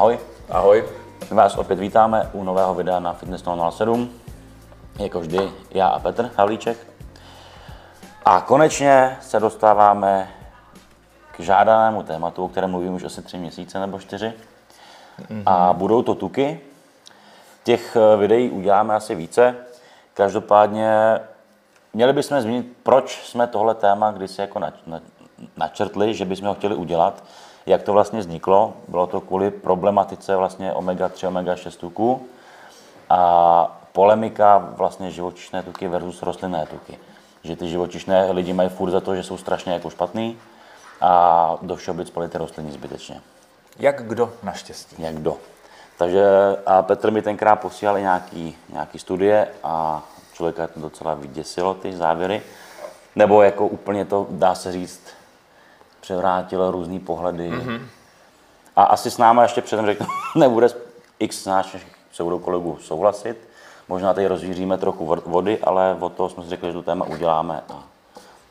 Ahoj. 0.00 0.18
Ahoj. 0.50 0.84
My 1.30 1.36
vás 1.36 1.56
opět 1.56 1.78
vítáme 1.78 2.30
u 2.32 2.44
nového 2.44 2.74
videa 2.74 3.00
na 3.00 3.12
Fitness 3.12 3.44
007. 3.70 4.10
Jako 4.98 5.20
vždy, 5.20 5.50
já 5.70 5.88
a 5.88 5.98
Petr 5.98 6.30
Havlíček. 6.36 6.86
A 8.24 8.40
konečně 8.40 9.16
se 9.20 9.40
dostáváme 9.40 10.30
k 11.32 11.40
žádanému 11.40 12.02
tématu, 12.02 12.44
o 12.44 12.48
kterém 12.48 12.70
mluvím 12.70 12.94
už 12.94 13.04
asi 13.04 13.22
tři 13.22 13.38
měsíce 13.38 13.80
nebo 13.80 13.98
čtyři. 13.98 14.32
Mm-hmm. 15.20 15.42
A 15.46 15.72
budou 15.72 16.02
to 16.02 16.14
tuky. 16.14 16.60
Těch 17.64 17.96
eh, 17.96 18.16
videí 18.16 18.50
uděláme 18.50 18.94
asi 18.94 19.14
více. 19.14 19.56
Každopádně 20.14 21.20
měli 21.92 22.12
bychom 22.12 22.40
zmínit, 22.40 22.76
proč 22.82 23.22
jsme 23.24 23.46
tohle 23.46 23.74
téma 23.74 24.10
kdysi 24.10 24.40
jako 24.40 24.60
načrtli, 25.56 26.14
že 26.14 26.24
bychom 26.24 26.48
ho 26.48 26.54
chtěli 26.54 26.74
udělat 26.74 27.22
jak 27.70 27.82
to 27.82 27.92
vlastně 27.92 28.20
vzniklo. 28.20 28.72
Bylo 28.88 29.06
to 29.06 29.20
kvůli 29.20 29.50
problematice 29.50 30.36
vlastně 30.36 30.72
omega-3, 30.72 31.28
omega-6 31.28 31.76
tuků 31.76 32.26
a 33.10 33.80
polemika 33.92 34.58
vlastně 34.58 35.10
živočišné 35.10 35.62
tuky 35.62 35.88
versus 35.88 36.22
rostlinné 36.22 36.66
tuky. 36.66 36.98
Že 37.42 37.56
ty 37.56 37.68
živočišné 37.68 38.30
lidi 38.30 38.52
mají 38.52 38.68
furt 38.68 38.90
za 38.90 39.00
to, 39.00 39.14
že 39.14 39.22
jsou 39.22 39.36
strašně 39.36 39.72
jako 39.72 39.90
špatný 39.90 40.38
a 41.00 41.56
do 41.62 41.76
všeho 41.76 42.06
spali 42.06 42.28
ty 42.28 42.38
rostliny 42.38 42.72
zbytečně. 42.72 43.20
Jak 43.78 44.02
kdo 44.02 44.32
naštěstí. 44.42 44.96
Jak 44.98 45.14
kdo. 45.14 45.36
Takže 45.98 46.24
a 46.66 46.82
Petr 46.82 47.10
mi 47.10 47.22
tenkrát 47.22 47.56
posílal 47.56 48.00
nějaký, 48.00 48.56
nějaký 48.72 48.98
studie 48.98 49.48
a 49.64 50.02
člověka 50.32 50.66
to 50.66 50.80
docela 50.80 51.14
vyděsilo, 51.14 51.74
ty 51.74 51.96
závěry. 51.96 52.42
Nebo 53.16 53.42
jako 53.42 53.66
úplně 53.66 54.04
to, 54.04 54.26
dá 54.30 54.54
se 54.54 54.72
říct, 54.72 55.02
převrátil 56.00 56.70
různý 56.70 57.00
pohledy. 57.00 57.50
Mm-hmm. 57.50 57.80
A 58.76 58.82
asi 58.82 59.10
s 59.10 59.18
náma 59.18 59.42
ještě 59.42 59.62
předem 59.62 59.86
řeknu, 59.86 60.06
nebude 60.36 60.68
x 61.18 61.46
našich 61.46 61.86
se 62.12 62.24
budou 62.24 62.38
kolegů 62.38 62.78
souhlasit. 62.80 63.36
Možná 63.88 64.14
tady 64.14 64.26
rozvíříme 64.26 64.78
trochu 64.78 65.16
vody, 65.26 65.58
ale 65.62 65.96
o 66.00 66.08
toho 66.08 66.28
jsme 66.28 66.42
si 66.42 66.48
řekli, 66.48 66.68
že 66.68 66.72
to 66.72 66.82
téma 66.82 67.06
uděláme 67.06 67.62
a 67.68 67.84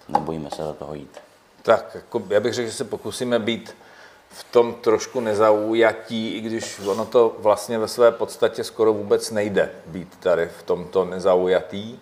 nebojíme 0.09 0.49
se 0.49 0.61
do 0.61 0.73
toho 0.73 0.93
jít. 0.93 1.19
Tak, 1.61 1.91
jako 1.95 2.21
já 2.29 2.39
bych 2.39 2.53
řekl, 2.53 2.69
že 2.69 2.75
se 2.75 2.83
pokusíme 2.83 3.39
být 3.39 3.75
v 4.29 4.43
tom 4.51 4.73
trošku 4.73 5.19
nezaujatí, 5.19 6.33
i 6.33 6.41
když 6.41 6.79
ono 6.79 7.05
to 7.05 7.35
vlastně 7.39 7.77
ve 7.77 7.87
své 7.87 8.11
podstatě 8.11 8.63
skoro 8.63 8.93
vůbec 8.93 9.31
nejde 9.31 9.71
být 9.85 10.15
tady 10.19 10.49
v 10.59 10.63
tomto 10.63 11.05
nezaujatý, 11.05 11.99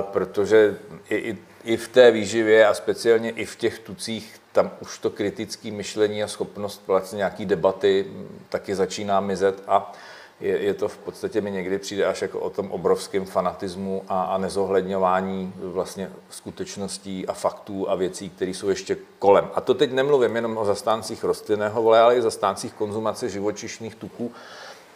protože 0.00 0.78
i, 1.08 1.16
i 1.16 1.38
i 1.66 1.76
v 1.76 1.88
té 1.88 2.10
výživě 2.10 2.66
a 2.66 2.74
speciálně 2.74 3.30
i 3.30 3.44
v 3.44 3.56
těch 3.56 3.78
tucích, 3.78 4.40
tam 4.52 4.70
už 4.80 4.98
to 4.98 5.10
kritické 5.10 5.70
myšlení 5.70 6.22
a 6.22 6.28
schopnost 6.28 6.82
vlastně 6.86 7.16
nějaký 7.16 7.46
debaty 7.46 8.06
taky 8.48 8.74
začíná 8.74 9.20
mizet 9.20 9.62
a 9.66 9.92
je, 10.40 10.58
je 10.58 10.74
to 10.74 10.88
v 10.88 10.98
podstatě 10.98 11.40
mi 11.40 11.50
někdy 11.50 11.78
přijde 11.78 12.06
až 12.06 12.22
jako 12.22 12.40
o 12.40 12.50
tom 12.50 12.72
obrovském 12.72 13.24
fanatismu 13.24 14.02
a, 14.08 14.22
a 14.22 14.38
nezohledňování 14.38 15.52
vlastně 15.56 16.10
skutečností 16.30 17.26
a 17.26 17.32
faktů 17.32 17.90
a 17.90 17.94
věcí, 17.94 18.30
které 18.30 18.50
jsou 18.50 18.68
ještě 18.68 18.96
kolem. 19.18 19.50
A 19.54 19.60
to 19.60 19.74
teď 19.74 19.92
nemluvím 19.92 20.36
jenom 20.36 20.58
o 20.58 20.64
zastáncích 20.64 21.24
rostlinného 21.24 21.82
vole, 21.82 22.00
ale 22.00 22.16
i 22.16 22.22
zastáncích 22.22 22.72
konzumace 22.72 23.28
živočišných 23.28 23.94
tuků, 23.94 24.32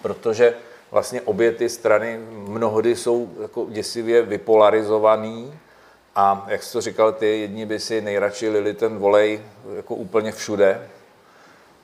protože 0.03 0.55
vlastně 0.91 1.21
obě 1.21 1.53
ty 1.53 1.69
strany 1.69 2.21
mnohdy 2.31 2.97
jsou 2.97 3.31
jako 3.43 3.67
děsivě 3.71 4.23
vypolarizovaný 4.23 5.53
a 6.17 6.45
jak 6.49 6.63
jsi 6.63 6.73
to 6.73 6.81
říkal 6.81 7.13
ty, 7.13 7.41
jedni 7.41 7.67
by 7.67 7.81
si 7.81 8.01
nejradši 8.01 8.49
lili 8.49 8.75
ten 8.75 8.99
volej 8.99 9.43
jako 9.77 9.95
úplně 9.95 10.33
všude, 10.33 10.89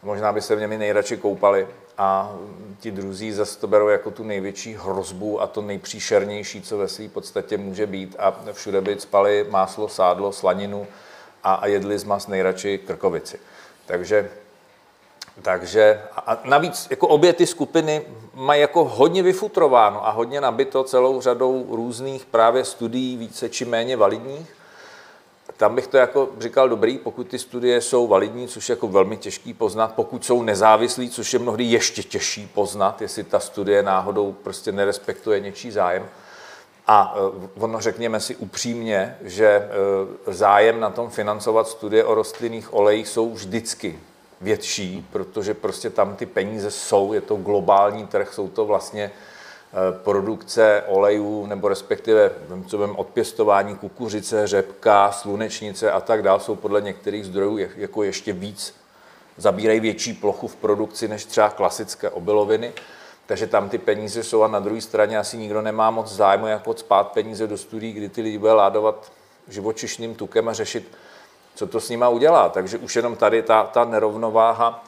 možná 0.02 0.32
by 0.32 0.40
se 0.40 0.56
v 0.56 0.60
něm 0.60 0.78
nejradši 0.78 1.16
koupali. 1.16 1.68
A 1.98 2.36
ti 2.80 2.90
druzí 2.90 3.32
zase 3.32 3.58
to 3.58 3.66
berou 3.66 3.88
jako 3.88 4.10
tu 4.10 4.24
největší 4.24 4.74
hrozbu 4.74 5.40
a 5.40 5.46
to 5.46 5.62
nejpříšernější, 5.62 6.62
co 6.62 6.78
ve 6.78 6.88
své 6.88 7.08
podstatě 7.08 7.58
může 7.58 7.86
být. 7.86 8.16
A 8.18 8.42
všude 8.52 8.80
by 8.80 9.00
spali 9.00 9.46
máslo, 9.50 9.88
sádlo, 9.88 10.32
slaninu 10.32 10.86
a, 11.42 11.54
a 11.54 11.66
jedli 11.66 11.98
z 11.98 12.04
mas 12.04 12.26
nejradši 12.26 12.78
krkovici. 12.78 13.38
Takže 13.86 14.30
takže 15.42 16.02
a 16.16 16.38
navíc 16.44 16.86
jako 16.90 17.08
obě 17.08 17.32
ty 17.32 17.46
skupiny 17.46 18.02
mají 18.34 18.60
jako 18.60 18.84
hodně 18.84 19.22
vyfutrováno 19.22 20.06
a 20.06 20.10
hodně 20.10 20.40
nabito 20.40 20.84
celou 20.84 21.20
řadou 21.20 21.66
různých 21.70 22.24
právě 22.24 22.64
studií, 22.64 23.16
více 23.16 23.48
či 23.48 23.64
méně 23.64 23.96
validních. 23.96 24.54
Tam 25.56 25.74
bych 25.74 25.86
to 25.86 25.96
jako 25.96 26.28
říkal 26.38 26.68
dobrý, 26.68 26.98
pokud 26.98 27.28
ty 27.28 27.38
studie 27.38 27.80
jsou 27.80 28.06
validní, 28.06 28.48
což 28.48 28.68
je 28.68 28.72
jako 28.72 28.88
velmi 28.88 29.16
těžký 29.16 29.54
poznat, 29.54 29.94
pokud 29.94 30.24
jsou 30.24 30.42
nezávislí, 30.42 31.10
což 31.10 31.32
je 31.32 31.38
mnohdy 31.38 31.64
ještě 31.64 32.02
těžší 32.02 32.50
poznat, 32.54 33.02
jestli 33.02 33.24
ta 33.24 33.40
studie 33.40 33.82
náhodou 33.82 34.32
prostě 34.32 34.72
nerespektuje 34.72 35.40
něčí 35.40 35.70
zájem. 35.70 36.08
A 36.86 37.16
e, 37.16 37.48
ono 37.60 37.80
řekněme 37.80 38.20
si 38.20 38.36
upřímně, 38.36 39.18
že 39.20 39.46
e, 39.46 39.68
zájem 40.32 40.80
na 40.80 40.90
tom 40.90 41.10
financovat 41.10 41.68
studie 41.68 42.04
o 42.04 42.14
rostlinných 42.14 42.74
olejích 42.74 43.08
jsou 43.08 43.32
vždycky 43.32 43.98
větší, 44.40 45.06
protože 45.12 45.54
prostě 45.54 45.90
tam 45.90 46.16
ty 46.16 46.26
peníze 46.26 46.70
jsou, 46.70 47.12
je 47.12 47.20
to 47.20 47.36
globální 47.36 48.06
trh, 48.06 48.34
jsou 48.34 48.48
to 48.48 48.64
vlastně 48.64 49.10
eh, 49.10 49.98
produkce 50.04 50.82
olejů, 50.86 51.46
nebo 51.46 51.68
respektive 51.68 52.30
co 52.66 52.78
vím, 52.78 52.96
odpěstování 52.96 53.76
kukuřice, 53.76 54.46
řepka, 54.46 55.12
slunečnice 55.12 55.92
a 55.92 56.00
tak 56.00 56.22
dále, 56.22 56.40
jsou 56.40 56.54
podle 56.56 56.80
některých 56.80 57.26
zdrojů 57.26 57.58
jako 57.76 58.02
ještě 58.02 58.32
víc, 58.32 58.74
zabírají 59.36 59.80
větší 59.80 60.12
plochu 60.12 60.48
v 60.48 60.56
produkci 60.56 61.08
než 61.08 61.24
třeba 61.24 61.50
klasické 61.50 62.10
obiloviny. 62.10 62.72
Takže 63.26 63.46
tam 63.46 63.68
ty 63.68 63.78
peníze 63.78 64.22
jsou 64.22 64.42
a 64.42 64.48
na 64.48 64.60
druhé 64.60 64.80
straně 64.80 65.18
asi 65.18 65.36
nikdo 65.36 65.62
nemá 65.62 65.90
moc 65.90 66.12
zájmu 66.12 66.46
jako 66.46 66.74
spát 66.74 67.12
peníze 67.12 67.46
do 67.46 67.58
studií, 67.58 67.92
kdy 67.92 68.08
ty 68.08 68.22
lidi 68.22 68.38
bude 68.38 68.52
ládovat 68.52 69.12
živočišným 69.48 70.14
tukem 70.14 70.48
a 70.48 70.52
řešit 70.52 70.96
co 71.56 71.66
to 71.66 71.80
s 71.80 71.88
nima 71.88 72.08
udělá. 72.08 72.48
Takže 72.48 72.78
už 72.78 72.96
jenom 72.96 73.16
tady 73.16 73.42
ta, 73.42 73.64
ta 73.64 73.84
nerovnováha, 73.84 74.84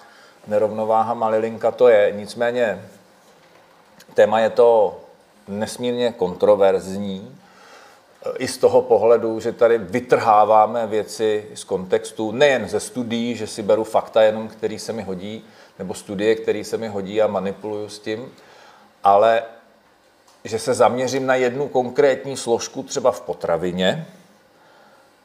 nerovnováha 0.47 1.15
malilinka 1.15 1.71
to 1.71 1.89
je. 1.89 2.13
Nicméně 2.17 2.85
téma 4.15 4.41
je 4.41 4.51
to 4.51 5.01
nesmírně 5.49 6.13
kontroverzní, 6.13 7.39
i 8.39 8.49
z 8.49 8.59
toho 8.59 8.83
pohledu, 8.83 9.41
že 9.41 9.53
tady 9.53 9.79
vytrháváme 9.79 10.87
věci 10.87 11.47
z 11.55 11.65
kontextu, 11.65 12.33
nejen 12.33 12.69
ze 12.69 12.81
studií, 12.81 13.37
že 13.37 13.47
si 13.47 13.63
beru 13.63 13.85
fakta 13.85 14.23
jenom, 14.23 14.49
který 14.49 14.79
se 14.79 14.93
mi 14.93 15.03
hodí, 15.03 15.45
nebo 15.79 15.95
studie, 15.95 16.35
který 16.35 16.65
se 16.65 16.77
mi 16.77 16.89
hodí 16.89 17.23
a 17.23 17.27
manipuluju 17.27 17.89
s 17.89 17.99
tím, 17.99 18.33
ale 19.05 19.43
že 20.45 20.59
se 20.59 20.75
zaměřím 20.75 21.27
na 21.27 21.35
jednu 21.35 21.69
konkrétní 21.69 22.37
složku 22.37 22.83
třeba 22.83 23.13
v 23.13 23.21
potravině 23.21 24.07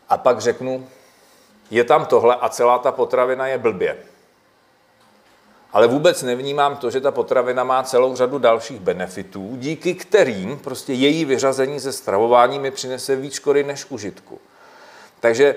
a 0.10 0.18
pak 0.18 0.42
řeknu, 0.42 0.88
je 1.74 1.84
tam 1.84 2.06
tohle 2.06 2.36
a 2.36 2.50
celá 2.50 2.80
ta 2.80 2.92
potravina 2.92 3.48
je 3.48 3.58
blbě. 3.58 3.98
Ale 5.74 5.88
vůbec 5.88 6.24
nevnímám 6.24 6.78
to, 6.78 6.92
že 6.92 7.02
ta 7.02 7.12
potravina 7.12 7.64
má 7.64 7.84
celou 7.84 8.16
řadu 8.16 8.38
dalších 8.40 8.80
benefitů, 8.80 9.54
díky 9.58 9.94
kterým 9.94 10.60
prostě 10.60 10.94
její 10.94 11.26
vyřazení 11.26 11.80
ze 11.80 11.92
stravování 11.92 12.60
mi 12.60 12.72
přinese 12.72 13.16
víc 13.16 13.34
škody 13.34 13.64
než 13.64 13.86
užitku. 13.90 14.40
Takže 15.20 15.56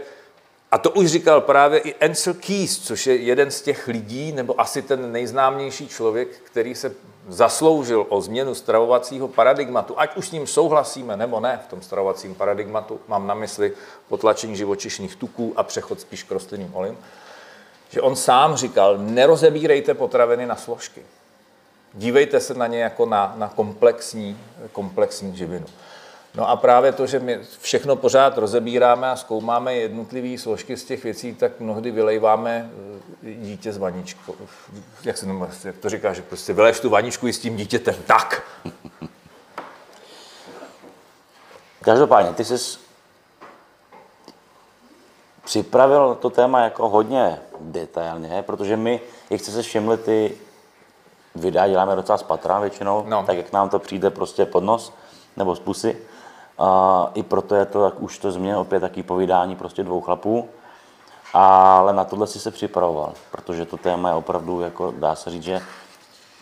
a 0.70 0.78
to 0.78 0.90
už 0.90 1.06
říkal 1.06 1.40
právě 1.40 1.80
i 1.80 1.94
Ansel 1.94 2.34
Keys, 2.34 2.78
což 2.78 3.06
je 3.06 3.16
jeden 3.16 3.50
z 3.50 3.62
těch 3.62 3.88
lidí, 3.88 4.32
nebo 4.32 4.60
asi 4.60 4.82
ten 4.82 5.12
nejznámější 5.12 5.88
člověk, 5.88 6.28
který 6.28 6.74
se 6.74 6.94
zasloužil 7.28 8.06
o 8.08 8.20
změnu 8.20 8.54
stravovacího 8.54 9.28
paradigmatu, 9.28 9.94
ať 9.96 10.16
už 10.16 10.28
s 10.28 10.32
ním 10.32 10.46
souhlasíme 10.46 11.16
nebo 11.16 11.40
ne 11.40 11.60
v 11.64 11.70
tom 11.70 11.82
stravovacím 11.82 12.34
paradigmatu, 12.34 13.00
mám 13.08 13.26
na 13.26 13.34
mysli 13.34 13.72
potlačení 14.08 14.56
živočišných 14.56 15.16
tuků 15.16 15.52
a 15.56 15.62
přechod 15.62 16.00
spíš 16.00 16.22
k 16.22 16.30
rostlinným 16.30 16.74
olejům, 16.74 16.98
že 17.90 18.00
on 18.00 18.16
sám 18.16 18.56
říkal, 18.56 18.98
nerozebírejte 18.98 19.94
potraviny 19.94 20.46
na 20.46 20.56
složky. 20.56 21.02
Dívejte 21.94 22.40
se 22.40 22.54
na 22.54 22.66
ně 22.66 22.80
jako 22.82 23.06
na, 23.06 23.34
na 23.36 23.48
komplexní, 23.48 24.38
komplexní 24.72 25.36
živinu. 25.36 25.66
No 26.36 26.48
a 26.48 26.56
právě 26.56 26.92
to, 26.92 27.06
že 27.06 27.18
my 27.18 27.40
všechno 27.60 27.96
pořád 27.96 28.38
rozebíráme 28.38 29.10
a 29.10 29.16
zkoumáme 29.16 29.74
jednotlivé 29.74 30.38
složky 30.38 30.76
z 30.76 30.84
těch 30.84 31.04
věcí, 31.04 31.34
tak 31.34 31.60
mnohdy 31.60 31.90
vylejváme 31.90 32.70
eh, 33.22 33.34
dítě 33.34 33.72
s 33.72 33.78
vaničkou. 33.78 34.34
Jak, 35.04 35.16
se, 35.16 35.26
jak 35.64 35.76
to 35.76 35.88
říká, 35.88 36.12
že 36.12 36.22
prostě 36.22 36.52
vyleješ 36.52 36.80
tu 36.80 36.90
vaničku 36.90 37.28
i 37.28 37.32
s 37.32 37.38
tím 37.38 37.56
dítětem. 37.56 37.94
Tak! 38.06 38.42
Každopádně, 41.82 42.32
ty 42.32 42.44
jsi 42.44 42.78
připravil 45.44 46.14
to 46.14 46.30
téma 46.30 46.60
jako 46.60 46.88
hodně 46.88 47.40
detailně, 47.60 48.42
protože 48.42 48.76
my, 48.76 49.00
jak 49.30 49.40
jste 49.40 49.50
se 49.50 49.62
všimli, 49.62 49.96
ty 49.96 50.38
videa 51.34 51.68
děláme 51.68 51.96
docela 51.96 52.18
z 52.18 52.22
patra 52.22 52.60
většinou, 52.60 53.04
no. 53.06 53.24
tak 53.26 53.36
jak 53.36 53.52
nám 53.52 53.68
to 53.68 53.78
přijde 53.78 54.10
prostě 54.10 54.46
pod 54.46 54.64
nos 54.64 54.92
nebo 55.36 55.56
z 55.56 55.60
pusy. 55.60 55.96
A 56.58 57.10
I 57.14 57.22
proto 57.22 57.54
je 57.54 57.66
to, 57.66 57.84
jak 57.84 58.02
už 58.02 58.18
to 58.18 58.32
změnilo 58.32 58.60
opět, 58.60 58.80
taký 58.80 59.02
povídání 59.02 59.56
prostě 59.56 59.84
dvou 59.84 60.00
chlapů. 60.00 60.48
ale 61.32 61.92
na 61.92 62.04
tohle 62.04 62.26
si 62.26 62.40
se 62.40 62.50
připravoval, 62.50 63.12
protože 63.30 63.66
to 63.66 63.76
téma 63.76 64.08
je 64.08 64.14
opravdu, 64.14 64.60
jako 64.60 64.94
dá 64.96 65.14
se 65.14 65.30
říct, 65.30 65.42
že 65.42 65.60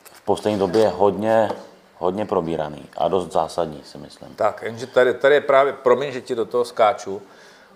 v 0.02 0.20
poslední 0.24 0.58
době 0.58 0.82
je 0.82 0.88
hodně, 0.88 1.50
hodně 1.98 2.26
probíraný 2.26 2.86
a 2.96 3.08
dost 3.08 3.32
zásadní, 3.32 3.82
si 3.84 3.98
myslím. 3.98 4.34
Tak, 4.34 4.62
jenže 4.62 4.86
tady, 4.86 5.14
tady 5.14 5.34
je 5.34 5.40
právě, 5.40 5.72
promiň, 5.72 6.12
že 6.12 6.20
ti 6.20 6.34
do 6.34 6.44
toho 6.44 6.64
skáču, 6.64 7.22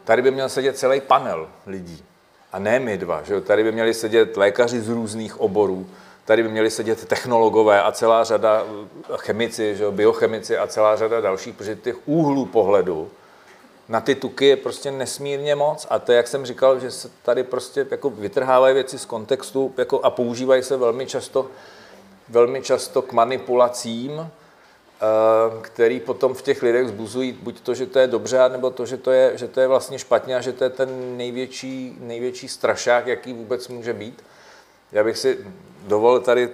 tady 0.04 0.22
by 0.22 0.30
měl 0.30 0.48
sedět 0.48 0.78
celý 0.78 1.00
panel 1.00 1.48
lidí. 1.66 2.04
A 2.52 2.58
ne 2.58 2.80
my 2.80 2.98
dva, 2.98 3.22
že? 3.22 3.40
Tady 3.40 3.64
by 3.64 3.72
měli 3.72 3.94
sedět 3.94 4.36
lékaři 4.36 4.80
z 4.80 4.88
různých 4.88 5.40
oborů, 5.40 5.86
tady 6.28 6.42
by 6.42 6.48
měli 6.48 6.70
sedět 6.70 7.04
technologové 7.04 7.82
a 7.82 7.92
celá 7.92 8.24
řada 8.24 8.66
chemici, 9.16 9.76
že 9.76 9.84
jo? 9.84 9.92
biochemici 9.92 10.58
a 10.58 10.66
celá 10.66 10.96
řada 10.96 11.20
dalších, 11.20 11.54
protože 11.54 11.76
těch 11.76 12.08
úhlů 12.08 12.46
pohledu 12.46 13.10
na 13.88 14.00
ty 14.00 14.14
tuky 14.14 14.46
je 14.46 14.56
prostě 14.56 14.90
nesmírně 14.90 15.54
moc 15.54 15.86
a 15.90 15.98
to, 15.98 16.12
jak 16.12 16.28
jsem 16.28 16.46
říkal, 16.46 16.80
že 16.80 16.90
se 16.90 17.10
tady 17.22 17.42
prostě 17.42 17.86
jako 17.90 18.10
vytrhávají 18.10 18.74
věci 18.74 18.98
z 18.98 19.04
kontextu 19.04 19.74
jako 19.76 20.00
a 20.00 20.10
používají 20.10 20.62
se 20.62 20.76
velmi 20.76 21.06
často, 21.06 21.46
velmi 22.28 22.62
často 22.62 23.02
k 23.02 23.12
manipulacím, 23.12 24.20
eh, 24.20 24.28
který 25.60 26.00
potom 26.00 26.34
v 26.34 26.42
těch 26.42 26.62
lidech 26.62 26.88
zbuzují 26.88 27.32
buď 27.32 27.60
to, 27.60 27.74
že 27.74 27.86
to 27.86 27.98
je 27.98 28.06
dobře, 28.06 28.48
nebo 28.48 28.70
to, 28.70 28.86
že 28.86 28.96
to 28.96 29.10
je, 29.10 29.32
že 29.38 29.48
to 29.48 29.60
je 29.60 29.68
vlastně 29.68 29.98
špatně 29.98 30.36
a 30.36 30.40
že 30.40 30.52
to 30.52 30.64
je 30.64 30.70
ten 30.70 31.16
největší, 31.16 31.96
největší 32.00 32.48
strašák, 32.48 33.06
jaký 33.06 33.32
vůbec 33.32 33.68
může 33.68 33.92
být. 33.92 34.24
Já 34.92 35.04
bych 35.04 35.18
si 35.18 35.38
dovolil 35.86 36.20
tady 36.20 36.50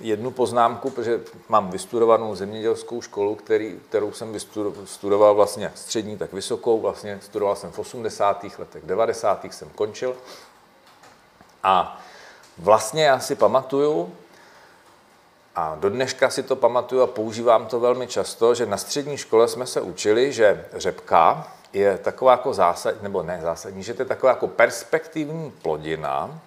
jednu 0.00 0.30
poznámku, 0.30 0.90
protože 0.90 1.20
mám 1.48 1.70
vystudovanou 1.70 2.34
zemědělskou 2.34 3.02
školu, 3.02 3.34
který, 3.34 3.80
kterou 3.88 4.12
jsem 4.12 4.40
studoval 4.84 5.34
vlastně 5.34 5.72
střední, 5.74 6.18
tak 6.18 6.32
vysokou. 6.32 6.80
Vlastně 6.80 7.18
studoval 7.22 7.56
jsem 7.56 7.70
v 7.70 7.78
80. 7.78 8.44
letech, 8.58 8.82
90. 8.86 9.44
jsem 9.44 9.68
končil. 9.68 10.16
A 11.62 12.00
vlastně 12.58 13.04
já 13.04 13.20
si 13.20 13.34
pamatuju, 13.34 14.12
a 15.54 15.74
do 15.80 15.90
dneška 15.90 16.30
si 16.30 16.42
to 16.42 16.56
pamatuju 16.56 17.02
a 17.02 17.06
používám 17.06 17.66
to 17.66 17.80
velmi 17.80 18.06
často, 18.06 18.54
že 18.54 18.66
na 18.66 18.76
střední 18.76 19.16
škole 19.16 19.48
jsme 19.48 19.66
se 19.66 19.80
učili, 19.80 20.32
že 20.32 20.64
řepka 20.72 21.52
je 21.72 21.98
taková 21.98 22.30
jako 22.30 22.54
zásadní, 22.54 23.02
nebo 23.02 23.22
ne 23.22 23.38
zásadní, 23.42 23.82
že 23.82 23.94
to 23.94 24.02
je 24.02 24.06
taková 24.06 24.32
jako 24.32 24.48
perspektivní 24.48 25.50
plodina, 25.50 26.40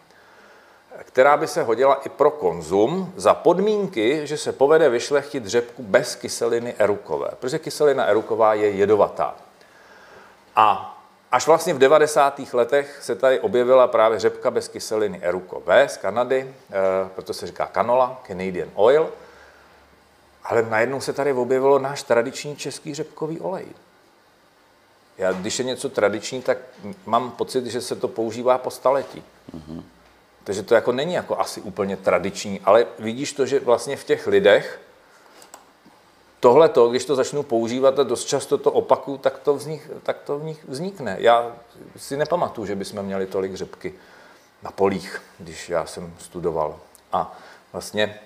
která 1.04 1.38
by 1.38 1.48
se 1.48 1.64
hodila 1.64 1.94
i 2.06 2.10
pro 2.10 2.32
konzum 2.32 3.14
za 3.16 3.34
podmínky, 3.34 4.28
že 4.28 4.38
se 4.38 4.52
povede 4.52 4.90
vyšlechtit 4.90 5.46
řepku 5.46 5.84
bez 5.84 6.16
kyseliny 6.16 6.76
erukové, 6.78 7.30
protože 7.40 7.60
kyselina 7.60 8.06
eruková 8.06 8.54
je 8.54 8.70
jedovatá. 8.70 9.36
A 10.56 10.92
až 11.32 11.48
vlastně 11.48 11.74
v 11.74 11.80
90. 11.80 12.42
letech 12.54 13.00
se 13.02 13.16
tady 13.16 13.40
objevila 13.40 13.88
právě 13.88 14.20
řepka 14.20 14.52
bez 14.52 14.68
kyseliny 14.68 15.20
erukové 15.22 15.90
z 15.90 15.98
Kanady, 15.98 16.54
eh, 16.72 16.74
proto 17.16 17.34
se 17.34 17.48
říká 17.48 17.70
canola, 17.74 18.22
Canadian 18.28 18.70
oil, 18.76 19.10
ale 20.44 20.64
najednou 20.64 21.02
se 21.02 21.14
tady 21.14 21.34
objevilo 21.34 21.80
náš 21.80 22.04
tradiční 22.04 22.56
český 22.56 22.94
řepkový 22.94 23.40
olej. 23.40 23.66
Já, 25.18 25.32
když 25.32 25.60
je 25.60 25.66
něco 25.66 25.90
tradiční, 25.90 26.42
tak 26.42 26.58
mám 27.06 27.32
pocit, 27.32 27.66
že 27.66 27.82
se 27.82 27.96
to 27.96 28.08
používá 28.08 28.58
po 28.58 28.72
staletí. 28.72 29.24
Mm-hmm. 29.56 29.84
Takže 30.46 30.64
to 30.64 30.76
jako 30.76 30.92
není 30.92 31.14
jako 31.14 31.40
asi 31.40 31.62
úplně 31.62 31.98
tradiční, 31.98 32.60
ale 32.66 32.86
vidíš 33.00 33.34
to, 33.34 33.46
že 33.46 33.60
vlastně 33.60 33.98
v 33.98 34.04
těch 34.04 34.28
lidech 34.28 34.80
tohle 36.40 36.70
to, 36.70 36.90
když 36.90 37.06
to 37.06 37.16
začnu 37.16 37.44
používat 37.44 38.00
a 38.00 38.04
dost 38.04 38.26
často 38.26 38.58
to 38.58 38.72
opaku, 38.72 39.18
tak 39.18 39.40
to, 39.40 39.56
vznik, 39.56 39.90
tak 40.04 40.18
to 40.26 40.40
v 40.40 40.44
nich 40.44 40.66
vznikne. 40.68 41.18
Já 41.20 41.56
si 41.98 42.18
nepamatuju, 42.18 42.68
že 42.68 42.76
bychom 42.76 43.04
měli 43.04 43.26
tolik 43.26 43.56
řepky 43.56 43.94
na 44.64 44.72
polích, 44.72 45.22
když 45.40 45.70
já 45.70 45.86
jsem 45.86 46.14
studoval. 46.20 46.80
A 47.12 47.38
vlastně 47.74 48.20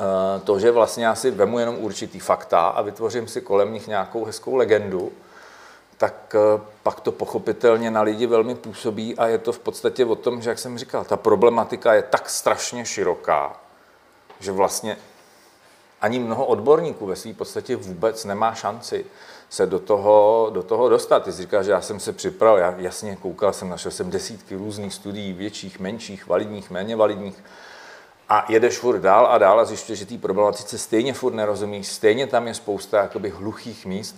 eh, 0.00 0.40
to, 0.40 0.58
že 0.58 0.70
vlastně 0.70 1.04
já 1.04 1.14
si 1.14 1.30
vemu 1.30 1.58
jenom 1.58 1.76
určitý 1.78 2.20
fakta 2.20 2.68
a 2.68 2.82
vytvořím 2.82 3.28
si 3.28 3.40
kolem 3.40 3.72
nich 3.72 3.86
nějakou 3.86 4.24
hezkou 4.24 4.54
legendu, 4.54 5.12
tak 5.98 6.34
eh, 6.34 6.60
pak 6.82 7.00
to 7.00 7.12
pochopitelně 7.12 7.90
na 7.90 8.02
lidi 8.02 8.26
velmi 8.26 8.54
působí 8.54 9.18
a 9.18 9.26
je 9.26 9.38
to 9.38 9.52
v 9.52 9.58
podstatě 9.58 10.04
o 10.04 10.14
tom, 10.14 10.42
že, 10.42 10.50
jak 10.50 10.58
jsem 10.58 10.78
říkal, 10.78 11.04
ta 11.04 11.16
problematika 11.16 11.94
je 11.94 12.02
tak 12.02 12.30
strašně 12.30 12.84
široká, 12.84 13.60
že 14.40 14.52
vlastně 14.52 14.96
ani 16.00 16.18
mnoho 16.18 16.46
odborníků 16.46 17.06
ve 17.06 17.16
své 17.16 17.32
podstatě 17.32 17.76
vůbec 17.76 18.24
nemá 18.24 18.54
šanci 18.54 19.06
se 19.50 19.66
do 19.66 19.78
toho, 19.78 20.50
do 20.52 20.62
toho 20.62 20.88
dostat. 20.88 21.24
Ty 21.24 21.32
jsi 21.32 21.42
říkal, 21.42 21.62
že 21.62 21.70
já 21.70 21.80
jsem 21.80 22.00
se 22.00 22.12
připravil, 22.12 22.58
já 22.58 22.74
jasně 22.78 23.16
koukal 23.16 23.52
jsem, 23.52 23.68
našel 23.68 23.90
jsem 23.90 24.10
desítky 24.10 24.54
různých 24.54 24.94
studií, 24.94 25.32
větších, 25.32 25.78
menších, 25.80 26.26
validních, 26.26 26.70
méně 26.70 26.96
validních. 26.96 27.44
A 28.28 28.44
jedeš 28.48 28.78
furt 28.78 28.98
dál 28.98 29.26
a 29.26 29.38
dál 29.38 29.60
a 29.60 29.64
zjišťuješ, 29.64 29.98
že 29.98 30.06
té 30.06 30.18
problematice 30.18 30.78
stejně 30.78 31.12
furt 31.12 31.34
nerozumíš, 31.34 31.88
stejně 31.88 32.26
tam 32.26 32.46
je 32.46 32.54
spousta 32.54 33.02
jakoby 33.02 33.30
hluchých 33.30 33.86
míst, 33.86 34.16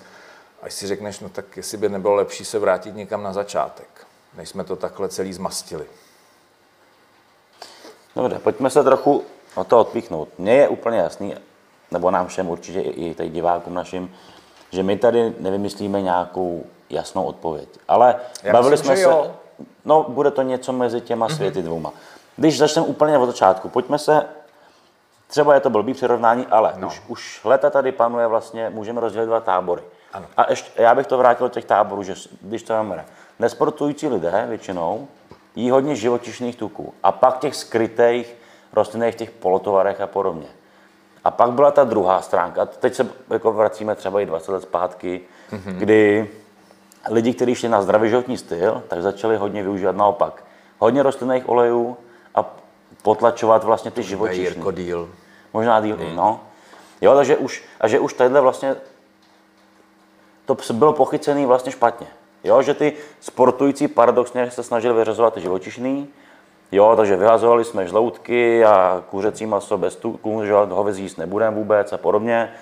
až 0.62 0.74
si 0.74 0.86
řekneš, 0.86 1.20
no 1.20 1.28
tak 1.28 1.56
jestli 1.56 1.76
by 1.76 1.88
nebylo 1.88 2.14
lepší 2.14 2.44
se 2.44 2.58
vrátit 2.58 2.94
někam 2.94 3.22
na 3.22 3.32
začátek, 3.32 4.06
než 4.34 4.48
jsme 4.48 4.64
to 4.64 4.76
takhle 4.76 5.08
celý 5.08 5.32
zmastili. 5.32 5.86
Dobře, 8.16 8.38
pojďme 8.38 8.70
se 8.70 8.84
trochu 8.84 9.24
o 9.54 9.64
to 9.64 9.80
odpíchnout. 9.80 10.28
Mně 10.38 10.52
je 10.52 10.68
úplně 10.68 10.98
jasný, 10.98 11.34
nebo 11.90 12.10
nám 12.10 12.26
všem 12.26 12.48
určitě 12.48 12.80
i 12.80 13.14
tady 13.14 13.28
divákům 13.28 13.74
našim, 13.74 14.14
že 14.70 14.82
my 14.82 14.98
tady 14.98 15.34
nevymyslíme 15.38 16.02
nějakou 16.02 16.64
jasnou 16.90 17.24
odpověď. 17.24 17.68
Ale 17.88 18.16
Já 18.42 18.52
bavili 18.52 18.70
myslím, 18.70 18.86
jsme 18.86 18.96
se, 18.96 19.02
jo. 19.02 19.36
no 19.84 20.06
bude 20.08 20.30
to 20.30 20.42
něco 20.42 20.72
mezi 20.72 21.00
těma 21.00 21.26
mhm. 21.26 21.36
světy 21.36 21.58
mm-hmm. 21.58 21.64
dvouma. 21.64 21.92
Když 22.36 22.58
začneme 22.58 22.86
úplně 22.86 23.18
od 23.18 23.26
začátku, 23.26 23.68
pojďme 23.68 23.98
se, 23.98 24.26
třeba 25.26 25.54
je 25.54 25.60
to 25.60 25.70
blbý 25.70 25.94
přirovnání, 25.94 26.46
ale 26.46 26.72
no. 26.76 26.86
už, 26.88 27.02
už 27.08 27.40
leta 27.44 27.70
tady 27.70 27.92
panuje 27.92 28.26
vlastně, 28.26 28.70
můžeme 28.70 29.00
rozdělit 29.00 29.26
dva 29.26 29.40
tábory. 29.40 29.82
Ano. 30.12 30.26
A 30.36 30.50
ještě, 30.50 30.82
já 30.82 30.94
bych 30.94 31.06
to 31.06 31.18
vrátil 31.18 31.48
do 31.48 31.54
těch 31.54 31.64
táborů, 31.64 32.02
že 32.02 32.14
když 32.40 32.62
to 32.62 32.72
máme, 32.72 33.04
nesportující 33.38 34.08
lidé 34.08 34.46
většinou 34.48 35.08
jí 35.56 35.70
hodně 35.70 35.96
živočišných 35.96 36.56
tuků 36.56 36.94
a 37.02 37.12
pak 37.12 37.38
těch 37.38 37.54
skrytých 37.54 38.36
rostlinných 38.72 39.14
těch 39.14 39.30
polotovarech 39.30 40.00
a 40.00 40.06
podobně. 40.06 40.46
A 41.24 41.30
pak 41.30 41.50
byla 41.50 41.70
ta 41.70 41.84
druhá 41.84 42.22
stránka, 42.22 42.66
teď 42.66 42.94
se 42.94 43.08
jako 43.30 43.52
vracíme 43.52 43.94
třeba 43.94 44.20
i 44.20 44.26
20 44.26 44.52
let 44.52 44.62
zpátky, 44.62 45.20
mm-hmm. 45.50 45.74
kdy 45.74 46.30
lidi, 47.10 47.34
kteří 47.34 47.54
šli 47.54 47.68
na 47.68 47.82
zdravý 47.82 48.08
životní 48.08 48.38
styl, 48.38 48.82
tak 48.88 49.02
začali 49.02 49.36
hodně 49.36 49.62
využívat 49.62 49.96
naopak 49.96 50.44
hodně 50.78 51.02
rostlinných 51.02 51.48
olejů 51.48 51.96
a 52.34 52.56
potlačovat 53.02 53.64
vlastně 53.64 53.90
ty 53.90 54.02
živočišní. 54.02 54.44
Jirko 54.44 54.72
díl. 54.72 55.08
Možná 55.52 55.80
díl, 55.80 55.96
mm. 55.96 56.16
no. 56.16 56.40
Jo, 57.00 57.14
takže 57.14 57.36
už, 57.36 57.64
a 57.80 57.88
že 57.88 57.98
už 57.98 58.12
tadyhle 58.12 58.40
vlastně 58.40 58.76
to 60.56 60.72
bylo 60.72 60.92
pochycený 60.92 61.46
vlastně 61.46 61.72
špatně. 61.72 62.06
Jo, 62.44 62.62
že 62.62 62.74
ty 62.74 62.92
sportující 63.20 63.88
paradoxně 63.88 64.50
se 64.50 64.62
snažili 64.62 64.94
vyřazovat 64.94 65.34
ty 65.34 65.40
živočišný, 65.40 66.08
jo, 66.72 66.94
takže 66.96 67.16
vyhazovali 67.16 67.64
jsme 67.64 67.86
žloutky 67.86 68.64
a 68.64 69.04
kuřecí 69.10 69.46
maso 69.46 69.78
bez 69.78 69.96
tuků, 69.96 70.44
že 70.44 70.52
hovězí 70.52 71.02
jíst 71.02 71.16
nebudeme 71.16 71.56
vůbec 71.56 71.92
a 71.92 71.98
podobně. 71.98 72.52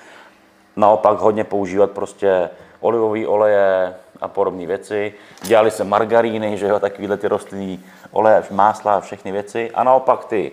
Naopak 0.77 1.19
hodně 1.19 1.45
používat 1.45 1.91
prostě 1.91 2.51
olivové 2.81 3.27
oleje 3.27 3.95
a 4.21 4.29
podobné 4.29 4.67
věci. 4.67 5.15
Dělali 5.43 5.71
se 5.71 5.85
margaríny, 5.85 6.59
že 6.59 6.67
jo, 6.67 6.81
takovýhle 6.81 7.17
ty 7.17 7.29
rostlinné 7.29 7.79
oleje, 8.11 8.45
másla 8.51 8.95
a 8.95 9.01
všechny 9.01 9.33
věci. 9.33 9.71
A 9.75 9.85
naopak 9.85 10.25
ty 10.25 10.53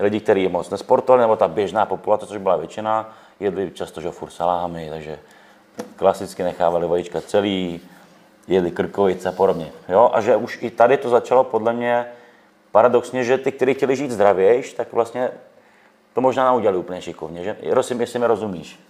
lidi, 0.00 0.20
kteří 0.20 0.48
moc 0.48 0.70
nesportovali, 0.70 1.20
nebo 1.20 1.36
ta 1.36 1.48
běžná 1.48 1.86
populace, 1.86 2.26
což 2.26 2.38
byla 2.38 2.56
většina, 2.56 3.14
jedli 3.40 3.70
často, 3.70 4.00
že 4.00 4.10
furt 4.10 4.30
salámy, 4.30 4.90
takže 4.90 5.18
klasicky 5.96 6.42
nechávali 6.42 6.88
vajíčka 6.88 7.20
celý, 7.20 7.80
jedli 8.48 8.70
krkovice 8.70 9.28
a 9.28 9.32
podobně. 9.32 9.72
Jo? 9.88 10.10
A 10.12 10.20
že 10.20 10.36
už 10.36 10.58
i 10.62 10.70
tady 10.70 10.96
to 10.96 11.08
začalo 11.08 11.44
podle 11.44 11.72
mě 11.72 12.06
paradoxně, 12.72 13.24
že 13.24 13.38
ty, 13.38 13.52
kteří 13.52 13.74
chtěli 13.74 13.96
žít 13.96 14.10
zdravějš, 14.10 14.72
tak 14.72 14.92
vlastně 14.92 15.30
to 16.14 16.20
možná 16.20 16.50
neudělali 16.50 16.78
úplně 16.78 17.02
šikovně. 17.02 17.44
Že? 17.44 17.56
Prosím, 17.70 18.00
jestli 18.00 18.18
mi 18.18 18.26
rozumíš. 18.26 18.80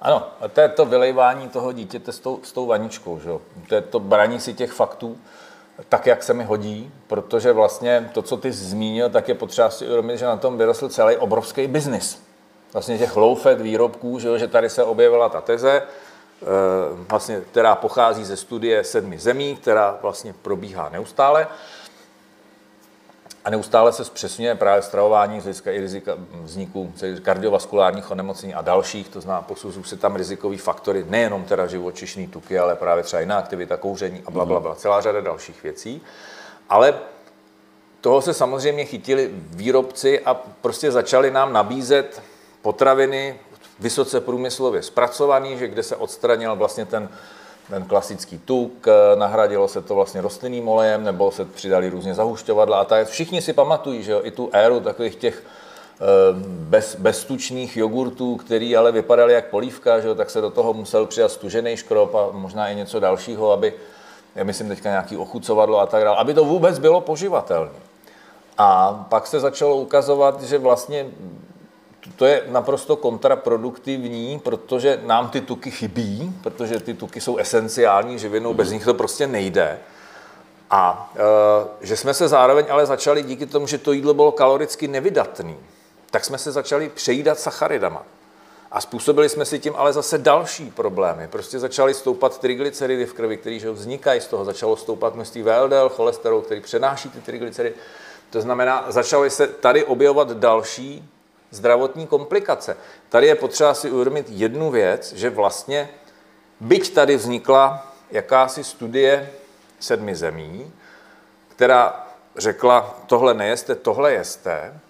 Ano, 0.00 0.26
a 0.40 0.48
to 0.48 0.60
je 0.60 0.68
to 0.68 0.84
vylejvání 0.84 1.48
toho 1.48 1.72
dítěte 1.72 2.12
s 2.12 2.18
tou, 2.18 2.40
s 2.42 2.52
tou 2.52 2.66
vaničkou. 2.66 3.18
Že? 3.18 3.30
To 3.68 3.74
je 3.74 3.80
to 3.80 4.00
braní 4.00 4.40
si 4.40 4.54
těch 4.54 4.72
faktů 4.72 5.18
tak, 5.88 6.06
jak 6.06 6.22
se 6.22 6.34
mi 6.34 6.44
hodí, 6.44 6.92
protože 7.06 7.52
vlastně 7.52 8.10
to, 8.12 8.22
co 8.22 8.36
ty 8.36 8.52
zmínil, 8.52 9.10
tak 9.10 9.28
je 9.28 9.34
potřeba 9.34 9.70
si 9.70 9.84
uvědomit, 9.84 10.18
že 10.18 10.26
na 10.26 10.36
tom 10.36 10.58
vyrostl 10.58 10.88
celý 10.88 11.16
obrovský 11.16 11.66
biznis. 11.66 12.22
Vlastně 12.72 12.98
těch 12.98 13.16
low-fat 13.16 13.62
výrobků, 13.62 14.18
že, 14.18 14.38
že 14.38 14.48
tady 14.48 14.70
se 14.70 14.84
objevila 14.84 15.28
ta 15.28 15.40
teze, 15.40 15.82
vlastně, 17.08 17.40
která 17.50 17.74
pochází 17.74 18.24
ze 18.24 18.36
studie 18.36 18.84
sedmi 18.84 19.18
zemí, 19.18 19.56
která 19.56 19.98
vlastně 20.02 20.34
probíhá 20.42 20.88
neustále. 20.88 21.46
A 23.44 23.50
neustále 23.50 23.92
se 23.92 24.04
zpřesňuje 24.04 24.54
právě 24.54 24.82
stravování 24.82 25.40
z 25.40 25.42
hlediska 25.42 25.70
i 25.70 25.80
rizika 25.80 26.12
vzniku 26.42 26.92
kardiovaskulárních 27.22 28.10
onemocnění 28.10 28.54
a 28.54 28.62
dalších, 28.62 29.08
to 29.08 29.20
znamená, 29.20 29.42
posuzují 29.42 29.84
se 29.84 29.96
tam 29.96 30.16
rizikové 30.16 30.56
faktory, 30.56 31.04
nejenom 31.08 31.44
teda 31.44 31.66
živočišní 31.66 32.26
tuky, 32.26 32.58
ale 32.58 32.76
právě 32.76 33.04
třeba 33.04 33.20
jiná 33.20 33.38
aktivita, 33.38 33.76
kouření 33.76 34.22
a 34.26 34.30
bla, 34.30 34.44
bla, 34.44 34.60
bla, 34.60 34.74
celá 34.74 35.00
řada 35.00 35.20
dalších 35.20 35.62
věcí. 35.62 36.02
Ale 36.68 36.94
toho 38.00 38.22
se 38.22 38.34
samozřejmě 38.34 38.84
chytili 38.84 39.30
výrobci 39.32 40.20
a 40.20 40.34
prostě 40.34 40.92
začali 40.92 41.30
nám 41.30 41.52
nabízet 41.52 42.22
potraviny 42.62 43.38
vysoce 43.80 44.20
průmyslově 44.20 44.82
zpracovaný, 44.82 45.58
že 45.58 45.68
kde 45.68 45.82
se 45.82 45.96
odstranil 45.96 46.56
vlastně 46.56 46.86
ten, 46.86 47.08
ten 47.70 47.84
klasický 47.84 48.38
tuk, 48.38 48.86
nahradilo 49.14 49.68
se 49.68 49.82
to 49.82 49.94
vlastně 49.94 50.20
rostlinným 50.20 50.68
olejem, 50.68 51.04
nebo 51.04 51.30
se 51.30 51.44
přidali 51.44 51.88
různě 51.88 52.14
zahušťovadla 52.14 52.80
a 52.80 52.84
tak. 52.84 53.08
Všichni 53.08 53.42
si 53.42 53.52
pamatují, 53.52 54.02
že 54.02 54.12
jo, 54.12 54.20
i 54.24 54.30
tu 54.30 54.50
éru 54.52 54.80
takových 54.80 55.16
těch 55.16 55.42
eh, 55.42 56.04
bez, 56.46 56.96
beztučných 56.96 57.76
jogurtů, 57.76 58.36
který 58.36 58.76
ale 58.76 58.92
vypadaly 58.92 59.32
jak 59.32 59.46
polívka, 59.46 60.00
že 60.00 60.08
jo, 60.08 60.14
tak 60.14 60.30
se 60.30 60.40
do 60.40 60.50
toho 60.50 60.72
musel 60.72 61.06
přidat 61.06 61.32
stužený 61.32 61.76
škrob 61.76 62.14
a 62.14 62.28
možná 62.32 62.68
i 62.68 62.76
něco 62.76 63.00
dalšího, 63.00 63.52
aby, 63.52 63.74
já 64.34 64.44
myslím 64.44 64.68
teďka 64.68 64.88
nějaký 64.88 65.16
ochucovadlo 65.16 65.80
a 65.80 65.86
tak 65.86 66.04
dále, 66.04 66.16
aby 66.16 66.34
to 66.34 66.44
vůbec 66.44 66.78
bylo 66.78 67.00
poživatelné. 67.00 67.70
A 68.58 68.92
pak 69.08 69.26
se 69.26 69.40
začalo 69.40 69.76
ukazovat, 69.76 70.42
že 70.42 70.58
vlastně 70.58 71.06
to 72.16 72.24
je 72.24 72.42
naprosto 72.46 72.96
kontraproduktivní, 72.96 74.38
protože 74.44 75.00
nám 75.04 75.28
ty 75.28 75.40
tuky 75.40 75.70
chybí, 75.70 76.32
protože 76.42 76.80
ty 76.80 76.94
tuky 76.94 77.20
jsou 77.20 77.36
esenciální 77.36 78.18
živinou, 78.18 78.54
bez 78.54 78.70
nich 78.70 78.84
to 78.84 78.94
prostě 78.94 79.26
nejde. 79.26 79.78
A 80.70 81.12
e, 81.16 81.86
že 81.86 81.96
jsme 81.96 82.14
se 82.14 82.28
zároveň 82.28 82.66
ale 82.70 82.86
začali 82.86 83.22
díky 83.22 83.46
tomu, 83.46 83.66
že 83.66 83.78
to 83.78 83.92
jídlo 83.92 84.14
bylo 84.14 84.32
kaloricky 84.32 84.88
nevydatné, 84.88 85.54
tak 86.10 86.24
jsme 86.24 86.38
se 86.38 86.52
začali 86.52 86.88
přejídat 86.88 87.38
sacharidama. 87.38 88.02
A 88.72 88.80
způsobili 88.80 89.28
jsme 89.28 89.44
si 89.44 89.58
tím 89.58 89.72
ale 89.76 89.92
zase 89.92 90.18
další 90.18 90.70
problémy. 90.70 91.28
Prostě 91.28 91.58
začaly 91.58 91.94
stoupat 91.94 92.38
triglyceridy 92.38 93.06
v 93.06 93.12
krvi, 93.12 93.36
které 93.36 93.58
vznikají 93.72 94.20
z 94.20 94.26
toho. 94.26 94.44
Začalo 94.44 94.76
stoupat 94.76 95.14
množství 95.14 95.42
VLDL, 95.42 95.88
cholesterol, 95.88 96.42
který 96.42 96.60
přenáší 96.60 97.08
ty 97.08 97.20
triglyceridy. 97.20 97.74
To 98.30 98.40
znamená, 98.40 98.84
začaly 98.88 99.30
se 99.30 99.46
tady 99.46 99.84
objevovat 99.84 100.32
další 100.32 101.08
zdravotní 101.54 102.06
komplikace. 102.06 102.76
Tady 103.08 103.26
je 103.26 103.34
potřeba 103.34 103.74
si 103.74 103.90
uvědomit 103.90 104.26
jednu 104.28 104.70
věc, 104.70 105.12
že 105.12 105.30
vlastně, 105.30 105.88
byť 106.60 106.94
tady 106.94 107.16
vznikla 107.16 107.92
jakási 108.10 108.64
studie 108.64 109.30
sedmi 109.80 110.14
zemí, 110.14 110.72
která 111.48 112.06
řekla, 112.36 112.98
tohle 113.06 113.34
nejeste, 113.34 113.74
tohle 113.74 114.12
jeste, 114.12 114.80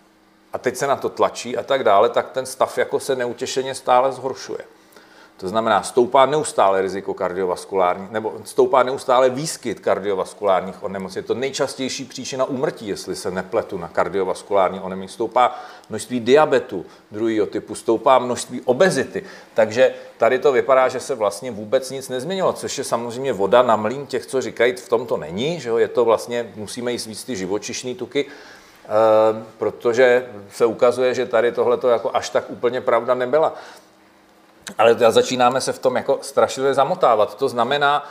a 0.52 0.58
teď 0.58 0.76
se 0.76 0.86
na 0.86 0.96
to 0.96 1.08
tlačí 1.08 1.56
a 1.56 1.62
tak 1.62 1.84
dále, 1.84 2.08
tak 2.08 2.30
ten 2.30 2.46
stav 2.46 2.78
jako 2.78 3.00
se 3.00 3.16
neutěšeně 3.16 3.74
stále 3.74 4.12
zhoršuje. 4.12 4.73
To 5.36 5.48
znamená, 5.48 5.82
stoupá 5.82 6.26
neustále 6.26 6.82
riziko 6.82 7.14
kardiovaskulární, 7.14 8.08
nebo 8.10 8.34
stoupá 8.44 8.82
neustále 8.82 9.30
výskyt 9.30 9.80
kardiovaskulárních 9.80 10.82
onemocnění. 10.82 11.24
Je 11.24 11.26
to 11.26 11.34
nejčastější 11.34 12.04
příčina 12.04 12.44
úmrtí, 12.44 12.88
jestli 12.88 13.16
se 13.16 13.30
nepletu 13.30 13.78
na 13.78 13.88
kardiovaskulární 13.88 14.80
onemocnění. 14.80 15.08
Stoupá 15.08 15.54
množství 15.90 16.20
diabetu 16.20 16.86
druhého 17.10 17.46
typu, 17.46 17.74
stoupá 17.74 18.18
množství 18.18 18.60
obezity. 18.60 19.24
Takže 19.54 19.94
tady 20.18 20.38
to 20.38 20.52
vypadá, 20.52 20.88
že 20.88 21.00
se 21.00 21.14
vlastně 21.14 21.50
vůbec 21.50 21.90
nic 21.90 22.08
nezměnilo, 22.08 22.52
což 22.52 22.78
je 22.78 22.84
samozřejmě 22.84 23.32
voda 23.32 23.62
na 23.62 23.76
mlín 23.76 24.06
těch, 24.06 24.26
co 24.26 24.40
říkají, 24.40 24.72
v 24.72 24.88
tom 24.88 25.06
to 25.06 25.16
není, 25.16 25.60
že 25.60 25.68
jo? 25.68 25.78
je 25.78 25.88
to 25.88 26.04
vlastně, 26.04 26.52
musíme 26.56 26.92
jíst 26.92 27.06
víc 27.06 27.24
ty 27.24 27.36
živočišné 27.36 27.94
tuky, 27.94 28.26
Uh, 28.84 29.42
protože 29.58 30.26
se 30.50 30.66
ukazuje, 30.66 31.14
že 31.14 31.26
tady 31.26 31.52
tohle 31.52 31.76
to 31.76 31.88
jako 31.88 32.10
až 32.14 32.30
tak 32.30 32.50
úplně 32.50 32.80
pravda 32.80 33.14
nebyla. 33.14 33.54
Ale 34.78 34.96
začínáme 35.08 35.60
se 35.60 35.72
v 35.72 35.78
tom 35.78 35.96
jako 35.96 36.18
strašlivě 36.22 36.74
zamotávat. 36.74 37.38
To 37.38 37.48
znamená, 37.48 38.10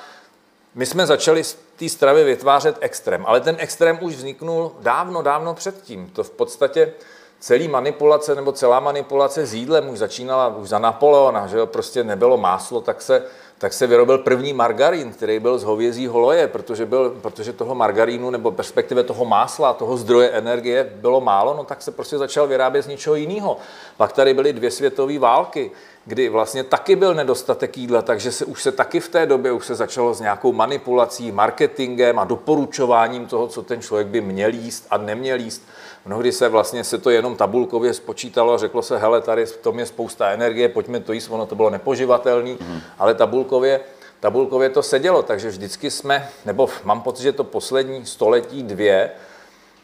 my 0.76 0.86
jsme 0.86 1.06
začali 1.06 1.44
z 1.44 1.58
té 1.76 1.90
stravy 1.90 2.24
vytvářet 2.24 2.78
extrém, 2.80 3.26
ale 3.28 3.42
ten 3.42 3.56
extrém 3.60 3.98
už 4.02 4.16
vzniknul 4.16 4.72
dávno, 4.80 5.22
dávno 5.22 5.54
předtím. 5.54 6.10
To 6.10 6.24
v 6.24 6.30
podstatě 6.30 6.94
celý 7.40 7.68
manipulace 7.68 8.36
nebo 8.36 8.52
celá 8.52 8.80
manipulace 8.80 9.46
s 9.46 9.54
jídlem 9.54 9.90
už 9.90 10.00
začínala 10.00 10.48
už 10.48 10.70
za 10.70 10.80
Napoleona, 10.80 11.48
že 11.48 11.58
jo, 11.58 11.68
prostě 11.68 12.04
nebylo 12.04 12.38
máslo, 12.38 12.82
tak 12.82 13.02
se 13.02 13.24
tak 13.64 13.74
se 13.74 13.88
vyrobil 13.88 14.18
první 14.18 14.54
margarín, 14.54 15.14
který 15.14 15.40
byl 15.40 15.58
z 15.58 15.64
hovězího 15.64 16.20
loje, 16.20 16.48
protože, 16.48 16.86
byl, 16.86 17.10
protože 17.22 17.54
toho 17.54 17.76
margarínu 17.76 18.30
nebo 18.30 18.52
perspektive 18.52 19.04
toho 19.04 19.26
másla, 19.26 19.74
toho 19.74 19.98
zdroje 19.98 20.30
energie 20.30 20.92
bylo 20.96 21.22
málo, 21.22 21.54
no 21.58 21.64
tak 21.64 21.82
se 21.82 21.92
prostě 21.92 22.18
začal 22.18 22.48
vyrábět 22.48 22.82
z 22.82 22.88
něčeho 22.88 23.16
jiného. 23.16 23.58
Pak 23.98 24.14
tady 24.14 24.34
byly 24.34 24.54
dvě 24.54 24.72
světové 24.72 25.20
války, 25.20 25.72
kdy 26.06 26.30
vlastně 26.30 26.64
taky 26.64 26.96
byl 26.96 27.14
nedostatek 27.14 27.78
jídla, 27.78 28.02
takže 28.02 28.32
se 28.32 28.46
už 28.46 28.64
se 28.64 28.72
taky 28.72 29.00
v 29.00 29.10
té 29.10 29.26
době 29.26 29.52
už 29.52 29.66
se 29.66 29.76
začalo 29.76 30.14
s 30.14 30.20
nějakou 30.20 30.54
manipulací, 30.54 31.32
marketingem 31.32 32.20
a 32.20 32.24
doporučováním 32.24 33.26
toho, 33.26 33.48
co 33.48 33.62
ten 33.64 33.82
člověk 33.82 34.08
by 34.08 34.22
měl 34.22 34.54
jíst 34.54 34.88
a 34.90 34.98
neměl 34.98 35.40
jíst. 35.40 35.62
Mnohdy 36.06 36.32
se 36.32 36.50
vlastně 36.50 36.84
se 36.84 36.98
to 36.98 37.10
jenom 37.10 37.36
tabulkově 37.36 37.94
spočítalo 37.94 38.54
a 38.54 38.58
řeklo 38.58 38.82
se, 38.82 38.98
hele, 38.98 39.22
tady 39.22 39.46
v 39.46 39.58
tom 39.58 39.80
je 39.80 39.86
spousta 39.86 40.30
energie, 40.30 40.70
pojďme 40.70 41.00
to 41.00 41.14
jíst, 41.14 41.30
ono 41.30 41.46
to 41.46 41.56
bylo 41.56 41.70
nepoživatelné, 41.70 42.52
mm. 42.52 42.82
ale 43.00 43.16
tabulkově, 43.16 43.80
tabulkově 44.20 44.70
to 44.70 44.84
sedělo, 44.84 45.24
takže 45.24 45.50
vždycky 45.50 45.92
jsme, 45.92 46.30
nebo 46.46 46.70
mám 46.84 47.02
pocit, 47.02 47.24
že 47.24 47.32
to 47.32 47.44
poslední 47.44 48.06
století, 48.06 48.64
dvě, 48.64 49.12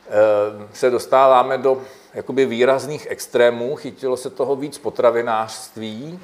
eh, 0.07 0.67
se 0.73 0.89
dostáváme 0.89 1.57
do 1.57 1.81
jakoby 2.13 2.45
výrazných 2.45 3.07
extrémů, 3.09 3.75
chytilo 3.75 4.17
se 4.17 4.29
toho 4.29 4.55
víc 4.55 4.77
potravinářství 4.77 6.19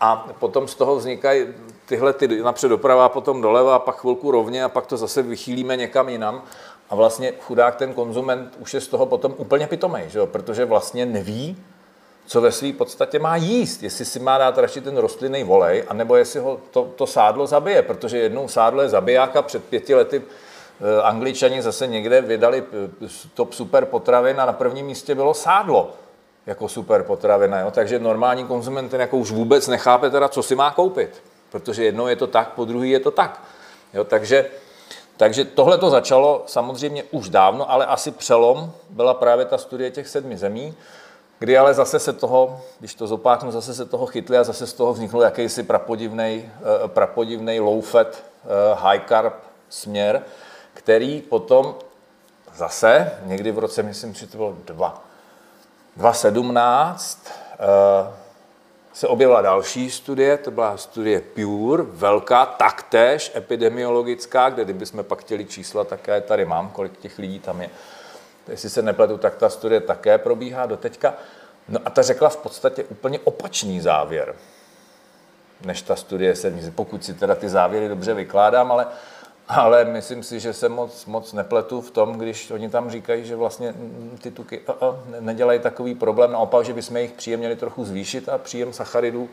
a 0.00 0.16
potom 0.38 0.68
z 0.68 0.74
toho 0.74 0.96
vznikají 0.96 1.46
tyhle 1.86 2.12
ty 2.12 2.42
napřed 2.42 2.68
doprava, 2.68 3.08
potom 3.08 3.42
doleva 3.42 3.76
a 3.76 3.78
pak 3.78 4.00
chvilku 4.00 4.30
rovně 4.30 4.64
a 4.64 4.68
pak 4.68 4.86
to 4.86 4.96
zase 4.96 5.22
vychýlíme 5.22 5.76
někam 5.76 6.08
jinam. 6.08 6.42
A 6.90 6.94
vlastně 6.94 7.32
chudák 7.40 7.76
ten 7.76 7.94
konzument 7.94 8.56
už 8.58 8.74
je 8.74 8.80
z 8.80 8.88
toho 8.88 9.06
potom 9.06 9.34
úplně 9.36 9.66
pitomej, 9.66 10.04
že 10.08 10.18
jo? 10.18 10.26
protože 10.26 10.64
vlastně 10.64 11.06
neví, 11.06 11.56
co 12.26 12.40
ve 12.40 12.52
své 12.52 12.72
podstatě 12.72 13.18
má 13.18 13.36
jíst. 13.36 13.82
Jestli 13.82 14.04
si 14.04 14.20
má 14.20 14.38
dát 14.38 14.58
radši 14.58 14.80
ten 14.80 14.96
rostlinný 14.96 15.44
volej, 15.44 15.84
anebo 15.88 16.16
jestli 16.16 16.40
ho 16.40 16.60
to, 16.70 16.92
to 16.96 17.06
sádlo 17.06 17.46
zabije, 17.46 17.82
protože 17.82 18.18
jednou 18.18 18.48
sádlo 18.48 18.82
je 18.82 18.88
zabiják 18.88 19.36
a 19.36 19.42
před 19.42 19.64
pěti 19.64 19.94
lety 19.94 20.22
Angličani 21.02 21.62
zase 21.62 21.86
někde 21.86 22.20
vydali 22.20 22.64
eh, 23.04 23.08
top 23.34 23.52
super 23.52 23.84
potravin 23.84 24.40
a 24.40 24.46
na 24.46 24.52
prvním 24.52 24.86
místě 24.86 25.14
bylo 25.14 25.34
sádlo 25.34 25.90
jako 26.46 26.68
super 26.68 27.02
potravina. 27.02 27.60
Jo? 27.60 27.70
Takže 27.70 27.98
normální 27.98 28.44
konzument 28.44 28.88
ten 28.88 29.00
jako 29.00 29.16
už 29.16 29.30
vůbec 29.30 29.68
nechápe 29.68 30.10
teda, 30.10 30.28
co 30.28 30.42
si 30.42 30.54
má 30.54 30.70
koupit. 30.70 31.22
Protože 31.50 31.84
jednou 31.84 32.06
je 32.06 32.16
to 32.16 32.26
tak, 32.26 32.48
po 32.48 32.64
druhý 32.64 32.90
je 32.90 33.00
to 33.00 33.10
tak. 33.10 33.42
Jo? 33.94 34.04
Takže 34.04 34.46
takže 35.18 35.44
tohle 35.44 35.78
to 35.78 35.90
začalo 35.90 36.42
samozřejmě 36.46 37.02
už 37.10 37.28
dávno, 37.28 37.70
ale 37.70 37.86
asi 37.86 38.10
přelom 38.10 38.72
byla 38.90 39.14
právě 39.14 39.44
ta 39.44 39.58
studie 39.58 39.90
těch 39.90 40.08
sedmi 40.08 40.36
zemí, 40.36 40.74
kdy 41.38 41.58
ale 41.58 41.74
zase 41.74 41.98
se 41.98 42.12
toho, 42.12 42.60
když 42.78 42.94
to 42.94 43.06
zopáknu, 43.06 43.50
zase 43.50 43.74
se 43.74 43.84
toho 43.84 44.06
chytli 44.06 44.38
a 44.38 44.44
zase 44.44 44.66
z 44.66 44.72
toho 44.72 44.92
vznikl 44.92 45.20
jakýsi 45.20 45.62
prapodivný, 45.62 46.50
eh, 46.84 46.88
prapodivný 46.88 47.60
low 47.60 47.80
fat, 47.80 48.06
eh, 48.06 48.48
high 48.74 49.00
carb 49.08 49.34
směr, 49.68 50.22
který 50.78 51.22
potom 51.22 51.74
zase 52.54 53.12
někdy 53.22 53.52
v 53.52 53.58
roce, 53.58 53.82
myslím, 53.82 54.14
že 54.14 54.26
to 54.26 54.36
bylo 54.36 54.56
2, 54.64 55.04
2017, 55.96 57.30
se 58.92 59.08
objevila 59.08 59.42
další 59.42 59.90
studie, 59.90 60.38
to 60.38 60.50
byla 60.50 60.76
studie 60.76 61.20
Pure, 61.20 61.82
velká, 61.82 62.46
taktéž 62.46 63.32
epidemiologická, 63.36 64.50
kde 64.50 64.64
kdybychom 64.64 65.04
pak 65.04 65.20
chtěli 65.20 65.44
čísla, 65.44 65.84
také 65.84 66.20
tady 66.20 66.44
mám, 66.44 66.70
kolik 66.70 66.98
těch 66.98 67.18
lidí 67.18 67.40
tam 67.40 67.62
je. 67.62 67.70
Jestli 68.48 68.70
se 68.70 68.82
nepletu, 68.82 69.18
tak 69.18 69.36
ta 69.36 69.48
studie 69.48 69.80
také 69.80 70.18
probíhá 70.18 70.66
do 70.66 70.76
teďka. 70.76 71.14
No 71.68 71.80
a 71.84 71.90
ta 71.90 72.02
řekla 72.02 72.28
v 72.28 72.36
podstatě 72.36 72.84
úplně 72.84 73.18
opačný 73.18 73.80
závěr, 73.80 74.34
než 75.64 75.82
ta 75.82 75.96
studie 75.96 76.36
se, 76.36 76.52
pokud 76.74 77.04
si 77.04 77.14
teda 77.14 77.34
ty 77.34 77.48
závěry 77.48 77.88
dobře 77.88 78.14
vykládám, 78.14 78.72
ale 78.72 78.86
ale 79.48 79.84
myslím 79.84 80.22
si, 80.22 80.40
že 80.40 80.52
se 80.52 80.68
moc, 80.68 81.06
moc 81.06 81.32
nepletu 81.32 81.80
v 81.80 81.90
tom, 81.90 82.18
když 82.18 82.50
oni 82.50 82.68
tam 82.70 82.90
říkají, 82.90 83.24
že 83.24 83.36
vlastně 83.36 83.74
ty 84.22 84.30
tuky 84.30 84.60
uh, 84.60 84.88
uh, 84.88 85.20
nedělají 85.20 85.60
takový 85.60 85.94
problém, 85.94 86.32
naopak, 86.32 86.64
že 86.64 86.72
bychom 86.72 86.96
jejich 86.96 87.12
příjem 87.12 87.40
měli 87.40 87.56
trochu 87.56 87.84
zvýšit 87.84 88.28
a 88.28 88.38
příjem 88.38 88.72
sacharidů, 88.72 89.28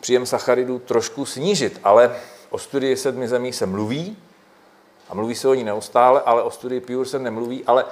příjem 0.00 0.26
sacharidů 0.26 0.78
trošku 0.78 1.26
snížit. 1.26 1.80
Ale 1.84 2.16
o 2.50 2.58
studii 2.58 2.96
sedmi 2.96 3.28
zemí 3.28 3.52
se 3.52 3.66
mluví, 3.66 4.16
a 5.08 5.14
mluví 5.14 5.34
se 5.34 5.48
o 5.48 5.54
ní 5.54 5.64
neustále, 5.64 6.20
ale 6.20 6.42
o 6.42 6.50
studii 6.50 6.80
Pure 6.80 7.08
se 7.08 7.18
nemluví, 7.18 7.64
ale 7.66 7.84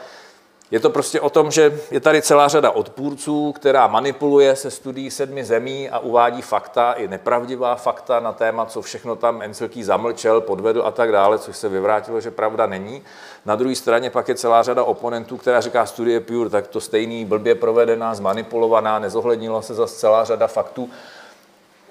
je 0.70 0.80
to 0.80 0.90
prostě 0.90 1.20
o 1.20 1.30
tom, 1.30 1.50
že 1.50 1.80
je 1.90 2.00
tady 2.00 2.22
celá 2.22 2.48
řada 2.48 2.70
odpůrců, 2.70 3.52
která 3.52 3.86
manipuluje 3.86 4.56
se 4.56 4.70
studií 4.70 5.10
sedmi 5.10 5.44
zemí 5.44 5.90
a 5.90 5.98
uvádí 5.98 6.42
fakta, 6.42 6.92
i 6.92 7.08
nepravdivá 7.08 7.76
fakta 7.76 8.20
na 8.20 8.32
téma, 8.32 8.66
co 8.66 8.82
všechno 8.82 9.16
tam 9.16 9.42
Encelký 9.42 9.84
zamlčel, 9.84 10.40
podvedl 10.40 10.82
a 10.86 10.90
tak 10.90 11.12
dále, 11.12 11.38
což 11.38 11.56
se 11.56 11.68
vyvrátilo, 11.68 12.20
že 12.20 12.30
pravda 12.30 12.66
není. 12.66 13.02
Na 13.44 13.56
druhé 13.56 13.74
straně 13.74 14.10
pak 14.10 14.28
je 14.28 14.34
celá 14.34 14.62
řada 14.62 14.84
oponentů, 14.84 15.36
která 15.36 15.60
říká 15.60 15.86
studie 15.86 16.20
Pure, 16.20 16.50
tak 16.50 16.66
to 16.66 16.80
stejný 16.80 17.24
blbě 17.24 17.54
provedená, 17.54 18.14
zmanipulovaná, 18.14 18.98
nezohlednilo 18.98 19.62
se 19.62 19.74
za 19.74 19.86
celá 19.86 20.24
řada 20.24 20.46
faktů. 20.46 20.90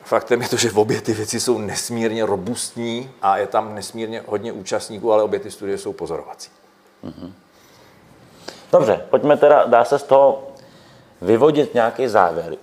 Faktem 0.03 0.41
je 0.41 0.49
to, 0.49 0.57
že 0.57 0.71
obě 0.71 1.01
ty 1.01 1.13
věci 1.13 1.39
jsou 1.39 1.57
nesmírně 1.57 2.25
robustní 2.25 3.11
a 3.21 3.37
je 3.37 3.47
tam 3.47 3.75
nesmírně 3.75 4.23
hodně 4.27 4.51
účastníků, 4.51 5.13
ale 5.13 5.23
obě 5.23 5.39
ty 5.39 5.51
studie 5.51 5.77
jsou 5.77 5.93
pozorovací. 5.93 6.49
Dobře, 8.71 9.05
pojďme 9.09 9.37
teda, 9.37 9.65
dá 9.65 9.85
se 9.85 9.99
z 9.99 10.03
toho 10.03 10.43
vyvodit 11.21 11.73
nějaký 11.73 12.07
závěr, 12.07 12.55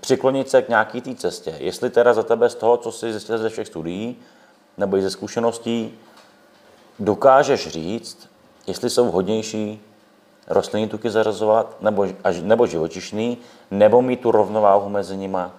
přiklonit 0.00 0.50
se 0.50 0.62
k 0.62 0.68
nějaký 0.68 1.00
té 1.00 1.14
cestě. 1.14 1.54
Jestli 1.58 1.90
teda 1.90 2.14
za 2.14 2.22
tebe 2.22 2.48
z 2.48 2.54
toho, 2.54 2.76
co 2.76 2.92
jsi 2.92 3.12
zjistil 3.12 3.38
ze 3.38 3.48
všech 3.48 3.66
studií, 3.66 4.22
nebo 4.76 4.96
i 4.96 5.02
ze 5.02 5.10
zkušeností, 5.10 5.98
dokážeš 6.98 7.68
říct, 7.68 8.30
jestli 8.66 8.90
jsou 8.90 9.08
vhodnější 9.08 9.82
rostlinní 10.48 10.88
tuky 10.88 11.10
zařazovat, 11.10 11.76
nebo, 11.80 12.06
nebo 12.42 12.66
živočišný, 12.66 13.38
nebo 13.70 14.02
mít 14.02 14.20
tu 14.20 14.30
rovnováhu 14.30 14.88
mezi 14.88 15.16
nima 15.16 15.50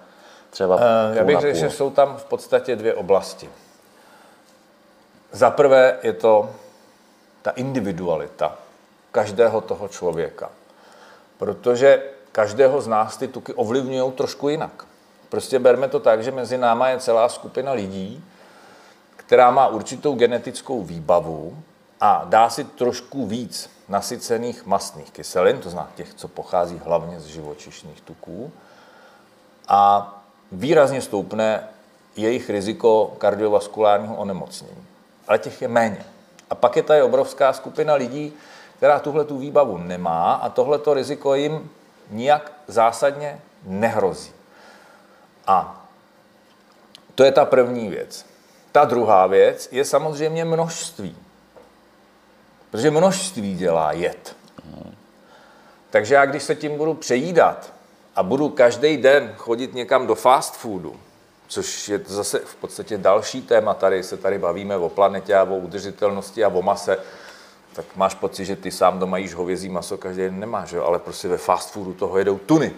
třeba 0.50 0.74
Uh, 0.74 0.82
já 1.16 1.24
bych 1.24 1.40
řekl, 1.40 1.58
že 1.58 1.70
jsou 1.70 1.90
tam 1.90 2.16
v 2.16 2.24
podstatě 2.24 2.76
dvě 2.76 2.94
oblasti. 2.94 3.48
Za 5.32 5.50
prvé 5.50 5.98
je 6.02 6.12
to 6.12 6.50
ta 7.42 7.50
individualita 7.50 8.58
každého 9.12 9.60
toho 9.60 9.88
člověka. 9.88 10.50
Protože 11.38 12.02
každého 12.32 12.80
z 12.80 12.86
nás 12.86 13.16
ty 13.16 13.28
tuky 13.28 13.54
ovlivňují 13.54 14.12
trošku 14.12 14.48
jinak. 14.48 14.84
Prostě 15.28 15.58
berme 15.58 15.88
to 15.88 16.00
tak, 16.00 16.22
že 16.22 16.30
mezi 16.30 16.58
náma 16.58 16.88
je 16.88 16.98
celá 16.98 17.28
skupina 17.28 17.72
lidí, 17.72 18.24
která 19.16 19.50
má 19.50 19.68
určitou 19.68 20.14
genetickou 20.14 20.82
výbavu 20.82 21.56
a 22.00 22.24
dá 22.24 22.50
si 22.50 22.64
trošku 22.64 23.26
víc 23.26 23.70
nasycených 23.88 24.66
mastných 24.66 25.10
kyselin, 25.10 25.58
to 25.58 25.70
znamená 25.70 25.92
těch, 25.94 26.14
co 26.14 26.28
pochází 26.28 26.80
hlavně 26.84 27.20
z 27.20 27.26
živočišných 27.26 28.00
tuků, 28.00 28.52
a 29.68 30.12
výrazně 30.52 31.02
stoupne 31.02 31.68
jejich 32.16 32.50
riziko 32.50 33.14
kardiovaskulárního 33.18 34.16
onemocnění. 34.16 34.86
Ale 35.28 35.38
těch 35.38 35.62
je 35.62 35.68
méně. 35.68 36.04
A 36.50 36.54
pak 36.54 36.76
je 36.76 36.82
tady 36.82 37.02
obrovská 37.02 37.52
skupina 37.52 37.94
lidí, 37.94 38.32
která 38.82 38.98
tuhle 38.98 39.24
tu 39.24 39.38
výbavu 39.38 39.78
nemá 39.78 40.34
a 40.34 40.48
tohleto 40.48 40.94
riziko 40.94 41.34
jim 41.34 41.70
nijak 42.10 42.52
zásadně 42.66 43.40
nehrozí. 43.64 44.32
A 45.46 45.86
to 47.14 47.24
je 47.24 47.32
ta 47.32 47.44
první 47.44 47.88
věc. 47.88 48.26
Ta 48.72 48.84
druhá 48.84 49.26
věc 49.26 49.68
je 49.72 49.84
samozřejmě 49.84 50.44
množství. 50.44 51.16
Protože 52.70 52.90
množství 52.90 53.56
dělá 53.56 53.92
jed. 53.92 54.36
Takže 55.90 56.14
já, 56.14 56.26
když 56.26 56.42
se 56.42 56.54
tím 56.54 56.76
budu 56.76 56.94
přejídat 56.94 57.72
a 58.16 58.22
budu 58.22 58.48
každý 58.48 58.96
den 58.96 59.34
chodit 59.36 59.74
někam 59.74 60.06
do 60.06 60.14
fast 60.14 60.56
foodu, 60.56 61.00
což 61.48 61.88
je 61.88 62.00
zase 62.06 62.38
v 62.38 62.54
podstatě 62.54 62.98
další 62.98 63.42
téma, 63.42 63.74
tady 63.74 64.02
se 64.02 64.16
tady 64.16 64.38
bavíme 64.38 64.76
o 64.76 64.88
planetě 64.88 65.34
a 65.34 65.42
o 65.42 65.56
udržitelnosti 65.56 66.44
a 66.44 66.48
o 66.48 66.62
mase, 66.62 66.98
tak 67.72 67.96
máš 67.96 68.14
pocit, 68.14 68.44
že 68.44 68.56
ty 68.56 68.70
sám 68.70 68.98
doma 68.98 69.18
jíš 69.18 69.34
hovězí 69.34 69.68
maso, 69.68 69.98
každý 69.98 70.22
den 70.22 70.40
nemáš, 70.40 70.72
jo? 70.72 70.84
ale 70.84 70.98
prostě 70.98 71.28
ve 71.28 71.38
fast 71.38 71.70
foodu 71.70 71.92
toho 71.92 72.18
jedou 72.18 72.38
tuny. 72.38 72.72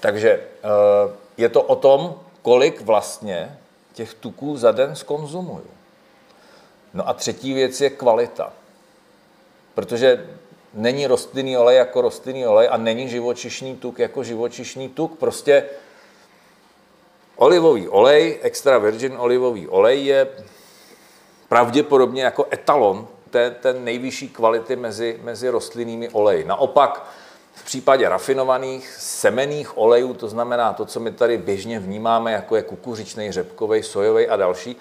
Takže 0.00 0.30
eh, 0.30 1.12
je 1.36 1.48
to 1.48 1.62
o 1.62 1.76
tom, 1.76 2.14
kolik 2.42 2.80
vlastně 2.80 3.58
těch 3.92 4.14
tuků 4.14 4.56
za 4.56 4.72
den 4.72 4.96
skonzumuju. 4.96 5.70
No 6.94 7.08
a 7.08 7.14
třetí 7.14 7.54
věc 7.54 7.80
je 7.80 7.90
kvalita. 7.90 8.52
Protože 9.74 10.26
není 10.74 11.06
rostlinný 11.06 11.56
olej 11.56 11.76
jako 11.76 12.00
rostlinný 12.00 12.46
olej 12.46 12.68
a 12.70 12.76
není 12.76 13.08
živočišný 13.08 13.76
tuk 13.76 13.98
jako 13.98 14.24
živočišný 14.24 14.88
tuk. 14.88 15.18
Prostě 15.18 15.64
olivový 17.36 17.88
olej, 17.88 18.38
extra 18.42 18.78
virgin 18.78 19.16
olivový 19.18 19.68
olej 19.68 20.04
je 20.04 20.28
pravděpodobně 21.52 22.22
jako 22.22 22.46
etalon 22.52 23.06
té, 23.30 23.50
té 23.50 23.72
nejvyšší 23.72 24.28
kvality 24.28 24.76
mezi, 24.76 25.20
mezi 25.22 25.48
rostlinnými 25.48 26.08
oleji. 26.08 26.44
Naopak 26.44 27.06
v 27.54 27.64
případě 27.64 28.08
rafinovaných 28.08 28.96
semených 28.98 29.78
olejů, 29.78 30.14
to 30.14 30.28
znamená 30.28 30.72
to, 30.72 30.84
co 30.84 31.00
my 31.00 31.12
tady 31.12 31.38
běžně 31.38 31.80
vnímáme, 31.80 32.32
jako 32.32 32.56
je 32.56 32.62
kukuřičný, 32.62 33.32
řepkový, 33.32 33.82
sojový 33.82 34.28
a 34.28 34.36
další, 34.36 34.76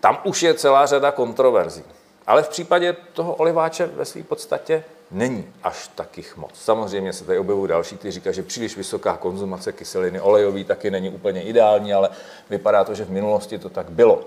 tam 0.00 0.18
už 0.24 0.42
je 0.42 0.54
celá 0.54 0.86
řada 0.86 1.10
kontroverzí. 1.12 1.84
Ale 2.26 2.42
v 2.42 2.48
případě 2.48 2.96
toho 3.12 3.34
oliváče 3.34 3.86
ve 3.86 4.04
své 4.04 4.22
podstatě 4.22 4.84
není 5.10 5.52
až 5.62 5.88
takých 5.94 6.36
moc. 6.36 6.50
Samozřejmě 6.54 7.12
se 7.12 7.24
tady 7.24 7.38
objevují 7.38 7.68
další, 7.68 7.96
kteří 7.96 8.12
říkají, 8.12 8.36
že 8.36 8.42
příliš 8.42 8.76
vysoká 8.76 9.16
konzumace 9.16 9.72
kyseliny 9.72 10.20
olejový 10.20 10.64
taky 10.64 10.90
není 10.90 11.10
úplně 11.10 11.42
ideální, 11.42 11.94
ale 11.94 12.08
vypadá 12.50 12.84
to, 12.84 12.94
že 12.94 13.04
v 13.04 13.10
minulosti 13.10 13.58
to 13.58 13.68
tak 13.68 13.90
bylo. 13.90 14.24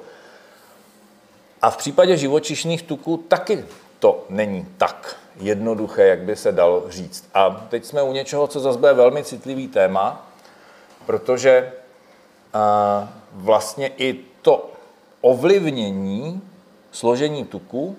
A 1.68 1.70
v 1.70 1.78
případě 1.78 2.18
živočišných 2.18 2.82
tuků 2.82 3.18
taky 3.18 3.66
to 4.00 4.26
není 4.30 4.68
tak 4.78 5.16
jednoduché, 5.40 6.08
jak 6.08 6.20
by 6.20 6.36
se 6.36 6.52
dalo 6.52 6.84
říct. 6.90 7.30
A 7.34 7.68
teď 7.70 7.86
jsme 7.86 8.02
u 8.02 8.14
něčeho, 8.14 8.48
co 8.48 8.60
zase 8.60 8.80
bude 8.80 8.94
velmi 8.94 9.24
citlivý 9.24 9.68
téma, 9.68 10.28
protože 11.06 11.72
a, 12.54 13.14
vlastně 13.32 13.92
i 13.98 14.20
to 14.42 14.72
ovlivnění 15.22 16.42
složení 16.92 17.46
tuku 17.46 17.96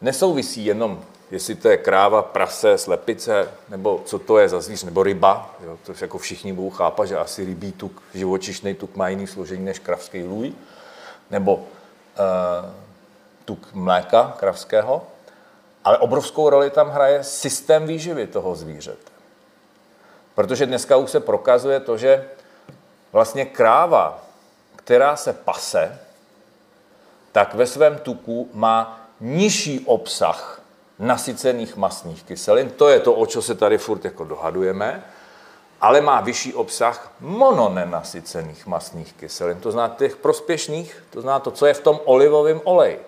nesouvisí 0.00 0.64
jenom, 0.64 1.00
jestli 1.30 1.54
to 1.54 1.68
je 1.68 1.76
kráva, 1.76 2.22
prase, 2.22 2.78
slepice, 2.78 3.50
nebo 3.68 4.02
co 4.04 4.18
to 4.18 4.38
je 4.38 4.48
za 4.48 4.60
zvíř, 4.60 4.84
nebo 4.84 5.02
ryba. 5.02 5.54
Jo, 5.64 5.78
to 5.86 5.92
jako 6.00 6.18
všichni 6.18 6.52
budou 6.52 6.70
chápat, 6.70 7.06
že 7.06 7.18
asi 7.18 7.44
rybí 7.44 7.72
tuk, 7.72 8.02
živočišný 8.14 8.74
tuk 8.74 8.96
má 8.96 9.08
jiný 9.08 9.26
složení 9.26 9.64
než 9.64 9.78
kravský 9.78 10.22
lůj, 10.22 10.52
nebo 11.30 11.64
tuk 13.44 13.68
mléka 13.72 14.36
kravského, 14.38 15.06
ale 15.84 15.98
obrovskou 15.98 16.50
roli 16.50 16.70
tam 16.70 16.90
hraje 16.90 17.24
systém 17.24 17.86
výživy 17.86 18.26
toho 18.26 18.54
zvířete. 18.54 19.10
Protože 20.34 20.66
dneska 20.66 20.96
už 20.96 21.10
se 21.10 21.20
prokazuje 21.20 21.80
to, 21.80 21.96
že 21.96 22.28
vlastně 23.12 23.44
kráva, 23.44 24.22
která 24.76 25.16
se 25.16 25.32
pase, 25.32 25.98
tak 27.32 27.54
ve 27.54 27.66
svém 27.66 27.98
tuku 27.98 28.50
má 28.52 29.00
nižší 29.20 29.80
obsah 29.86 30.60
nasycených 30.98 31.76
mastných 31.76 32.22
kyselin. 32.22 32.70
To 32.70 32.88
je 32.88 33.00
to, 33.00 33.14
o 33.14 33.26
čo 33.26 33.42
se 33.42 33.54
tady 33.54 33.78
furt 33.78 34.04
jako 34.04 34.24
dohadujeme, 34.24 35.04
ale 35.80 36.00
má 36.00 36.20
vyšší 36.20 36.54
obsah 36.54 37.12
mononenasycených 37.20 38.66
mastných 38.66 39.12
kyselin. 39.12 39.60
To 39.60 39.72
znamená 39.72 39.94
těch 39.94 40.16
prospěšných, 40.16 41.04
to 41.10 41.20
znamená 41.20 41.40
to, 41.40 41.50
co 41.50 41.66
je 41.66 41.74
v 41.74 41.80
tom 41.80 42.00
olivovém 42.04 42.60
oleji. 42.64 43.00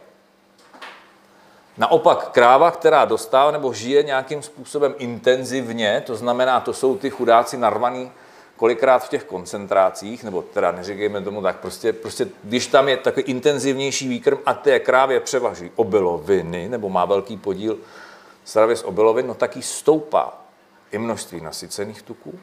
Naopak 1.79 2.29
kráva, 2.31 2.71
která 2.71 3.05
dostává 3.05 3.51
nebo 3.51 3.73
žije 3.73 4.03
nějakým 4.03 4.43
způsobem 4.43 4.95
intenzivně, 4.99 6.03
to 6.07 6.17
znamená, 6.17 6.61
to 6.61 6.73
jsou 6.73 6.97
ty 6.97 7.11
chudáci 7.11 7.57
narvaný 7.57 8.13
kolikrát 8.57 8.99
v 8.99 9.09
těch 9.09 9.25
koncentrácích, 9.25 10.25
nebo 10.25 10.43
teda 10.43 10.73
neříkejme 10.73 11.21
tomu 11.21 11.43
tak, 11.43 11.61
prostě, 11.61 11.93
prostě 11.93 12.29
když 12.45 12.67
tam 12.67 12.89
je 12.89 12.97
takový 12.97 13.27
intenzivnější 13.27 14.09
výkrm 14.09 14.39
a 14.47 14.55
té 14.55 14.81
krávě 14.81 15.21
převaží 15.21 15.71
obiloviny, 15.77 16.69
nebo 16.69 16.89
má 16.89 17.05
velký 17.05 17.37
podíl 17.37 17.79
stravy 18.45 18.77
z 18.77 18.83
obilovin, 18.83 19.27
no 19.27 19.35
tak 19.35 19.57
jí 19.57 19.63
stoupá 19.63 20.39
i 20.93 20.99
množství 20.99 21.41
nasycených 21.41 22.03
tuků 22.03 22.39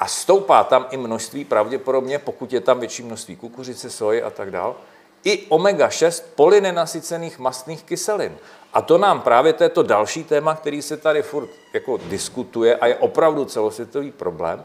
a 0.00 0.06
stoupá 0.06 0.64
tam 0.64 0.86
i 0.90 0.96
množství 0.96 1.44
pravděpodobně, 1.44 2.18
pokud 2.18 2.52
je 2.52 2.60
tam 2.60 2.80
větší 2.80 3.02
množství 3.02 3.36
kukuřice, 3.36 3.90
soji 3.90 4.22
a 4.22 4.30
tak 4.30 4.50
dál, 4.50 4.76
i 5.24 5.46
omega-6 5.48 6.22
polynenasycených 6.34 7.38
mastných 7.38 7.82
kyselin. 7.82 8.36
A 8.72 8.82
to 8.82 8.98
nám 8.98 9.20
právě, 9.20 9.52
to 9.52 9.62
je 9.62 9.68
to 9.68 9.82
další 9.82 10.24
téma, 10.24 10.54
který 10.54 10.82
se 10.82 10.96
tady 10.96 11.22
furt 11.22 11.48
jako 11.74 11.96
diskutuje 11.96 12.76
a 12.76 12.86
je 12.86 12.96
opravdu 12.96 13.44
celosvětový 13.44 14.12
problém, 14.12 14.64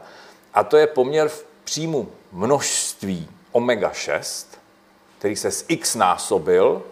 a 0.54 0.64
to 0.64 0.76
je 0.76 0.86
poměr 0.86 1.28
v 1.28 1.46
příjmu 1.64 2.08
množství 2.32 3.28
omega-6, 3.52 4.46
který 5.18 5.36
se 5.36 5.50
z 5.50 5.64
x 5.68 5.94
násobil, 5.94 6.82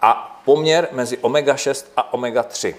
a 0.00 0.40
poměr 0.44 0.88
mezi 0.92 1.16
omega-6 1.16 1.84
a 1.96 2.12
omega-3. 2.12 2.74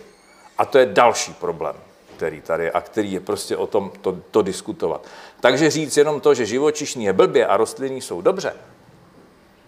A 0.58 0.66
to 0.66 0.78
je 0.78 0.86
další 0.86 1.34
problém, 1.34 1.76
který 2.20 2.42
tady 2.42 2.72
a 2.72 2.82
který 2.82 3.12
je 3.12 3.20
prostě 3.20 3.58
o 3.58 3.68
tom 3.68 3.92
to, 4.02 4.18
to 4.32 4.42
diskutovat. 4.42 5.08
Takže 5.40 5.70
říct 5.70 5.98
jenom 5.98 6.20
to, 6.20 6.34
že 6.34 6.46
živočišný 6.46 7.06
je 7.06 7.14
blbě 7.14 7.48
a 7.48 7.58
rostlinný 7.58 8.02
jsou 8.02 8.22
dobře, 8.22 8.54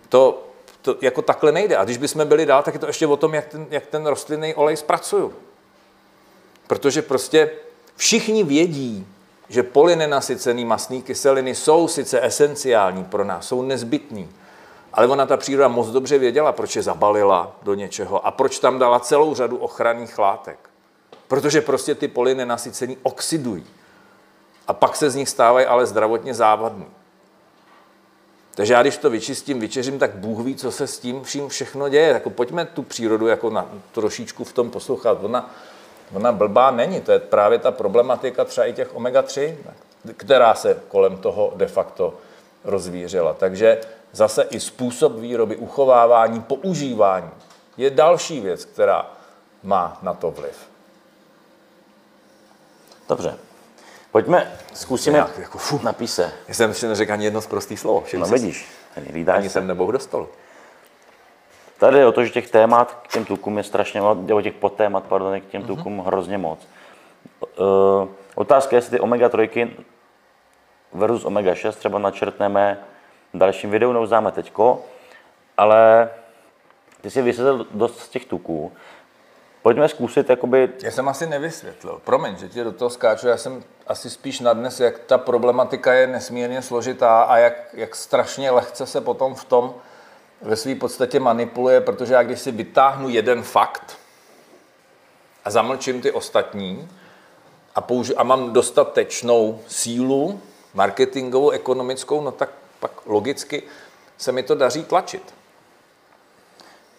to, 0.09 0.43
to 0.81 0.95
jako 1.01 1.21
takhle 1.21 1.51
nejde. 1.51 1.77
A 1.77 1.83
když 1.83 1.97
bychom 1.97 2.27
byli 2.27 2.45
dál, 2.45 2.63
tak 2.63 2.73
je 2.73 2.79
to 2.79 2.87
ještě 2.87 3.07
o 3.07 3.17
tom, 3.17 3.33
jak 3.33 3.47
ten, 3.47 3.67
jak 3.69 3.85
ten 3.87 4.05
rostlinný 4.05 4.55
olej 4.55 4.77
zpracuju. 4.77 5.33
Protože 6.67 7.01
prostě 7.01 7.51
všichni 7.95 8.43
vědí, 8.43 9.07
že 9.49 9.63
polynenasycený 9.63 10.65
mastné 10.65 11.01
kyseliny 11.01 11.55
jsou 11.55 11.87
sice 11.87 12.25
esenciální 12.25 13.03
pro 13.03 13.23
nás, 13.23 13.47
jsou 13.47 13.61
nezbytný, 13.61 14.29
ale 14.93 15.07
ona 15.07 15.25
ta 15.25 15.37
příroda 15.37 15.67
moc 15.67 15.87
dobře 15.87 16.17
věděla, 16.17 16.51
proč 16.51 16.75
je 16.75 16.81
zabalila 16.83 17.55
do 17.63 17.73
něčeho 17.73 18.25
a 18.25 18.31
proč 18.31 18.59
tam 18.59 18.79
dala 18.79 18.99
celou 18.99 19.35
řadu 19.35 19.57
ochranných 19.57 20.19
látek. 20.19 20.70
Protože 21.31 21.61
prostě 21.61 21.95
ty 21.95 22.07
polynenasycený 22.07 22.97
oxidují. 23.03 23.65
A 24.67 24.73
pak 24.73 24.95
se 24.95 25.09
z 25.09 25.15
nich 25.15 25.29
stávají 25.29 25.65
ale 25.65 25.85
zdravotně 25.85 26.33
závadný. 26.33 26.85
Takže 28.55 28.73
já 28.73 28.81
když 28.81 28.97
to 28.97 29.09
vyčistím, 29.09 29.59
vyčeřím, 29.59 29.99
tak 29.99 30.15
Bůh 30.15 30.45
ví, 30.45 30.55
co 30.55 30.71
se 30.71 30.87
s 30.87 30.99
tím 30.99 31.23
vším 31.23 31.49
všechno 31.49 31.89
děje. 31.89 32.07
Jako 32.07 32.29
pojďme 32.29 32.65
tu 32.65 32.83
přírodu 32.83 33.27
jako 33.27 33.49
na, 33.49 33.69
trošičku 33.91 34.43
v 34.43 34.53
tom 34.53 34.69
poslouchat. 34.69 35.17
Ona, 35.21 35.53
ona 36.13 36.31
blbá 36.31 36.71
není, 36.71 37.01
to 37.01 37.11
je 37.11 37.19
právě 37.19 37.59
ta 37.59 37.71
problematika 37.71 38.45
třeba 38.45 38.67
i 38.67 38.73
těch 38.73 38.95
omega-3, 38.95 39.55
která 40.17 40.55
se 40.55 40.81
kolem 40.87 41.17
toho 41.17 41.53
de 41.55 41.67
facto 41.67 42.13
rozvířila. 42.63 43.33
Takže 43.33 43.81
zase 44.11 44.43
i 44.43 44.59
způsob 44.59 45.15
výroby, 45.15 45.55
uchovávání, 45.55 46.41
používání 46.41 47.31
je 47.77 47.89
další 47.89 48.39
věc, 48.39 48.65
která 48.65 49.11
má 49.63 49.99
na 50.01 50.13
to 50.13 50.31
vliv. 50.31 50.70
Dobře. 53.12 53.38
Pojďme, 54.12 54.52
zkusíme 54.74 55.13
Nějak 55.13 55.38
jako, 55.38 55.58
fu. 55.58 55.80
napíse. 55.84 56.32
Já 56.47 56.54
jsem 56.54 56.74
si 56.74 56.88
neřekl 56.88 57.13
ani 57.13 57.26
jedno 57.26 57.41
z 57.41 57.47
prostý 57.47 57.78
slovo. 57.78 58.04
No 58.17 58.26
vidíš, 58.26 58.67
hlídáš 59.12 59.38
Ani 59.38 59.50
se. 59.50 59.54
jsem 59.54 59.67
nebohl 59.67 59.91
do 59.91 60.00
stolu. 60.00 60.30
Tady 61.80 61.97
je 61.97 62.06
o 62.06 62.12
to, 62.12 62.26
že 62.26 62.32
těch 62.32 62.50
témat 62.52 62.97
k 63.04 63.08
těm 63.08 63.26
tukům 63.26 63.58
je 63.58 63.63
strašně 63.63 64.02
moc, 64.02 64.17
nebo 64.21 64.41
těch 64.41 64.54
podtémat, 64.54 65.04
pardon, 65.04 65.41
k 65.41 65.45
těm 65.45 65.63
tukům 65.63 66.00
hrozně 66.00 66.38
moc. 66.38 66.60
Uh, 67.60 68.10
otázka 68.36 68.76
je, 68.76 68.78
jestli 68.78 68.97
ty 68.97 69.04
omega-3 69.04 69.69
versus 70.93 71.26
omega-6 71.26 71.71
třeba 71.71 72.00
načrtneme 72.00 72.80
v 73.34 73.38
dalším 73.38 73.71
videu, 73.71 73.91
neuznáme 73.91 74.32
teďko, 74.32 74.86
ale 75.58 76.10
ty 77.02 77.10
si 77.10 77.21
vysvětlil 77.21 77.67
dost 77.71 78.00
z 78.00 78.10
těch 78.10 78.26
tuků. 78.26 78.71
Pojďme 79.62 79.89
zkusit, 79.89 80.30
jakoby, 80.30 80.69
Já 80.84 80.91
jsem 80.91 81.10
asi 81.10 81.28
nevysvětlil. 81.28 82.02
Promiň, 82.04 82.38
že 82.38 82.50
ti 82.50 82.63
do 82.63 82.71
toho 82.71 82.89
skáču. 82.89 83.28
Já 83.28 83.38
jsem 83.38 83.63
asi 83.88 84.10
spíš 84.10 84.39
nadnes, 84.39 84.80
jak 84.80 85.00
ta 85.00 85.17
problematika 85.17 85.93
je 85.93 86.08
nesmírně 86.08 86.62
složitá 86.62 87.21
a 87.21 87.38
jak, 87.38 87.54
jak 87.74 87.95
strašně 87.95 88.52
lehce 88.52 88.86
se 88.86 89.02
potom 89.02 89.36
v 89.36 89.45
tom 89.45 89.74
ve 90.41 90.56
své 90.56 90.76
podstatě 90.76 91.19
manipuluje, 91.19 91.82
protože 91.82 92.13
já 92.13 92.24
když 92.24 92.39
si 92.39 92.52
vytáhnu 92.52 93.10
jeden 93.10 93.43
fakt 93.43 93.97
a 95.45 95.50
zamlčím 95.50 96.02
ty 96.02 96.12
ostatní 96.12 96.89
a, 97.76 97.82
použi- 97.82 98.13
a 98.17 98.24
mám 98.24 98.54
dostatečnou 98.54 99.60
sílu 99.67 100.41
marketingovou, 100.74 101.50
ekonomickou, 101.50 102.21
no 102.21 102.32
tak 102.32 102.50
pak 102.80 102.91
logicky 103.06 103.63
se 104.17 104.32
mi 104.32 104.43
to 104.43 104.56
daří 104.56 104.84
tlačit. 104.84 105.34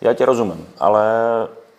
já 0.00 0.14
tě 0.14 0.24
rozumím, 0.24 0.68
ale 0.78 1.04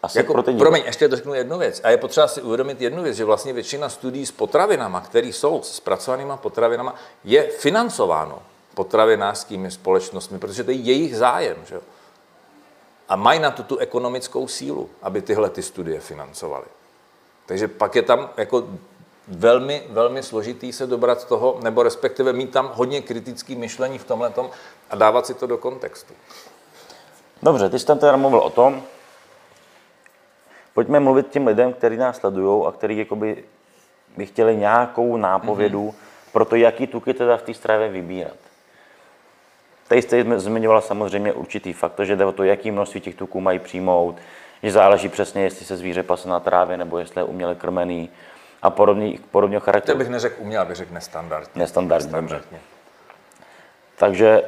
asi 0.04 0.18
Jako, 0.18 0.34
pro 0.34 0.44
ty 0.44 0.54
promiň, 0.54 0.84
ještě 0.86 1.10
to 1.10 1.16
řeknu 1.16 1.34
jednu 1.34 1.58
věc. 1.58 1.82
A 1.84 1.90
je 1.90 1.98
potřeba 1.98 2.28
si 2.28 2.42
uvědomit 2.42 2.82
jednu 2.82 3.04
věc, 3.04 3.18
že 3.18 3.26
vlastně 3.26 3.54
většina 3.54 3.90
studií 3.90 4.26
s 4.26 4.32
potravinama, 4.32 5.02
které 5.02 5.28
jsou 5.28 5.62
s 5.62 5.76
zpracovanýma 5.76 6.38
potravinama, 6.38 6.96
je 7.24 7.44
financováno 7.44 8.42
potravinářskými 8.74 9.72
společnostmi, 9.72 10.40
protože 10.40 10.64
to 10.64 10.72
je 10.72 10.78
jejich 10.78 11.18
zájem. 11.18 11.58
Že? 11.66 11.80
A 13.10 13.16
mají 13.16 13.40
na 13.40 13.52
to 13.52 13.64
tu 13.64 13.78
ekonomickou 13.78 14.48
sílu, 14.48 14.90
aby 15.02 15.22
tyhle 15.22 15.50
ty 15.50 15.62
studie 15.62 16.00
financovaly. 16.00 16.66
Takže 17.46 17.68
pak 17.68 17.96
je 17.96 18.02
tam 18.02 18.30
jako 18.38 18.68
velmi, 19.28 19.84
velmi 19.90 20.24
složitý 20.24 20.74
se 20.74 20.88
dobrat 20.88 21.28
toho, 21.28 21.60
nebo 21.64 21.84
respektive 21.84 22.34
mít 22.34 22.52
tam 22.52 22.72
hodně 22.74 23.02
kritický 23.02 23.56
myšlení 23.56 23.98
v 23.98 24.04
tomhle 24.04 24.34
a 24.90 24.96
dávat 24.96 25.26
si 25.26 25.34
to 25.34 25.48
do 25.48 25.58
kontextu. 25.58 26.14
Dobře, 27.44 27.70
ty 27.70 27.80
jsi 27.80 27.86
tam 27.86 28.00
teda 28.00 28.18
mluvil 28.18 28.40
o 28.40 28.50
tom, 28.50 28.84
pojďme 30.74 31.00
mluvit 31.00 31.30
těm 31.30 31.48
lidem, 31.48 31.74
kteří 31.74 31.98
nás 31.98 32.18
sledují 32.18 32.66
a 32.68 32.72
kteří 32.72 32.98
jakoby 32.98 33.44
by 34.18 34.26
chtěli 34.26 34.56
nějakou 34.58 35.18
nápovědu 35.18 35.90
mm-hmm. 35.90 36.32
pro 36.32 36.46
to, 36.46 36.56
jaký 36.56 36.88
tuky 36.88 37.14
teda 37.14 37.38
v 37.38 37.42
té 37.42 37.54
stravě 37.54 37.90
vybírat. 37.90 38.34
Tady 39.88 40.02
jste 40.02 40.40
zmiňovala 40.40 40.82
samozřejmě 40.82 41.34
určitý 41.34 41.74
fakt, 41.74 42.00
že 42.04 42.16
jde 42.16 42.26
o 42.26 42.32
to, 42.32 42.44
jaký 42.44 42.72
množství 42.72 43.02
těch 43.02 43.16
tuků 43.16 43.42
mají 43.42 43.60
přijmout, 43.60 44.16
že 44.64 44.72
záleží 44.72 45.10
přesně, 45.10 45.44
jestli 45.44 45.66
se 45.66 45.78
zvíře 45.78 46.04
pase 46.04 46.30
na 46.30 46.40
trávě 46.40 46.78
nebo 46.78 46.98
jestli 46.98 47.20
je 47.22 47.26
uměle 47.26 47.56
krmený 47.56 48.10
a 48.62 48.70
podobně, 48.70 49.18
podobně 49.32 49.60
To 49.60 49.66
charakteru. 49.66 49.98
bych 49.98 50.10
neřekl 50.10 50.36
uměl, 50.40 50.66
bych 50.66 50.76
řekl 50.78 50.94
nestandardně. 50.94 51.52
Nestandardně, 51.56 52.12
dobře. 52.12 52.36
Nestandardně. 52.36 52.60
Takže 53.96 54.44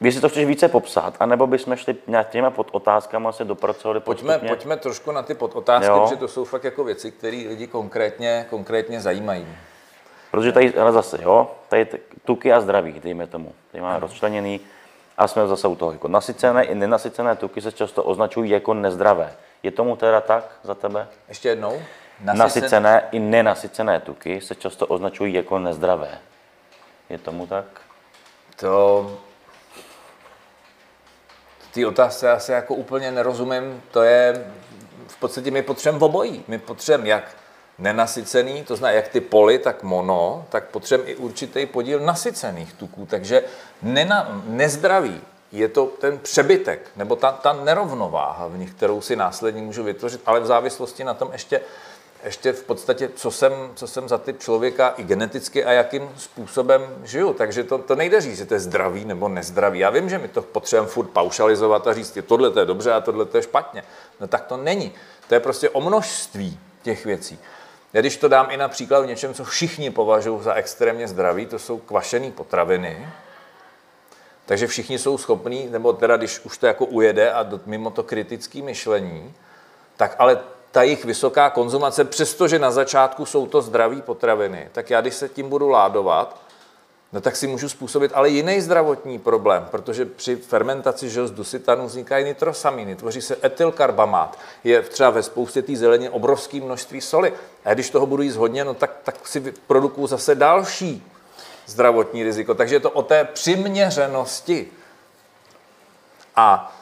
jestli 0.00 0.20
to 0.20 0.28
chceš 0.28 0.46
více 0.46 0.68
popsat, 0.68 1.16
anebo 1.20 1.46
bychom 1.46 1.76
šli 1.76 1.96
nějak 2.06 2.28
těma 2.30 2.50
pod 2.50 2.68
otázkama 2.72 3.32
se 3.32 3.44
dopracovali 3.44 4.00
Pojďme, 4.00 4.26
postupně. 4.32 4.48
pojďme 4.48 4.76
trošku 4.76 5.12
na 5.12 5.22
ty 5.22 5.34
podotázky, 5.34 5.86
Jo. 5.86 6.00
protože 6.00 6.16
to 6.16 6.28
jsou 6.28 6.44
fakt 6.44 6.64
jako 6.64 6.84
věci, 6.84 7.10
které 7.10 7.44
lidi 7.48 7.66
konkrétně, 7.66 8.46
konkrétně 8.50 9.00
zajímají. 9.00 9.46
Protože 10.30 10.52
tady 10.52 10.74
ale 10.74 10.92
zase, 10.92 11.18
jo, 11.22 11.50
tady 11.68 11.86
tuky 12.24 12.52
a 12.52 12.60
zdraví, 12.60 13.00
dejme 13.04 13.26
tomu. 13.26 13.52
Tady 13.72 13.82
máme 13.82 14.00
rozčleněný 14.00 14.60
a 15.18 15.28
jsme 15.28 15.46
zase 15.46 15.68
u 15.68 15.76
toho. 15.76 15.92
Jako 15.92 16.08
nasycené 16.08 16.64
i 16.64 16.74
nenasycené 16.74 17.36
tuky 17.36 17.60
se 17.60 17.72
často 17.72 18.02
označují 18.04 18.50
jako 18.50 18.74
nezdravé. 18.74 19.34
Je 19.62 19.70
tomu 19.70 19.96
teda 19.96 20.20
tak 20.20 20.44
za 20.62 20.74
tebe? 20.74 21.08
Ještě 21.28 21.48
jednou. 21.48 21.82
Nasycené 22.20 23.08
i 23.12 23.18
nenasycené 23.18 24.00
tuky 24.00 24.40
se 24.40 24.54
často 24.54 24.86
označují 24.86 25.34
jako 25.34 25.58
nezdravé. 25.58 26.18
Je 27.10 27.18
tomu 27.18 27.46
tak? 27.46 27.64
To... 28.56 29.10
Ty 31.76 31.86
otázce 31.86 32.34
se 32.38 32.52
jako 32.52 32.74
úplně 32.74 33.10
nerozumím. 33.10 33.82
To 33.90 34.02
je... 34.02 34.46
V 35.06 35.16
podstatě 35.16 35.50
my 35.50 35.62
potřebujeme 35.62 36.04
obojí. 36.04 36.44
My 36.48 36.58
potřebujeme 36.58 37.08
jak 37.08 37.36
nenasycený, 37.78 38.64
to 38.64 38.76
znamená 38.76 38.96
jak 38.96 39.08
ty 39.08 39.20
poly, 39.20 39.58
tak 39.58 39.82
mono, 39.82 40.44
tak 40.48 40.64
potřebujeme 40.64 41.12
i 41.12 41.16
určitý 41.16 41.66
podíl 41.66 42.00
nasycených 42.00 42.72
tuků. 42.72 43.06
Takže 43.10 43.44
nena, 43.82 44.42
nezdravý 44.46 45.20
je 45.52 45.68
to 45.68 45.86
ten 45.86 46.18
přebytek, 46.18 46.90
nebo 46.96 47.16
ta, 47.16 47.32
ta 47.32 47.52
nerovnováha 47.52 48.48
v 48.48 48.58
nich, 48.58 48.70
kterou 48.70 49.00
si 49.00 49.16
následně 49.16 49.62
můžu 49.62 49.84
vytvořit, 49.84 50.20
ale 50.26 50.40
v 50.40 50.46
závislosti 50.46 51.04
na 51.04 51.14
tom 51.14 51.28
ještě, 51.32 51.60
ještě 52.26 52.52
v 52.52 52.64
podstatě, 52.64 53.10
co 53.14 53.30
jsem, 53.30 53.52
co 53.74 53.86
jsem 53.86 54.08
za 54.08 54.18
typ 54.18 54.40
člověka 54.40 54.94
i 54.96 55.02
geneticky 55.02 55.64
a 55.64 55.72
jakým 55.72 56.10
způsobem 56.16 56.82
žiju. 57.04 57.32
Takže 57.32 57.64
to, 57.64 57.78
to 57.78 57.94
nejde 57.94 58.20
říct, 58.20 58.36
že 58.36 58.46
to 58.46 58.54
je 58.54 58.60
zdravý 58.60 59.04
nebo 59.04 59.28
nezdravý. 59.28 59.78
Já 59.78 59.90
vím, 59.90 60.08
že 60.08 60.18
my 60.18 60.28
to 60.28 60.42
potřebujeme 60.42 60.88
furt 60.88 61.06
paušalizovat 61.06 61.86
a 61.86 61.94
říct, 61.94 62.18
tohle 62.26 62.50
to 62.50 62.60
je 62.60 62.66
dobře 62.66 62.92
a 62.92 63.00
tohle 63.00 63.24
to 63.24 63.36
je 63.36 63.42
špatně. 63.42 63.84
No 64.20 64.26
tak 64.26 64.44
to 64.44 64.56
není. 64.56 64.92
To 65.28 65.34
je 65.34 65.40
prostě 65.40 65.70
o 65.70 65.80
množství 65.80 66.58
těch 66.82 67.04
věcí. 67.04 67.38
Já 67.92 68.00
když 68.00 68.16
to 68.16 68.28
dám 68.28 68.46
i 68.50 68.56
na 68.56 68.68
příklad 68.68 69.00
v 69.00 69.06
něčem, 69.06 69.34
co 69.34 69.44
všichni 69.44 69.90
považují 69.90 70.42
za 70.42 70.54
extrémně 70.54 71.08
zdravý, 71.08 71.46
to 71.46 71.58
jsou 71.58 71.78
kvašené 71.78 72.30
potraviny, 72.30 73.08
takže 74.46 74.66
všichni 74.66 74.98
jsou 74.98 75.18
schopní, 75.18 75.68
nebo 75.70 75.92
teda 75.92 76.16
když 76.16 76.40
už 76.40 76.58
to 76.58 76.66
jako 76.66 76.86
ujede 76.86 77.32
a 77.32 77.46
mimo 77.66 77.90
to 77.90 78.02
kritické 78.02 78.62
myšlení, 78.62 79.34
tak 79.96 80.16
ale 80.18 80.38
ta 80.76 80.82
jejich 80.82 81.04
vysoká 81.04 81.50
konzumace, 81.50 82.04
přestože 82.04 82.58
na 82.58 82.70
začátku 82.70 83.26
jsou 83.26 83.46
to 83.46 83.62
zdraví 83.62 84.02
potraviny, 84.02 84.68
tak 84.72 84.90
já 84.90 85.00
když 85.00 85.14
se 85.14 85.28
tím 85.28 85.48
budu 85.48 85.68
ládovat, 85.68 86.36
no 87.12 87.20
tak 87.20 87.36
si 87.36 87.46
můžu 87.46 87.68
způsobit 87.68 88.12
ale 88.14 88.28
jiný 88.28 88.60
zdravotní 88.60 89.18
problém, 89.18 89.68
protože 89.70 90.04
při 90.04 90.36
fermentaci 90.36 91.10
že, 91.10 91.26
z 91.26 91.30
dusitanu 91.30 91.86
vznikají 91.86 92.24
nitrosaminy, 92.24 92.96
tvoří 92.96 93.22
se 93.22 93.36
etylkarbamát, 93.44 94.38
je 94.64 94.82
třeba 94.82 95.10
ve 95.10 95.22
spoustě 95.22 95.62
té 95.62 95.76
zeleně 95.76 96.10
obrovské 96.10 96.60
množství 96.60 97.00
soli. 97.00 97.32
A 97.64 97.74
když 97.74 97.90
toho 97.90 98.06
budu 98.06 98.22
jíst 98.22 98.36
hodně, 98.36 98.64
no 98.64 98.74
tak, 98.74 98.90
tak 99.04 99.28
si 99.28 99.54
produkuju 99.66 100.06
zase 100.06 100.34
další 100.34 101.02
zdravotní 101.66 102.22
riziko. 102.22 102.54
Takže 102.54 102.74
je 102.74 102.80
to 102.80 102.90
o 102.90 103.02
té 103.02 103.24
přiměřenosti. 103.24 104.68
A 106.36 106.76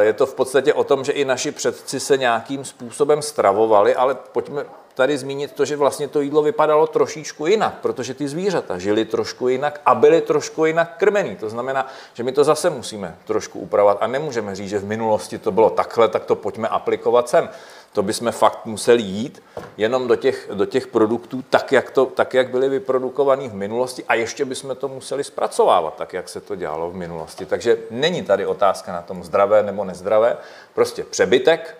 je 0.00 0.12
to 0.12 0.26
v 0.26 0.34
podstatě 0.34 0.74
o 0.74 0.84
tom, 0.84 1.04
že 1.04 1.12
i 1.12 1.24
naši 1.24 1.50
předci 1.50 2.00
se 2.00 2.18
nějakým 2.18 2.64
způsobem 2.64 3.22
stravovali, 3.22 3.94
ale 3.94 4.14
pojďme 4.32 4.64
tady 4.94 5.18
zmínit 5.18 5.52
to, 5.52 5.64
že 5.64 5.76
vlastně 5.76 6.08
to 6.08 6.20
jídlo 6.20 6.42
vypadalo 6.42 6.86
trošičku 6.86 7.46
jinak, 7.46 7.74
protože 7.82 8.14
ty 8.14 8.28
zvířata 8.28 8.78
žili 8.78 9.04
trošku 9.04 9.48
jinak 9.48 9.80
a 9.86 9.94
byly 9.94 10.20
trošku 10.20 10.64
jinak 10.64 10.96
krmený. 10.96 11.36
To 11.36 11.48
znamená, 11.48 11.86
že 12.14 12.22
my 12.22 12.32
to 12.32 12.44
zase 12.44 12.70
musíme 12.70 13.16
trošku 13.24 13.58
upravovat 13.58 13.98
a 14.00 14.06
nemůžeme 14.06 14.54
říct, 14.54 14.68
že 14.68 14.78
v 14.78 14.84
minulosti 14.84 15.38
to 15.38 15.52
bylo 15.52 15.70
takhle, 15.70 16.08
tak 16.08 16.24
to 16.24 16.34
pojďme 16.34 16.68
aplikovat 16.68 17.28
sem. 17.28 17.48
To 17.96 18.02
bychom 18.02 18.32
fakt 18.32 18.66
museli 18.66 19.02
jít 19.02 19.42
jenom 19.76 20.08
do 20.08 20.16
těch, 20.16 20.48
do 20.52 20.66
těch 20.66 20.86
produktů 20.86 21.44
tak 21.50 21.72
jak, 21.72 21.90
to, 21.90 22.06
tak, 22.06 22.34
jak 22.34 22.50
byly 22.50 22.68
vyprodukovaný 22.68 23.48
v 23.48 23.54
minulosti 23.54 24.04
a 24.08 24.14
ještě 24.14 24.44
bychom 24.44 24.76
to 24.76 24.88
museli 24.88 25.24
zpracovávat 25.24 25.96
tak, 25.96 26.12
jak 26.12 26.28
se 26.28 26.40
to 26.40 26.56
dělalo 26.56 26.90
v 26.90 26.94
minulosti. 26.94 27.46
Takže 27.46 27.78
není 27.90 28.22
tady 28.22 28.46
otázka 28.46 28.92
na 28.92 29.02
tom 29.02 29.24
zdravé 29.24 29.62
nebo 29.62 29.84
nezdravé. 29.84 30.36
Prostě 30.74 31.04
přebytek 31.04 31.78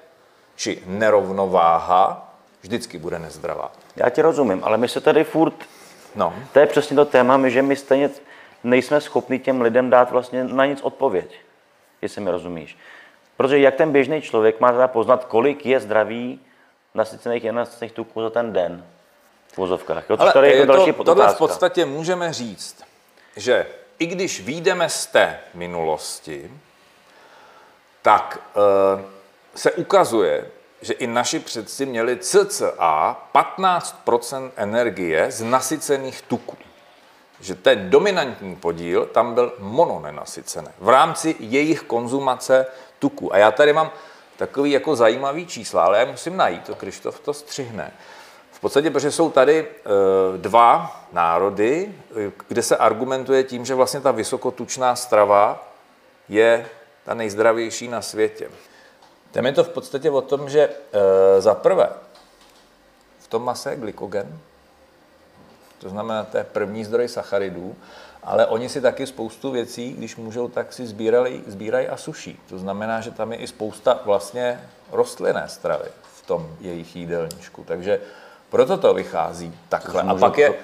či 0.56 0.82
nerovnováha 0.86 2.34
vždycky 2.62 2.98
bude 2.98 3.18
nezdravá. 3.18 3.72
Já 3.96 4.10
ti 4.10 4.22
rozumím, 4.22 4.60
ale 4.64 4.76
my 4.76 4.88
se 4.88 5.00
tady 5.00 5.24
furt, 5.24 5.54
No, 6.14 6.34
to 6.52 6.58
je 6.58 6.66
přesně 6.66 6.96
to 6.96 7.04
téma, 7.04 7.48
že 7.48 7.62
my 7.62 7.76
stejně 7.76 8.10
nejsme 8.64 9.00
schopni 9.00 9.38
těm 9.38 9.60
lidem 9.60 9.90
dát 9.90 10.10
vlastně 10.10 10.44
na 10.44 10.66
nic 10.66 10.82
odpověď, 10.82 11.36
jestli 12.02 12.20
mi 12.20 12.30
rozumíš. 12.30 12.78
Protože 13.36 13.58
jak 13.58 13.74
ten 13.74 13.92
běžný 13.92 14.22
člověk 14.22 14.60
má 14.60 14.72
teda 14.72 14.88
poznat, 14.88 15.24
kolik 15.24 15.66
je 15.66 15.80
zdraví 15.80 16.40
nasycených 16.94 17.44
a 17.44 17.46
nenasycených 17.46 17.92
tuků 17.92 18.22
za 18.22 18.30
ten 18.30 18.52
den 18.52 18.84
v 19.52 19.58
vozovkách. 19.58 20.10
Jo, 20.10 20.16
ale 20.20 20.32
tady 20.32 20.48
je 20.48 20.56
jako 20.56 20.72
další 20.72 20.92
to, 20.92 21.04
tohle 21.04 21.34
v 21.34 21.38
podstatě 21.38 21.84
můžeme 21.84 22.32
říct, 22.32 22.82
že 23.36 23.66
i 23.98 24.06
když 24.06 24.40
výjdeme 24.40 24.88
z 24.88 25.06
té 25.06 25.40
minulosti, 25.54 26.50
tak 28.02 28.40
e, 28.56 29.04
se 29.54 29.72
ukazuje, 29.72 30.50
že 30.80 30.92
i 30.92 31.06
naši 31.06 31.38
předci 31.38 31.86
měli 31.86 32.16
cca 32.16 33.16
15% 33.34 34.50
energie 34.56 35.30
z 35.30 35.42
nasycených 35.42 36.22
tuků. 36.22 36.56
Že 37.40 37.54
ten 37.54 37.90
dominantní 37.90 38.56
podíl 38.56 39.06
tam 39.06 39.34
byl 39.34 39.52
mononenasycený 39.58 40.68
v 40.78 40.88
rámci 40.88 41.36
jejich 41.38 41.82
konzumace 41.82 42.66
tuku. 42.98 43.34
A 43.34 43.38
já 43.38 43.50
tady 43.50 43.72
mám 43.72 43.90
takový 44.36 44.70
jako 44.70 44.96
zajímavý 44.96 45.46
čísla, 45.46 45.84
ale 45.84 45.98
já 45.98 46.04
musím 46.04 46.36
najít, 46.36 46.64
to 46.64 46.74
Krištof 46.74 47.20
to 47.20 47.34
střihne. 47.34 47.92
V 48.50 48.60
podstatě, 48.60 48.90
protože 48.90 49.12
jsou 49.12 49.30
tady 49.30 49.58
e, 49.58 49.68
dva 50.38 51.00
národy, 51.12 51.94
kde 52.48 52.62
se 52.62 52.76
argumentuje 52.76 53.44
tím, 53.44 53.64
že 53.64 53.74
vlastně 53.74 54.00
ta 54.00 54.10
vysokotučná 54.10 54.96
strava 54.96 55.68
je 56.28 56.68
ta 57.04 57.14
nejzdravější 57.14 57.88
na 57.88 58.02
světě. 58.02 58.50
Tam 59.30 59.46
je 59.46 59.52
to 59.52 59.64
v 59.64 59.68
podstatě 59.68 60.10
o 60.10 60.20
tom, 60.20 60.48
že 60.48 60.60
e, 60.92 61.40
za 61.40 61.54
prvé 61.54 61.88
v 63.18 63.28
tom 63.28 63.44
mase 63.44 63.70
je 63.70 63.76
glykogen, 63.76 64.38
to 65.78 65.88
znamená, 65.88 66.24
to 66.24 66.36
je 66.36 66.44
první 66.44 66.84
zdroj 66.84 67.08
sacharidů, 67.08 67.76
ale 68.26 68.46
oni 68.46 68.68
si 68.68 68.80
taky 68.80 69.06
spoustu 69.06 69.50
věcí, 69.50 69.92
když 69.92 70.16
můžou, 70.16 70.48
tak 70.48 70.72
si 70.72 70.86
sbírali, 70.86 71.40
sbírají 71.46 71.88
a 71.88 71.96
suší. 71.96 72.40
To 72.48 72.58
znamená, 72.58 73.00
že 73.00 73.10
tam 73.10 73.32
je 73.32 73.38
i 73.38 73.46
spousta 73.46 74.00
vlastně 74.04 74.60
rostlinné 74.92 75.44
stravy 75.48 75.88
v 76.14 76.26
tom 76.26 76.48
jejich 76.60 76.96
jídelníčku. 76.96 77.64
Takže 77.66 78.00
proto 78.50 78.76
to 78.76 78.94
vychází 78.94 79.54
takhle. 79.68 80.02
A 80.02 80.14
pak 80.14 80.38
je, 80.38 80.54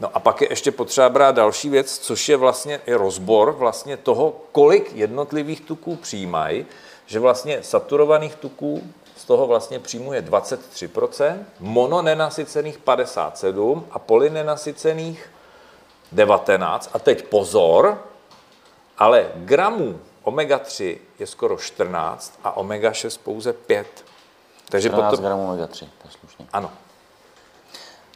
no 0.00 0.10
a 0.14 0.20
pak 0.20 0.40
je 0.40 0.52
ještě 0.52 0.70
potřeba 0.70 1.08
brát 1.08 1.34
další 1.34 1.68
věc, 1.68 1.98
což 1.98 2.28
je 2.28 2.36
vlastně 2.36 2.80
i 2.86 2.94
rozbor 2.94 3.52
vlastně 3.52 3.96
toho, 3.96 4.36
kolik 4.52 4.92
jednotlivých 4.94 5.60
tuků 5.60 5.96
přijímají, 5.96 6.66
že 7.06 7.20
vlastně 7.20 7.62
saturovaných 7.62 8.34
tuků 8.34 8.82
z 9.16 9.24
toho 9.24 9.46
vlastně 9.46 9.78
přijmuje 9.78 10.22
23%, 10.22 11.38
mononenasycených 11.60 12.78
57% 12.86 13.82
a 13.90 13.98
polynenasycených 13.98 15.30
19. 16.12 16.90
A 16.92 16.98
teď 16.98 17.24
pozor, 17.24 17.98
ale 18.98 19.32
gramů 19.34 20.00
omega-3 20.24 20.98
je 21.18 21.26
skoro 21.26 21.56
14 21.56 22.38
a 22.44 22.56
omega-6 22.56 23.20
pouze 23.24 23.52
5. 23.52 24.04
Takže 24.68 24.88
14 24.88 25.10
potom... 25.10 25.24
gramů 25.24 25.52
omega-3, 25.52 25.78
to 25.78 26.08
je 26.08 26.10
slušně. 26.20 26.46
Ano. 26.52 26.72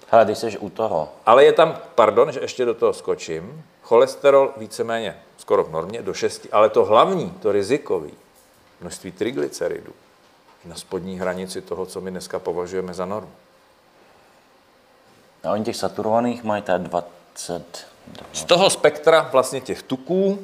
Hele, 0.09 0.25
když 0.25 0.39
jsi 0.39 0.59
u 0.59 0.69
toho. 0.69 1.09
Ale 1.27 1.45
je 1.45 1.53
tam, 1.53 1.79
pardon, 1.95 2.33
že 2.33 2.41
ještě 2.41 2.65
do 2.65 2.75
toho 2.75 2.93
skočím, 2.93 3.65
cholesterol 3.83 4.53
víceméně 4.57 5.23
skoro 5.37 5.65
v 5.65 5.71
normě, 5.71 6.03
do 6.03 6.15
6, 6.15 6.47
ale 6.53 6.69
to 6.71 6.85
hlavní, 6.85 7.31
to 7.31 7.53
rizikový, 7.53 8.15
množství 8.81 9.13
triglyceridů, 9.13 9.93
na 10.65 10.75
spodní 10.77 11.21
hranici 11.21 11.63
toho, 11.63 11.87
co 11.87 12.01
my 12.01 12.11
dneska 12.11 12.39
považujeme 12.39 12.95
za 12.95 13.07
normu. 13.07 13.33
A 15.45 15.51
oni 15.51 15.65
těch 15.65 15.77
saturovaných 15.77 16.45
mají 16.45 16.63
20. 16.79 17.24
Z 18.33 18.45
toho 18.45 18.71
spektra 18.71 19.29
vlastně 19.33 19.61
těch 19.61 19.83
tuků, 19.83 20.39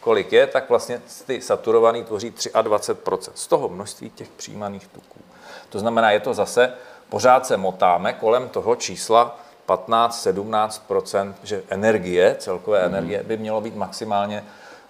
kolik 0.00 0.32
je, 0.32 0.46
tak 0.46 0.68
vlastně 0.68 1.02
ty 1.26 1.40
saturovaný 1.40 2.04
tvoří 2.04 2.30
23%. 2.30 3.30
Z 3.34 3.46
toho 3.46 3.68
množství 3.68 4.10
těch 4.10 4.28
přijímaných 4.28 4.86
tuků. 4.86 5.20
To 5.68 5.78
znamená, 5.78 6.10
je 6.10 6.20
to 6.20 6.34
zase, 6.34 6.72
pořád 7.08 7.46
se 7.46 7.56
motáme 7.56 8.12
kolem 8.12 8.48
toho 8.48 8.76
čísla 8.76 9.40
15-17%, 9.68 11.34
že 11.42 11.62
energie, 11.68 12.36
celkové 12.38 12.80
mm. 12.80 12.94
energie, 12.94 13.22
by 13.22 13.36
mělo 13.36 13.60
být 13.60 13.76
maximálně 13.76 14.44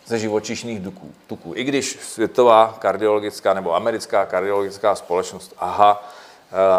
ze 0.07 0.19
živočišných 0.19 0.83
tuků. 0.83 1.13
tuků. 1.27 1.53
I 1.57 1.65
když 1.65 1.99
světová 2.03 2.77
kardiologická 2.79 3.55
nebo 3.55 3.75
americká 3.75 4.27
kardiologická 4.27 4.95
společnost, 4.95 5.55
aha, 5.59 6.09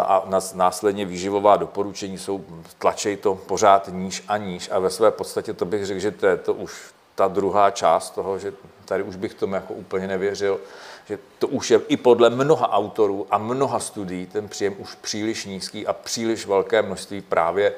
a 0.06 0.28
následně 0.54 1.04
výživová 1.04 1.56
doporučení 1.56 2.18
jsou, 2.18 2.44
tlačej 2.78 3.16
to 3.16 3.34
pořád 3.34 3.88
níž 3.92 4.24
a 4.28 4.36
níž 4.36 4.70
a 4.72 4.78
ve 4.78 4.90
své 4.90 5.10
podstatě 5.10 5.52
to 5.52 5.64
bych 5.64 5.86
řekl, 5.86 6.00
že 6.00 6.10
to 6.10 6.26
je 6.26 6.36
to 6.36 6.54
už 6.54 6.72
ta 7.14 7.28
druhá 7.28 7.70
část 7.70 8.10
toho, 8.10 8.38
že 8.38 8.52
tady 8.84 9.02
už 9.02 9.16
bych 9.16 9.34
tomu 9.34 9.54
jako 9.54 9.74
úplně 9.74 10.08
nevěřil, 10.08 10.60
že 11.06 11.18
to 11.38 11.48
už 11.48 11.70
je 11.70 11.80
i 11.88 11.96
podle 11.96 12.30
mnoha 12.30 12.72
autorů 12.72 13.26
a 13.30 13.38
mnoha 13.38 13.80
studií 13.80 14.26
ten 14.26 14.48
příjem 14.48 14.74
už 14.78 14.94
příliš 14.94 15.44
nízký 15.44 15.86
a 15.86 15.92
příliš 15.92 16.46
velké 16.46 16.82
množství 16.82 17.20
právě 17.20 17.72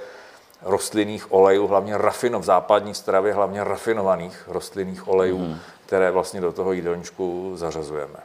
rostlinných 0.63 1.33
olejů, 1.33 1.67
hlavně 1.67 1.99
rafino, 1.99 2.41
v 2.41 2.45
západní 2.45 2.95
stravě 2.95 3.33
hlavně 3.33 3.65
rafinovaných 3.65 4.45
rostlinných 4.47 5.09
olejů, 5.09 5.39
mm. 5.39 5.59
které 5.87 6.11
vlastně 6.11 6.41
do 6.41 6.53
toho 6.53 6.73
jídelníčku 6.73 7.53
zařazujeme. 7.57 8.19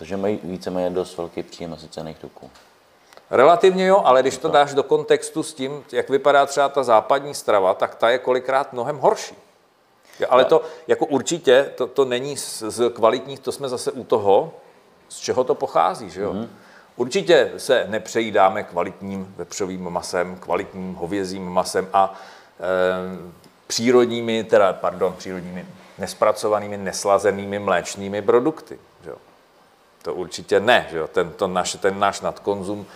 Takže 0.00 0.16
mají 0.16 0.40
víceméně 0.42 0.90
dost 0.90 1.16
velký 1.16 1.42
příjem 1.42 1.70
nasycených 1.70 2.18
tuků. 2.18 2.50
Relativně 3.30 3.86
jo, 3.86 4.02
ale 4.04 4.22
když 4.22 4.38
to 4.38 4.48
dáš 4.48 4.74
do 4.74 4.82
kontextu 4.82 5.42
s 5.42 5.54
tím, 5.54 5.84
jak 5.92 6.10
vypadá 6.10 6.46
třeba 6.46 6.68
ta 6.68 6.82
západní 6.82 7.34
strava, 7.34 7.74
tak 7.74 7.94
ta 7.94 8.10
je 8.10 8.18
kolikrát 8.18 8.72
mnohem 8.72 8.98
horší. 8.98 9.34
Ale 10.28 10.44
to 10.44 10.62
jako 10.86 11.06
určitě, 11.06 11.72
to, 11.74 11.86
to 11.86 12.04
není 12.04 12.36
z, 12.36 12.62
z 12.62 12.90
kvalitních, 12.90 13.40
to 13.40 13.52
jsme 13.52 13.68
zase 13.68 13.92
u 13.92 14.04
toho, 14.04 14.52
z 15.08 15.18
čeho 15.18 15.44
to 15.44 15.54
pochází, 15.54 16.10
že 16.10 16.20
jo? 16.20 16.32
Mm. 16.32 16.48
Určitě 16.96 17.52
se 17.56 17.86
nepřejídáme 17.88 18.62
kvalitním 18.62 19.34
vepřovým 19.36 19.90
masem, 19.90 20.36
kvalitním 20.36 20.94
hovězím 20.94 21.48
masem 21.48 21.88
a 21.92 22.14
e, 22.14 23.32
přírodními, 23.66 24.44
teda, 24.44 24.72
pardon, 24.72 25.14
přírodními, 25.18 25.66
nespracovanými, 25.98 26.76
neslazenými 26.76 27.58
mléčnými 27.58 28.22
produkty. 28.22 28.78
Že? 29.04 29.29
To 30.02 30.14
určitě 30.14 30.60
ne. 30.60 30.86
Že? 30.90 31.02
Ten, 31.12 31.30
to 31.30 31.48
naš, 31.48 31.76
ten 31.80 31.98
náš 31.98 32.20
nadkonzum 32.20 32.86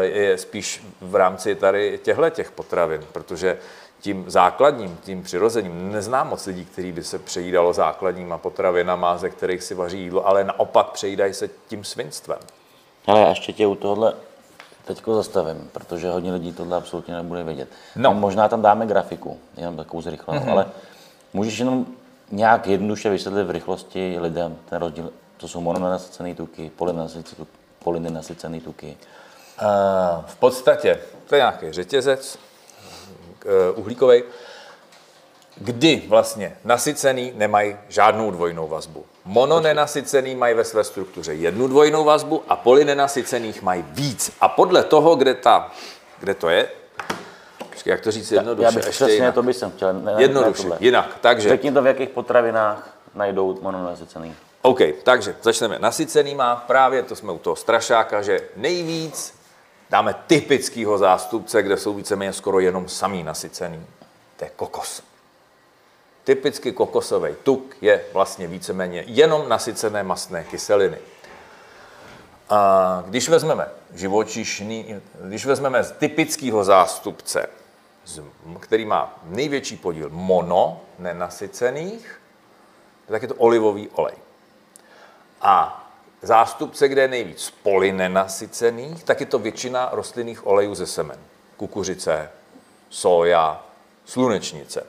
e, 0.00 0.04
je 0.04 0.38
spíš 0.38 0.84
v 1.00 1.14
rámci 1.14 1.54
tady 1.54 2.00
těchto 2.02 2.30
těch 2.30 2.50
potravin, 2.50 3.00
protože 3.12 3.58
tím 4.00 4.24
základním, 4.30 4.98
tím 5.04 5.22
přirozeným, 5.22 5.92
neznám 5.92 6.28
moc 6.28 6.46
lidí, 6.46 6.64
kteří 6.64 6.92
by 6.92 7.04
se 7.04 7.18
přejídalo 7.18 7.72
základníma 7.72 8.38
potravinama, 8.38 9.18
ze 9.18 9.30
kterých 9.30 9.62
si 9.62 9.74
vaří 9.74 10.00
jídlo, 10.00 10.28
ale 10.28 10.44
naopak 10.44 10.90
přejídají 10.90 11.34
se 11.34 11.50
tím 11.68 11.84
svinstvem. 11.84 12.38
Ale 13.06 13.20
já 13.20 13.28
ještě 13.28 13.52
tě 13.52 13.66
u 13.66 13.74
tohohle 13.74 14.14
teďko 14.84 15.14
zastavím, 15.14 15.70
protože 15.72 16.10
hodně 16.10 16.32
lidí 16.32 16.52
tohle 16.52 16.76
absolutně 16.76 17.14
nebude 17.14 17.42
vědět. 17.42 17.68
No. 17.96 18.14
Možná 18.14 18.48
tam 18.48 18.62
dáme 18.62 18.86
grafiku, 18.86 19.38
jenom 19.56 19.76
takovou 19.76 20.02
zrychlenou, 20.02 20.40
mm-hmm. 20.40 20.50
ale 20.50 20.66
můžeš 21.32 21.58
jenom 21.58 21.86
nějak 22.30 22.66
jednoduše 22.66 23.10
vysvětlit 23.10 23.44
v 23.44 23.50
rychlosti 23.50 24.16
lidem 24.20 24.56
ten 24.68 24.78
rozdíl, 24.78 25.10
co 25.38 25.48
jsou 25.48 25.60
mononenasycené 25.60 26.34
tuky, 26.34 26.70
polynenasycené 27.84 28.60
tuky. 28.60 28.96
Uh, 29.62 30.24
v 30.26 30.36
podstatě 30.36 31.00
to 31.26 31.34
je 31.34 31.38
nějaký 31.38 31.72
řetězec 31.72 32.38
uh, 33.44 33.78
uhlíkový, 33.78 34.22
kdy 35.56 36.02
vlastně 36.08 36.56
nasycený 36.64 37.32
nemají 37.34 37.76
žádnou 37.88 38.30
dvojnou 38.30 38.68
vazbu. 38.68 39.04
Mononenasycený 39.24 40.34
mají 40.34 40.54
ve 40.54 40.64
své 40.64 40.84
struktuře 40.84 41.34
jednu 41.34 41.68
dvojnou 41.68 42.04
vazbu 42.04 42.42
a 42.48 42.56
polynenasycených 42.56 43.62
mají 43.62 43.84
víc. 43.88 44.32
A 44.40 44.48
podle 44.48 44.84
toho, 44.84 45.16
kde, 45.16 45.34
ta, 45.34 45.70
kde 46.20 46.34
to 46.34 46.48
je, 46.48 46.68
jak 47.86 48.00
to 48.00 48.10
říct 48.10 48.32
jednoduše? 48.32 48.64
Já 48.64 48.72
bych 48.72 48.88
přesně 48.88 49.14
jinak. 49.14 49.34
to 49.34 49.42
bych 49.42 49.56
jsem 49.56 49.70
chtěl. 49.70 49.92
Ne, 49.92 50.14
jednoduše, 50.18 50.68
ne 50.68 50.76
jinak. 50.80 51.18
Takže... 51.20 51.48
Řekni 51.48 51.72
to, 51.72 51.82
v 51.82 51.86
jakých 51.86 52.08
potravinách 52.08 52.90
najdou 53.14 53.58
mononenasycený. 53.62 54.34
OK, 54.66 54.80
takže 55.02 55.36
začneme. 55.42 55.78
Nasycený 55.78 56.34
má 56.34 56.56
právě, 56.56 57.02
to 57.02 57.16
jsme 57.16 57.32
u 57.32 57.38
toho 57.38 57.56
strašáka, 57.56 58.22
že 58.22 58.40
nejvíc 58.56 59.34
dáme 59.90 60.14
typického 60.26 60.98
zástupce, 60.98 61.62
kde 61.62 61.76
jsou 61.76 61.94
víceméně 61.94 62.32
skoro 62.32 62.60
jenom 62.60 62.88
samý 62.88 63.22
nasycený. 63.22 63.86
To 64.36 64.44
je 64.44 64.50
kokos. 64.56 65.02
Typicky 66.24 66.72
kokosový 66.72 67.34
tuk 67.42 67.76
je 67.80 68.04
vlastně 68.12 68.46
víceméně 68.46 69.04
jenom 69.06 69.48
nasycené 69.48 70.02
masné 70.02 70.44
kyseliny. 70.44 70.98
A 72.50 73.02
když 73.06 73.28
vezmeme 73.28 73.68
živočišný, 73.94 75.00
když 75.20 75.46
vezmeme 75.46 75.84
z 75.84 75.92
typického 75.92 76.64
zástupce, 76.64 77.46
který 78.60 78.84
má 78.84 79.18
největší 79.24 79.76
podíl 79.76 80.08
mono 80.10 80.80
nenasycených, 80.98 82.20
tak 83.08 83.22
je 83.22 83.28
to 83.28 83.34
olivový 83.34 83.88
olej. 83.88 84.23
A 85.44 85.86
zástupce, 86.22 86.88
kde 86.88 87.02
je 87.02 87.08
nejvíc 87.08 87.54
polynenasycených, 87.62 89.04
tak 89.04 89.20
je 89.20 89.26
to 89.26 89.38
většina 89.38 89.88
rostlinných 89.92 90.46
olejů 90.46 90.74
ze 90.74 90.86
semen. 90.86 91.18
Kukuřice, 91.56 92.30
soja, 92.90 93.62
slunečnice. 94.04 94.86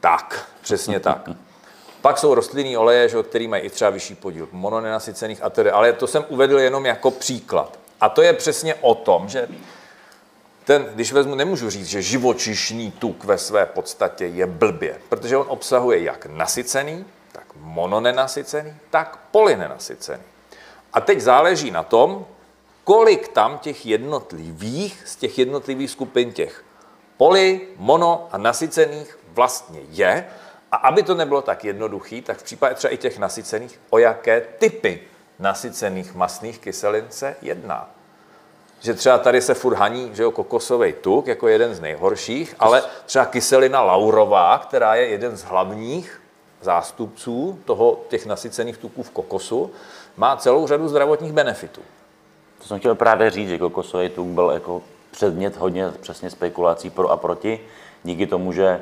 Tak, 0.00 0.48
přesně 0.62 1.00
tak. 1.00 1.28
Pak 2.00 2.18
jsou 2.18 2.34
rostlinný 2.34 2.76
oleje, 2.76 3.08
že, 3.08 3.22
který 3.22 3.48
mají 3.48 3.62
i 3.62 3.70
třeba 3.70 3.90
vyšší 3.90 4.14
podíl 4.14 4.48
mononenasycených 4.52 5.42
a 5.42 5.50
tedy. 5.50 5.70
Ale 5.70 5.92
to 5.92 6.06
jsem 6.06 6.24
uvedl 6.28 6.58
jenom 6.58 6.86
jako 6.86 7.10
příklad. 7.10 7.78
A 8.00 8.08
to 8.08 8.22
je 8.22 8.32
přesně 8.32 8.74
o 8.74 8.94
tom, 8.94 9.28
že 9.28 9.48
ten, 10.64 10.84
když 10.94 11.12
vezmu, 11.12 11.34
nemůžu 11.34 11.70
říct, 11.70 11.86
že 11.86 12.02
živočišný 12.02 12.90
tuk 12.90 13.24
ve 13.24 13.38
své 13.38 13.66
podstatě 13.66 14.26
je 14.26 14.46
blbě, 14.46 14.98
protože 15.08 15.36
on 15.36 15.46
obsahuje 15.48 16.02
jak 16.02 16.26
nasycený, 16.26 17.04
tak 17.32 17.44
mononenasycený, 17.56 18.74
tak 18.90 19.18
polynenasycený. 19.30 20.22
A 20.92 21.00
teď 21.00 21.20
záleží 21.20 21.70
na 21.70 21.82
tom, 21.82 22.26
kolik 22.84 23.28
tam 23.28 23.58
těch 23.58 23.86
jednotlivých, 23.86 25.02
z 25.04 25.16
těch 25.16 25.38
jednotlivých 25.38 25.90
skupin 25.90 26.32
těch 26.32 26.64
poly, 27.16 27.68
mono 27.76 28.28
a 28.32 28.38
nasycených 28.38 29.18
vlastně 29.28 29.80
je. 29.88 30.26
A 30.72 30.76
aby 30.76 31.02
to 31.02 31.14
nebylo 31.14 31.42
tak 31.42 31.64
jednoduchý, 31.64 32.22
tak 32.22 32.38
v 32.38 32.42
případě 32.42 32.74
třeba 32.74 32.94
i 32.94 32.96
těch 32.96 33.18
nasycených, 33.18 33.80
o 33.90 33.98
jaké 33.98 34.40
typy 34.40 35.00
nasycených 35.38 36.14
masných 36.14 36.58
kyselin 36.58 37.06
se 37.10 37.36
jedná. 37.42 37.90
Že 38.80 38.94
třeba 38.94 39.18
tady 39.18 39.42
se 39.42 39.54
furt 39.54 39.74
haní, 39.74 40.10
že 40.14 40.22
jo, 40.22 40.30
kokosový 40.30 40.92
tuk 40.92 41.26
jako 41.26 41.48
jeden 41.48 41.74
z 41.74 41.80
nejhorších, 41.80 42.54
ale 42.58 42.82
třeba 43.06 43.24
kyselina 43.24 43.82
laurová, 43.82 44.58
která 44.58 44.94
je 44.94 45.08
jeden 45.08 45.36
z 45.36 45.44
hlavních 45.44 46.21
zástupců 46.62 47.58
toho, 47.64 48.00
těch 48.08 48.26
nasycených 48.26 48.76
tuků 48.78 49.02
v 49.02 49.10
kokosu, 49.10 49.70
má 50.16 50.36
celou 50.36 50.66
řadu 50.66 50.88
zdravotních 50.88 51.32
benefitů. 51.32 51.80
To 52.58 52.64
jsem 52.64 52.78
chtěl 52.78 52.94
právě 52.94 53.30
říct, 53.30 53.48
že 53.48 53.58
kokosový 53.58 54.08
tuk 54.08 54.26
byl 54.28 54.50
jako 54.54 54.82
předmět 55.10 55.56
hodně 55.56 55.90
přesně 56.00 56.30
spekulací 56.30 56.90
pro 56.90 57.10
a 57.10 57.16
proti, 57.16 57.60
díky 58.04 58.26
tomu, 58.26 58.52
že 58.52 58.80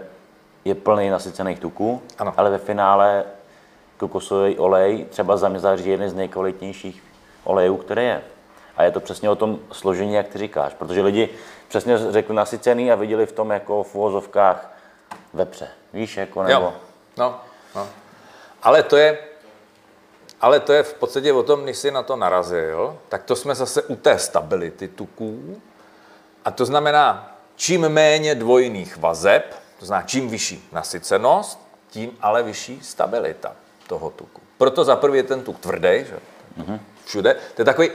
je 0.65 0.75
plný 0.75 1.11
nasycených 1.11 1.59
tuků, 1.61 2.03
Ano. 2.19 2.35
ale 2.37 2.51
ve 2.51 2.59
finále 2.59 3.25
kokosový 3.97 4.59
olej 4.59 5.05
třeba 5.11 5.37
za 5.37 5.49
mě 5.49 5.61
září 5.61 5.91
jeden 5.91 6.11
z 6.11 6.15
nejkvalitnějších 6.15 7.03
olejů, 7.45 7.77
který 7.77 8.05
je. 8.05 8.23
A 8.77 8.83
je 8.83 8.91
to 8.91 9.01
přesně 9.01 9.31
o 9.31 9.37
tom 9.37 9.59
složení, 9.73 10.15
jak 10.15 10.29
ty 10.29 10.39
říkáš, 10.39 10.75
protože 10.75 11.03
lidi 11.03 11.29
přesně 11.69 11.99
řekli 12.13 12.35
nasycený 12.35 12.93
a 12.93 12.95
viděli 12.95 13.27
v 13.27 13.33
tom 13.33 13.51
jako 13.51 13.83
v 13.83 13.95
uvozovkách 13.95 14.73
vepře. 15.35 15.69
Víš, 15.93 16.17
jako 16.17 16.43
nebo... 16.43 16.63
Jo, 16.63 16.73
no, 17.17 17.41
no. 17.75 17.89
Ale 18.63 18.83
to 18.83 18.97
je, 18.97 19.19
ale 20.41 20.61
to 20.61 20.73
je 20.73 20.83
v 20.83 20.95
podstatě 20.95 21.33
o 21.33 21.43
tom, 21.43 21.65
když 21.65 21.77
jsi 21.77 21.91
na 21.91 22.03
to 22.03 22.17
narazil, 22.17 22.99
tak 23.09 23.25
to 23.25 23.37
jsme 23.37 23.55
zase 23.55 23.83
u 23.83 23.97
té 23.97 24.19
stability 24.19 24.89
tuků. 24.89 25.63
A 26.45 26.51
to 26.51 26.65
znamená, 26.65 27.37
čím 27.57 27.89
méně 27.89 28.35
dvojných 28.35 28.97
vazeb, 28.97 29.55
to 29.79 29.87
znamená 29.87 30.07
čím 30.07 30.29
vyšší 30.29 30.69
nasycenost, 30.73 31.59
tím 31.91 32.19
ale 32.21 32.43
vyšší 32.43 32.81
stabilita 32.83 33.57
toho 33.87 34.11
tuku. 34.11 34.41
Proto 34.59 34.85
za 34.85 34.97
prvý 34.97 35.17
je 35.19 35.23
ten 35.23 35.43
tuk 35.43 35.59
tvrdý, 35.59 36.05
že? 36.05 36.19
všude. 37.05 37.35
To 37.55 37.61
je 37.63 37.65
takový, 37.65 37.91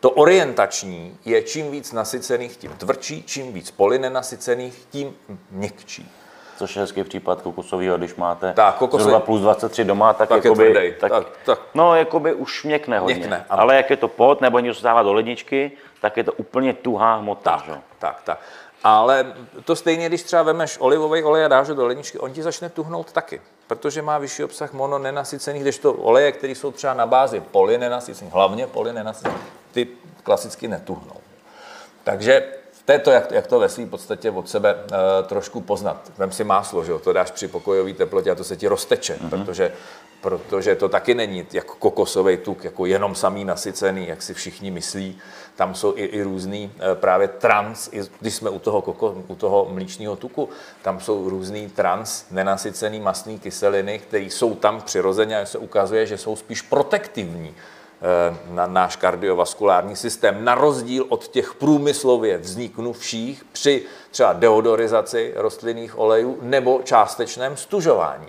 to 0.00 0.10
orientační 0.10 1.18
je 1.24 1.42
čím 1.42 1.70
víc 1.70 1.92
nasycených, 1.92 2.56
tím 2.56 2.70
tvrdší, 2.70 3.22
čím 3.22 3.52
víc 3.52 3.70
polynenasycených, 3.70 4.86
tím 4.90 5.16
měkčí. 5.50 6.12
Což 6.56 6.76
je 6.76 6.82
hezký 6.82 7.04
případ 7.04 7.42
kokosového, 7.42 7.98
když 7.98 8.14
máte 8.14 8.52
Tak, 8.52 8.76
kokosový- 8.78 9.02
zhruba 9.02 9.20
plus 9.20 9.40
23 9.40 9.84
doma, 9.84 10.12
tak, 10.12 10.28
Tak 10.28 10.44
je 10.44 10.48
jakoby, 10.48 10.70
tvrdý. 10.72 10.92
tak, 11.00 11.10
Tak- 11.12 11.26
tak. 11.44 11.58
No, 11.74 11.94
jakoby 11.94 12.34
už 12.34 12.64
měkne 12.64 12.98
hodně. 12.98 13.14
Měkne, 13.14 13.44
ano. 13.48 13.60
ale 13.62 13.76
jak 13.76 13.90
je 13.90 13.96
to 13.96 14.08
pot, 14.08 14.40
nebo 14.40 14.58
něco 14.58 14.80
se 14.80 14.84
dává 14.86 15.02
do 15.02 15.12
ledničky, 15.12 15.72
tak 16.00 16.16
je 16.16 16.24
to 16.24 16.32
úplně 16.32 16.72
tuhá 16.72 17.14
hmota. 17.16 17.50
Tak, 17.56 17.64
že? 17.66 17.80
tak, 17.98 18.20
tak. 18.24 18.38
Ale 18.84 19.34
to 19.64 19.76
stejně, 19.76 20.08
když 20.08 20.22
třeba 20.22 20.42
vemeš 20.42 20.76
olivový 20.80 21.22
olej 21.22 21.44
a 21.44 21.48
dáš 21.48 21.68
ho 21.68 21.74
do 21.74 21.86
ledničky, 21.86 22.18
on 22.18 22.32
ti 22.32 22.42
začne 22.42 22.68
tuhnout 22.68 23.12
taky, 23.12 23.40
protože 23.66 24.02
má 24.02 24.18
vyšší 24.18 24.44
obsah 24.44 24.72
mononenasycených, 24.72 25.62
když 25.62 25.78
to 25.78 25.92
oleje, 25.92 26.32
které 26.32 26.52
jsou 26.52 26.72
třeba 26.72 26.94
na 26.94 27.06
bázi 27.06 27.40
polynenasycených, 27.40 28.32
hlavně 28.34 28.66
polynenasycených, 28.66 29.38
ty 29.72 29.88
klasicky 30.22 30.68
netuhnou. 30.68 31.16
Takže 32.04 32.52
to 32.84 32.92
je 32.92 32.98
to, 32.98 33.10
jak, 33.10 33.30
jak 33.30 33.46
to 33.46 33.58
ve 33.60 33.68
své 33.68 33.86
podstatě 33.86 34.30
od 34.30 34.48
sebe 34.48 34.74
e, 34.74 35.22
trošku 35.22 35.60
poznat. 35.60 36.12
Vem 36.18 36.32
si 36.32 36.44
máslo, 36.44 36.84
že 36.84 36.92
jo? 36.92 36.98
to 36.98 37.12
dáš 37.12 37.30
při 37.30 37.48
pokojové 37.48 37.92
teplotě 37.92 38.30
a 38.30 38.34
to 38.34 38.44
se 38.44 38.56
ti 38.56 38.68
rozteče, 38.68 39.14
mm-hmm. 39.14 39.28
protože, 39.28 39.72
protože 40.20 40.74
to 40.74 40.88
taky 40.88 41.14
není 41.14 41.46
jako 41.52 41.74
kokosový 41.78 42.36
tuk, 42.36 42.64
jako 42.64 42.86
jenom 42.86 43.14
samý 43.14 43.44
nasycený, 43.44 44.08
jak 44.08 44.22
si 44.22 44.34
všichni 44.34 44.70
myslí. 44.70 45.18
Tam 45.56 45.74
jsou 45.74 45.92
i, 45.96 46.04
i 46.04 46.22
různý 46.22 46.72
e, 46.80 46.94
právě 46.94 47.28
trans, 47.28 47.88
i 47.92 48.02
když 48.20 48.34
jsme 48.34 48.50
u 48.50 48.58
toho, 48.58 48.82
koko, 48.82 49.16
u 49.28 49.34
toho 49.34 49.66
mlíčního 49.70 50.16
tuku, 50.16 50.48
tam 50.82 51.00
jsou 51.00 51.28
různý 51.28 51.68
trans 51.68 52.24
nenasycený 52.30 53.00
masné 53.00 53.38
kyseliny, 53.38 53.98
které 53.98 54.24
jsou 54.24 54.54
tam 54.54 54.80
přirozeně 54.80 55.40
a 55.40 55.46
se 55.46 55.58
ukazuje, 55.58 56.06
že 56.06 56.18
jsou 56.18 56.36
spíš 56.36 56.62
protektivní 56.62 57.54
na 58.50 58.66
náš 58.66 58.96
kardiovaskulární 58.96 59.96
systém, 59.96 60.44
na 60.44 60.54
rozdíl 60.54 61.06
od 61.08 61.28
těch 61.28 61.54
průmyslově 61.54 62.38
vzniknuvších 62.38 63.44
při 63.52 63.82
třeba 64.10 64.32
deodorizaci 64.32 65.32
rostlinných 65.36 65.98
olejů 65.98 66.38
nebo 66.42 66.80
částečném 66.84 67.56
stužování. 67.56 68.26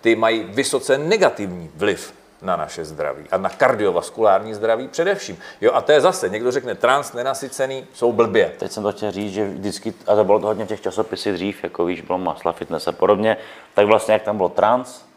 Ty 0.00 0.16
mají 0.16 0.44
vysoce 0.44 0.98
negativní 0.98 1.70
vliv 1.74 2.14
na 2.42 2.56
naše 2.56 2.84
zdraví 2.84 3.24
a 3.30 3.36
na 3.36 3.48
kardiovaskulární 3.48 4.54
zdraví 4.54 4.88
především. 4.88 5.38
Jo, 5.60 5.72
a 5.74 5.80
to 5.80 5.92
je 5.92 6.00
zase, 6.00 6.28
někdo 6.28 6.50
řekne 6.50 6.74
trans, 6.74 7.12
nenasycený, 7.12 7.86
jsou 7.94 8.12
blbě. 8.12 8.52
Teď 8.58 8.72
jsem 8.72 8.82
to 8.82 8.92
chtěl 8.92 9.10
říct, 9.10 9.32
že 9.32 9.48
vždycky, 9.48 9.94
a 10.06 10.14
to 10.14 10.24
bylo 10.24 10.40
to 10.40 10.46
hodně 10.46 10.64
v 10.64 10.68
těch 10.68 10.80
časopisech 10.80 11.34
dřív, 11.34 11.64
jako 11.64 11.84
víš, 11.84 12.00
bylo 12.00 12.18
masla, 12.18 12.52
fitness 12.52 12.88
a 12.88 12.92
podobně, 12.92 13.36
tak 13.74 13.86
vlastně 13.86 14.12
jak 14.12 14.22
tam 14.22 14.36
bylo 14.36 14.48
trans, 14.48 15.07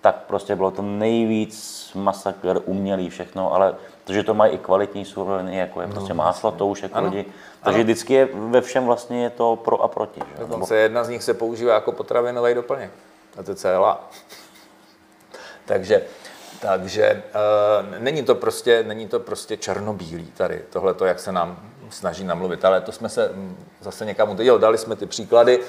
tak 0.00 0.16
prostě 0.26 0.56
bylo 0.56 0.70
to 0.70 0.82
nejvíc 0.82 1.90
masakr, 1.94 2.60
umělý 2.64 3.10
všechno, 3.10 3.54
ale 3.54 3.74
protože 4.04 4.22
to 4.22 4.34
mají 4.34 4.52
i 4.52 4.58
kvalitní 4.58 5.04
suroviny, 5.04 5.56
jako 5.56 5.80
je 5.80 5.86
prostě 5.88 6.14
máslo, 6.14 6.50
to 6.50 6.66
už 6.66 6.82
jako 6.82 6.94
Ano. 6.98 7.08
lidi. 7.08 7.24
Takže 7.64 7.82
vždycky 7.82 8.14
je 8.14 8.28
ve 8.32 8.60
všem 8.60 8.84
vlastně 8.84 9.22
je 9.22 9.30
to 9.30 9.56
pro 9.56 9.82
a 9.82 9.88
proti. 9.88 10.20
Že? 10.20 10.26
jo? 10.32 10.38
Nebo, 10.38 10.52
Dokonce 10.52 10.76
jedna 10.76 11.04
z 11.04 11.08
nich 11.08 11.22
se 11.22 11.34
používá 11.34 11.74
jako 11.74 11.92
potravinový 11.92 12.54
doplněk. 12.54 12.90
A 13.38 13.42
to 13.42 13.50
je 13.50 13.54
celá. 13.54 14.10
takže 15.64 16.02
takže 16.60 17.22
uh, 17.34 17.98
není, 17.98 18.22
to 18.22 18.34
prostě, 18.34 18.84
není 18.86 19.08
to 19.08 19.20
prostě 19.20 19.56
černobílý 19.56 20.32
tady, 20.36 20.64
tohle 20.70 20.94
jak 21.04 21.20
se 21.20 21.32
nám 21.32 21.58
snaží 21.90 22.24
namluvit, 22.24 22.64
ale 22.64 22.80
to 22.80 22.92
jsme 22.92 23.08
se 23.08 23.30
mm, 23.34 23.56
zase 23.80 24.04
někam 24.04 24.30
udělali, 24.30 24.60
dali 24.60 24.78
jsme 24.78 24.96
ty 24.96 25.06
příklady 25.06 25.60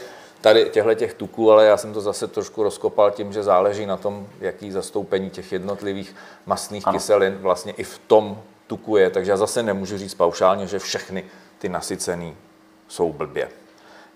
tady 0.42 0.70
těchto 0.70 0.94
těch 0.94 1.14
tuků, 1.14 1.52
ale 1.52 1.66
já 1.66 1.78
jsem 1.78 1.94
to 1.94 2.02
zase 2.02 2.28
trošku 2.28 2.64
rozkopal 2.64 3.12
tím, 3.12 3.34
že 3.34 3.44
záleží 3.44 3.86
na 3.86 3.98
tom, 3.98 4.28
jaký 4.40 4.72
zastoupení 4.72 5.30
těch 5.30 5.52
jednotlivých 5.52 6.16
mastných 6.46 6.88
Ano. 6.88 6.98
kyselin 6.98 7.38
vlastně 7.38 7.72
i 7.72 7.84
v 7.84 7.98
tom 8.08 8.42
tuku 8.68 8.98
je, 8.98 9.10
takže 9.10 9.32
já 9.32 9.38
zase 9.38 9.64
nemůžu 9.64 9.98
říct 9.98 10.14
paušálně, 10.14 10.68
že 10.68 10.80
všechny 10.80 11.26
ty 11.60 11.70
nasycený 11.70 12.38
jsou 12.88 13.14
blbě. 13.14 13.50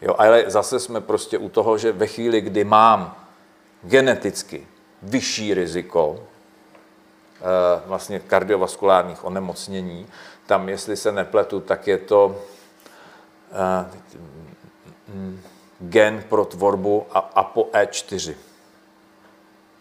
Jo, 0.02 0.16
ale 0.18 0.44
zase 0.48 0.80
jsme 0.80 1.02
prostě 1.02 1.38
u 1.38 1.50
toho, 1.50 1.78
že 1.78 1.92
ve 1.92 2.08
chvíli, 2.08 2.42
kdy 2.42 2.64
mám 2.64 3.16
geneticky 3.84 4.68
vyšší 5.02 5.54
riziko 5.54 6.20
eh, 6.20 7.82
vlastně 7.86 8.20
kardiovaskulárních 8.20 9.24
onemocnění, 9.26 10.08
tam, 10.46 10.70
jestli 10.70 10.98
se 10.98 11.12
nepletu, 11.12 11.60
tak 11.60 11.88
je 11.88 11.98
to 11.98 12.42
eh, 13.52 13.90
mm, 15.14 15.42
gen 15.80 16.24
pro 16.30 16.46
tvorbu 16.46 17.06
a- 17.12 17.44
ApoE4. 17.44 18.34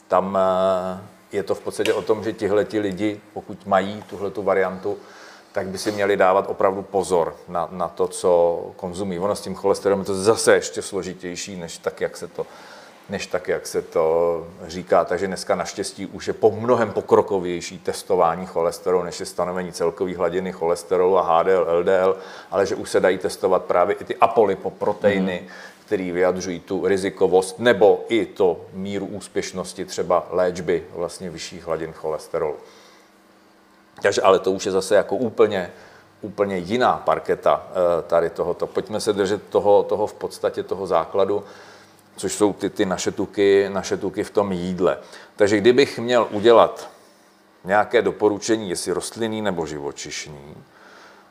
Tam 0.09 0.39
eh, 0.41 1.01
je 1.33 1.43
to 1.43 1.55
v 1.55 1.61
podstatě 1.61 1.95
o 1.95 2.03
tom, 2.03 2.25
že 2.25 2.33
tihleti 2.33 2.79
lidi, 2.79 3.21
pokud 3.33 3.67
mají 3.67 4.03
tuhletu 4.03 4.43
variantu, 4.43 4.99
tak 5.53 5.67
by 5.67 5.79
si 5.79 5.93
měli 5.93 6.17
dávat 6.17 6.47
opravdu 6.49 6.83
pozor 6.83 7.37
na, 7.49 7.69
na 7.71 7.89
to, 7.89 8.09
co 8.09 8.61
konzumují. 8.77 9.19
Ono 9.19 9.37
s 9.37 9.41
tím 9.41 9.55
cholesterolem 9.55 10.01
je 10.01 10.07
to 10.07 10.15
zase 10.15 10.55
ještě 10.55 10.83
složitější, 10.83 11.57
než 11.57 11.79
tak, 11.79 12.01
jak 12.01 12.17
se 12.17 12.29
to, 12.29 12.47
než 13.09 13.27
tak, 13.27 13.49
jak 13.49 13.67
se 13.67 13.83
to 13.83 14.47
říká. 14.67 15.05
Takže 15.05 15.27
dneska 15.27 15.55
naštěstí 15.55 16.07
už 16.07 16.27
je 16.27 16.33
po 16.33 16.51
mnohem 16.51 16.93
pokrokovější 16.93 17.79
testování 17.79 18.47
cholesterolu, 18.47 19.03
než 19.03 19.21
je 19.21 19.27
stanovení 19.27 19.73
celkové 19.73 20.17
hladiny 20.17 20.53
cholesterolu 20.53 21.19
a 21.19 21.23
HDL, 21.23 21.67
LDL, 21.81 22.17
ale 22.51 22.67
že 22.67 22.75
už 22.75 22.91
se 22.91 23.01
dají 23.01 23.19
testovat 23.19 23.65
právě 23.65 23.97
i 23.97 24.05
ty 24.05 24.17
apolipoproteiny, 24.17 25.41
mm. 25.43 25.49
Které 25.87 26.13
vyjadřují 26.13 26.61
tu 26.61 26.87
rizikovost 26.89 27.59
nebo 27.59 28.05
i 28.09 28.27
to 28.27 28.61
míru 28.73 29.07
úspěšnosti 29.07 29.85
třeba 29.85 30.27
léčby 30.31 30.87
vlastně 30.95 31.31
vyšších 31.31 31.67
hladin 31.67 31.93
cholesterolu. 31.93 32.57
Takže 34.03 34.23
ale 34.23 34.39
to 34.39 34.51
už 34.51 34.67
je 34.67 34.73
zase 34.73 34.95
jako 34.95 35.17
úplně, 35.17 35.71
úplně 36.21 36.57
jiná 36.57 37.03
parketa 37.05 37.67
eh, 37.71 38.03
tady 38.03 38.31
tohoto. 38.31 38.67
Pojďme 38.67 39.01
se 39.01 39.13
držet 39.13 39.43
toho, 39.49 39.83
toho 39.83 40.07
v 40.07 40.15
podstatě 40.15 40.63
toho 40.63 40.87
základu, 40.87 41.45
což 42.17 42.33
jsou 42.33 42.53
ty, 42.53 42.71
ty 42.71 42.87
naše, 42.87 43.11
tuky, 43.11 43.71
naše 43.73 43.97
tuky 43.97 44.25
v 44.25 44.31
tom 44.31 44.53
jídle. 44.53 44.99
Takže 45.37 45.57
kdybych 45.57 45.99
měl 45.99 46.29
udělat 46.31 46.91
nějaké 47.65 48.03
doporučení, 48.03 48.71
jestli 48.71 48.93
rostlinný 48.93 49.43
nebo 49.43 49.67
živočišný, 49.67 50.55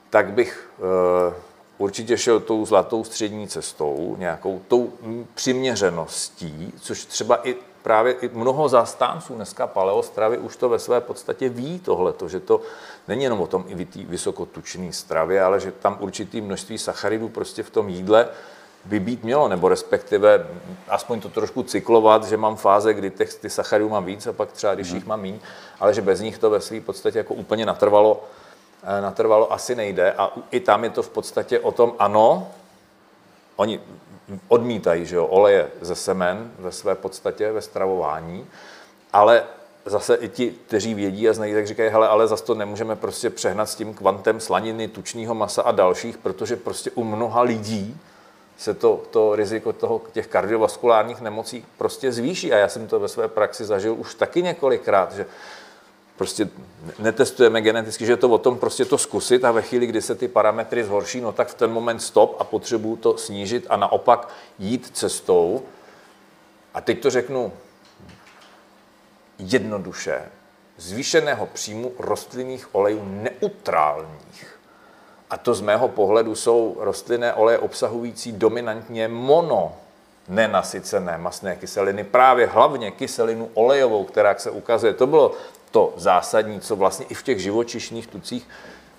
tak 0.09 0.31
bych 0.31 0.69
eh, 0.79 1.33
určitě 1.77 2.17
šel 2.17 2.39
tou 2.39 2.65
zlatou 2.65 3.03
střední 3.03 3.47
cestou, 3.47 4.15
nějakou 4.19 4.61
tou 4.67 4.93
přiměřeností, 5.35 6.73
což 6.81 7.05
třeba 7.05 7.47
i 7.47 7.55
právě 7.83 8.13
i 8.13 8.29
mnoho 8.33 8.69
zastánců 8.69 9.35
dneska 9.35 9.67
paleostravy 9.67 10.37
už 10.37 10.55
to 10.55 10.69
ve 10.69 10.79
své 10.79 11.01
podstatě 11.01 11.49
ví 11.49 11.79
tohleto, 11.79 12.29
že 12.29 12.39
to 12.39 12.61
není 13.07 13.23
jenom 13.23 13.41
o 13.41 13.47
tom 13.47 13.65
i 13.67 13.87
vysokotučný 14.05 14.93
stravě, 14.93 15.43
ale 15.43 15.59
že 15.59 15.71
tam 15.71 15.97
určitý 15.99 16.41
množství 16.41 16.77
sacharidů 16.77 17.29
prostě 17.29 17.63
v 17.63 17.69
tom 17.69 17.89
jídle 17.89 18.27
by 18.85 18.99
být 18.99 19.23
mělo, 19.23 19.47
nebo 19.47 19.69
respektive 19.69 20.47
aspoň 20.87 21.21
to 21.21 21.29
trošku 21.29 21.63
cyklovat, 21.63 22.23
že 22.23 22.37
mám 22.37 22.55
fáze, 22.55 22.93
kdy 22.93 23.09
těch, 23.11 23.33
ty 23.33 23.49
sacharidů 23.49 23.89
mám 23.89 24.05
víc 24.05 24.27
a 24.27 24.33
pak 24.33 24.51
třeba, 24.51 24.75
když 24.75 24.89
mm. 24.89 24.95
jich 24.95 25.05
mám 25.05 25.21
méně, 25.21 25.39
ale 25.79 25.93
že 25.93 26.01
bez 26.01 26.19
nich 26.19 26.37
to 26.37 26.49
ve 26.49 26.61
své 26.61 26.81
podstatě 26.81 27.17
jako 27.17 27.33
úplně 27.33 27.65
natrvalo, 27.65 28.23
natrvalo 29.01 29.53
asi 29.53 29.75
nejde. 29.75 30.13
A 30.13 30.31
i 30.51 30.59
tam 30.59 30.83
je 30.83 30.89
to 30.89 31.03
v 31.03 31.09
podstatě 31.09 31.59
o 31.59 31.71
tom, 31.71 31.93
ano, 31.99 32.47
oni 33.55 33.79
odmítají 34.47 35.05
že 35.05 35.15
jo, 35.15 35.25
oleje 35.25 35.67
ze 35.81 35.95
semen 35.95 36.51
ve 36.59 36.71
své 36.71 36.95
podstatě 36.95 37.51
ve 37.51 37.61
stravování, 37.61 38.47
ale 39.13 39.43
zase 39.85 40.15
i 40.15 40.29
ti, 40.29 40.55
kteří 40.67 40.93
vědí 40.93 41.29
a 41.29 41.33
znají, 41.33 41.53
tak 41.53 41.67
říkají, 41.67 41.89
hele, 41.89 42.07
ale 42.07 42.27
zase 42.27 42.43
to 42.43 42.55
nemůžeme 42.55 42.95
prostě 42.95 43.29
přehnat 43.29 43.69
s 43.69 43.75
tím 43.75 43.93
kvantem 43.93 44.39
slaniny, 44.39 44.87
tučného 44.87 45.35
masa 45.35 45.61
a 45.61 45.71
dalších, 45.71 46.17
protože 46.17 46.55
prostě 46.55 46.91
u 46.91 47.03
mnoha 47.03 47.41
lidí 47.41 47.97
se 48.57 48.73
to, 48.73 49.01
to 49.11 49.35
riziko 49.35 49.73
toho, 49.73 50.01
těch 50.11 50.27
kardiovaskulárních 50.27 51.21
nemocí 51.21 51.65
prostě 51.77 52.11
zvýší. 52.11 52.53
A 52.53 52.57
já 52.57 52.67
jsem 52.67 52.87
to 52.87 52.99
ve 52.99 53.07
své 53.07 53.27
praxi 53.27 53.65
zažil 53.65 53.95
už 53.95 54.15
taky 54.15 54.41
několikrát, 54.41 55.13
že 55.13 55.25
prostě 56.17 56.49
netestujeme 56.99 57.61
geneticky, 57.61 58.05
že 58.05 58.11
je 58.11 58.17
to 58.17 58.29
o 58.29 58.37
tom 58.37 58.59
prostě 58.59 58.85
to 58.85 58.97
zkusit 58.97 59.45
a 59.45 59.51
ve 59.51 59.61
chvíli, 59.61 59.87
kdy 59.87 60.01
se 60.01 60.15
ty 60.15 60.27
parametry 60.27 60.83
zhorší, 60.83 61.21
no 61.21 61.31
tak 61.31 61.47
v 61.47 61.53
ten 61.53 61.71
moment 61.71 61.99
stop 61.99 62.35
a 62.39 62.43
potřebuju 62.43 62.95
to 62.95 63.17
snížit 63.17 63.67
a 63.69 63.77
naopak 63.77 64.29
jít 64.59 64.89
cestou. 64.93 65.61
A 66.73 66.81
teď 66.81 67.01
to 67.01 67.09
řeknu 67.09 67.53
jednoduše, 69.39 70.21
zvýšeného 70.77 71.45
příjmu 71.45 71.91
rostlinných 71.99 72.75
olejů 72.75 73.01
neutrálních. 73.05 74.59
A 75.29 75.37
to 75.37 75.53
z 75.53 75.61
mého 75.61 75.87
pohledu 75.87 76.35
jsou 76.35 76.77
rostlinné 76.79 77.33
oleje 77.33 77.59
obsahující 77.59 78.31
dominantně 78.31 79.07
mono 79.07 79.75
nenasycené 80.27 81.17
masné 81.17 81.55
kyseliny, 81.55 82.03
právě 82.03 82.47
hlavně 82.47 82.91
kyselinu 82.91 83.49
olejovou, 83.53 84.03
která 84.03 84.35
se 84.37 84.51
ukazuje, 84.51 84.93
to 84.93 85.07
bylo 85.07 85.31
to 85.73 85.93
zásadní, 85.97 86.61
co 86.61 86.75
vlastně 86.75 87.05
i 87.09 87.13
v 87.13 87.23
těch 87.23 87.39
živočišných 87.39 88.07
tucích 88.07 88.47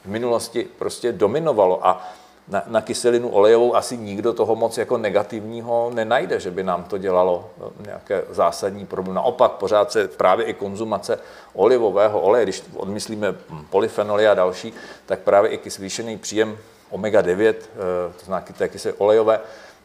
v 0.05 0.09
minulosti 0.09 0.67
prostě 0.79 1.13
dominovalo. 1.13 1.87
A 1.87 2.03
na, 2.49 2.63
na 2.67 2.81
kyselinu 2.81 3.29
olejovou 3.29 3.77
asi 3.77 3.97
nikdo 3.97 4.33
toho 4.33 4.57
moc 4.57 4.79
jako 4.79 4.99
negativního 4.99 5.91
nenajde, 5.95 6.41
že 6.41 6.51
by 6.51 6.63
nám 6.63 6.85
to 6.85 6.99
dělalo 6.99 7.51
no, 7.61 7.71
nějaké 7.87 8.25
zásadní 8.31 8.87
problém. 8.87 9.15
Naopak 9.15 9.53
pořád 9.53 9.93
se 9.93 10.09
právě 10.09 10.47
i 10.47 10.55
konzumace 10.55 11.19
olivového 11.55 12.21
oleje, 12.21 12.45
když 12.45 12.63
odmyslíme 12.77 13.35
polyfenoly 13.71 14.29
a 14.29 14.35
další, 14.35 14.75
tak 15.07 15.19
právě 15.19 15.51
i 15.51 15.71
zvýšený 15.71 16.19
příjem 16.19 16.59
omega-9, 16.91 17.55
eh, 17.55 18.13
to 18.19 18.25
znamená 18.25 18.47
té 18.59 18.69
kyseliny 18.69 18.99
olejové, 18.99 19.41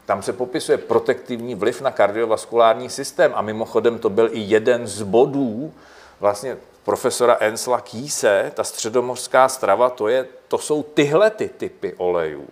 tam 0.06 0.22
se 0.22 0.34
popisuje 0.34 0.78
protektivní 0.78 1.56
vliv 1.56 1.82
na 1.82 1.92
kardiovaskulární 1.92 2.90
systém 2.90 3.32
a 3.36 3.42
mimochodem 3.42 4.00
to 4.00 4.10
byl 4.10 4.30
i 4.32 4.40
jeden 4.40 4.88
z 4.88 5.02
bodů 5.02 5.74
vlastně 6.20 6.57
profesora 6.84 7.38
Ensla 7.39 7.82
Kýse, 7.82 8.51
ta 8.55 8.63
středomořská 8.63 9.49
strava, 9.49 9.89
to, 9.89 10.07
je, 10.07 10.28
to 10.47 10.57
jsou 10.57 10.84
tyhle 10.84 11.30
ty 11.30 11.49
typy 11.49 11.93
olejů. 11.97 12.47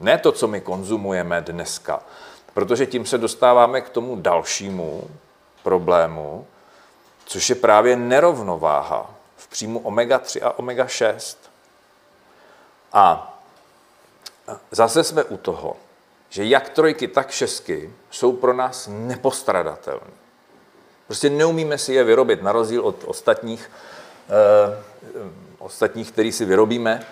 Ne 0.00 0.18
to, 0.18 0.32
co 0.32 0.48
my 0.48 0.60
konzumujeme 0.60 1.40
dneska. 1.40 2.02
Protože 2.54 2.86
tím 2.86 3.06
se 3.06 3.18
dostáváme 3.18 3.80
k 3.80 3.88
tomu 3.88 4.16
dalšímu 4.16 5.10
problému, 5.62 6.46
což 7.24 7.50
je 7.50 7.54
právě 7.54 7.96
nerovnováha 7.96 9.10
v 9.36 9.48
příjmu 9.48 9.80
omega-3 9.80 10.46
a 10.46 10.58
omega-6. 10.58 11.36
A 12.92 13.38
zase 14.70 15.04
jsme 15.04 15.24
u 15.24 15.36
toho, 15.36 15.76
že 16.28 16.44
jak 16.44 16.68
trojky, 16.68 17.08
tak 17.08 17.30
šestky 17.30 17.94
jsou 18.10 18.32
pro 18.32 18.52
nás 18.52 18.88
nepostradatelné. 18.92 20.10
Prostě 21.10 21.30
neumíme 21.30 21.78
si 21.78 21.94
je 21.94 22.04
vyrobit, 22.04 22.42
na 22.42 22.52
rozdíl 22.52 22.80
od 22.80 23.04
ostatních, 23.06 23.70
eh, 24.28 24.82
ostatních, 25.58 26.12
který 26.12 26.32
si 26.32 26.44
vyrobíme. 26.44 27.02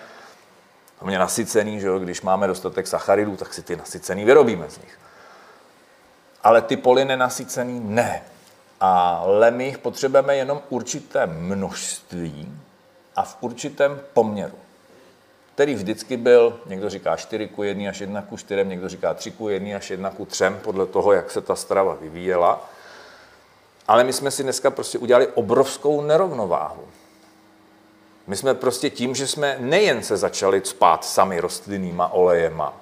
Mě 1.01 1.19
nasycený, 1.19 1.79
že 1.79 1.87
jo? 1.87 1.99
když 1.99 2.21
máme 2.21 2.47
dostatek 2.47 2.87
sacharidů, 2.87 3.35
tak 3.35 3.53
si 3.53 3.63
ty 3.63 3.75
nasycený 3.75 4.25
vyrobíme 4.25 4.69
z 4.69 4.77
nich. 4.77 4.99
Ale 6.43 6.61
ty 6.61 6.77
poly 6.77 7.05
nenasycený 7.05 7.79
ne. 7.79 8.23
Ale 8.79 9.51
my 9.51 9.65
jich 9.65 9.77
potřebujeme 9.77 10.35
jenom 10.35 10.61
určité 10.69 11.25
množství 11.25 12.59
a 13.15 13.23
v 13.23 13.37
určitém 13.41 13.99
poměru, 14.13 14.57
který 15.53 15.75
vždycky 15.75 16.17
byl, 16.17 16.59
někdo 16.65 16.89
říká 16.89 17.15
4 17.15 17.47
ku 17.47 17.63
1 17.63 17.89
až 17.89 17.99
1 18.01 18.21
ku 18.21 18.37
4, 18.37 18.65
někdo 18.65 18.89
říká 18.89 19.13
3 19.13 19.31
ku 19.31 19.49
1 19.49 19.77
až 19.77 19.89
1 19.89 20.09
ku 20.09 20.25
3, 20.25 20.45
podle 20.63 20.85
toho, 20.85 21.13
jak 21.13 21.31
se 21.31 21.41
ta 21.41 21.55
strava 21.55 21.97
vyvíjela. 22.01 22.69
Ale 23.89 24.03
my 24.03 24.13
jsme 24.13 24.31
si 24.31 24.43
dneska 24.43 24.71
prostě 24.71 24.97
udělali 24.97 25.27
obrovskou 25.27 26.01
nerovnováhu. 26.01 26.81
My 28.27 28.35
jsme 28.35 28.53
prostě 28.53 28.89
tím, 28.89 29.15
že 29.15 29.27
jsme 29.27 29.57
nejen 29.59 30.03
se 30.03 30.17
začali 30.17 30.61
spát 30.65 31.05
sami 31.05 31.39
rostlinnýma 31.39 32.13
olejema 32.13 32.73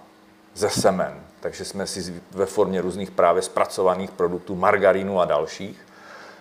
ze 0.53 0.69
semen, 0.69 1.23
takže 1.39 1.65
jsme 1.65 1.87
si 1.87 2.21
ve 2.31 2.45
formě 2.45 2.81
různých 2.81 3.11
právě 3.11 3.41
zpracovaných 3.41 4.11
produktů, 4.11 4.55
margarínu 4.55 5.19
a 5.19 5.25
dalších, 5.25 5.79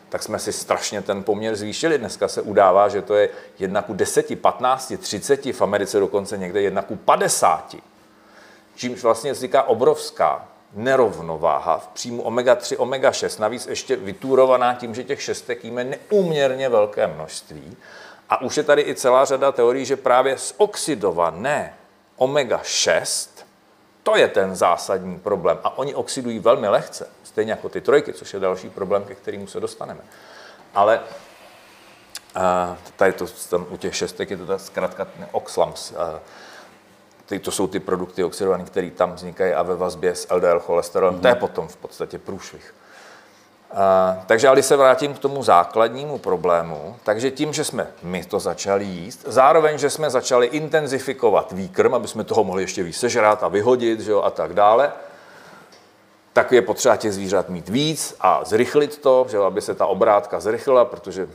tak 0.09 0.23
jsme 0.23 0.39
si 0.39 0.53
strašně 0.53 1.03
ten 1.03 1.23
poměr 1.23 1.57
zvýšili. 1.57 1.99
Dneska 1.99 2.29
se 2.29 2.43
udává, 2.43 2.89
že 2.89 3.03
to 3.03 3.15
je 3.15 3.29
1 3.59 3.83
ku 3.83 3.95
10, 3.95 4.41
15, 4.41 4.93
30, 4.99 5.45
v 5.45 5.63
Americe 5.63 6.01
dokonce 6.01 6.39
někde 6.39 6.61
1 6.61 6.83
ku 6.83 6.97
50. 6.97 7.77
Čímž 8.77 9.03
vlastně 9.03 9.33
vzniká 9.33 9.63
obrovská 9.63 10.49
nerovnováha 10.77 11.79
v 11.79 11.89
příjmu 11.89 12.23
omega-3, 12.23 12.77
omega-6, 12.77 13.41
navíc 13.41 13.67
ještě 13.67 13.97
vytúrovaná 13.97 14.75
tím, 14.75 14.95
že 14.95 15.05
těch 15.05 15.23
šestek 15.23 15.65
jíme 15.65 15.85
neúměrně 15.85 16.69
velké 16.69 17.07
množství. 17.07 17.77
A 18.29 18.41
už 18.43 18.57
je 18.57 18.63
tady 18.63 18.83
i 18.83 18.95
celá 18.95 19.25
řada 19.25 19.53
teorií, 19.53 19.85
že 19.85 19.97
právě 19.97 20.37
zoxidované 20.39 21.75
omega-6, 22.17 23.29
to 24.03 24.17
je 24.17 24.29
ten 24.29 24.57
zásadní 24.57 25.19
problém. 25.19 25.59
A 25.65 25.79
oni 25.79 25.95
oxidují 25.95 26.39
velmi 26.39 26.69
lehce, 26.69 27.09
stejně 27.25 27.53
jako 27.53 27.69
ty 27.69 27.81
trojky, 27.81 28.13
což 28.13 28.35
je 28.35 28.41
další 28.41 28.71
problém, 28.71 29.05
ke 29.05 29.15
kterému 29.15 29.47
se 29.47 29.61
dostaneme. 29.61 30.01
Ale 30.75 31.01
a 32.37 32.77
tady 32.97 33.13
to, 33.13 33.27
tam 33.51 33.67
u 33.71 33.77
těch 33.77 33.97
šestek 33.97 34.31
je 34.31 34.37
to 34.37 34.47
ta 34.47 34.59
zkrátka 34.59 35.09
oxlams. 35.33 35.93
Ty, 37.27 37.39
to 37.39 37.51
jsou 37.51 37.67
ty 37.67 37.81
produkty 37.81 38.25
oxidované, 38.25 38.65
které 38.65 38.91
tam 38.91 39.13
vznikají 39.13 39.53
a 39.53 39.63
ve 39.63 39.77
vazbě 39.77 40.15
s 40.15 40.35
LDL 40.35 40.61
cholesterolem, 40.61 41.15
mm-hmm. 41.15 41.21
to 41.21 41.29
je 41.29 41.35
potom 41.35 41.69
v 41.69 41.77
podstatě 41.77 42.19
průšvih. 42.19 42.75
A, 43.75 44.17
takže 44.27 44.49
ale 44.49 44.63
se 44.63 44.77
vrátím 44.77 45.15
k 45.15 45.19
tomu 45.19 45.43
základnímu 45.43 46.19
problému, 46.19 46.97
takže 47.05 47.31
tím, 47.31 47.53
že 47.53 47.65
jsme 47.65 47.87
my 48.03 48.25
to 48.25 48.41
začali 48.41 48.85
jíst, 48.85 49.25
zároveň, 49.27 49.79
že 49.79 49.91
jsme 49.91 50.11
začali 50.11 50.47
intenzifikovat 50.47 51.53
výkrm, 51.53 51.95
aby 51.95 52.09
jsme 52.09 52.25
toho 52.25 52.45
mohli 52.45 52.63
ještě 52.63 52.83
víc 52.83 52.97
sežrát 52.97 53.43
a 53.43 53.49
vyhodit 53.49 54.01
že 54.01 54.11
jo, 54.11 54.23
a 54.23 54.31
tak 54.31 54.55
dále, 54.55 54.93
tak 56.33 56.53
je 56.53 56.63
potřeba 56.63 56.97
těch 56.97 57.13
zvířat 57.13 57.49
mít 57.49 57.69
víc 57.69 58.17
a 58.21 58.45
zrychlit 58.45 58.99
to, 58.99 59.27
že, 59.31 59.39
aby 59.39 59.61
se 59.61 59.75
ta 59.75 59.87
obrátka 59.87 60.41
zrychlila, 60.41 60.85
protože 60.85 61.29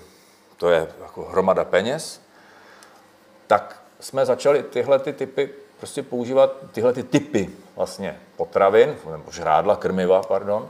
to 0.58 0.70
je 0.70 0.88
jako 1.02 1.24
hromada 1.24 1.64
peněz, 1.64 2.22
tak 3.48 3.82
jsme 4.00 4.26
začali 4.26 4.64
tyhle 4.64 5.00
ty 5.00 5.14
typy 5.14 5.50
prostě 5.82 6.04
používat 6.04 6.56
tyhle 6.72 6.94
ty 6.94 7.04
typy 7.04 7.50
vlastně 7.76 8.20
potravin, 8.38 8.96
nebo 9.12 9.32
žrádla, 9.32 9.76
krmiva, 9.76 10.22
pardon, 10.22 10.70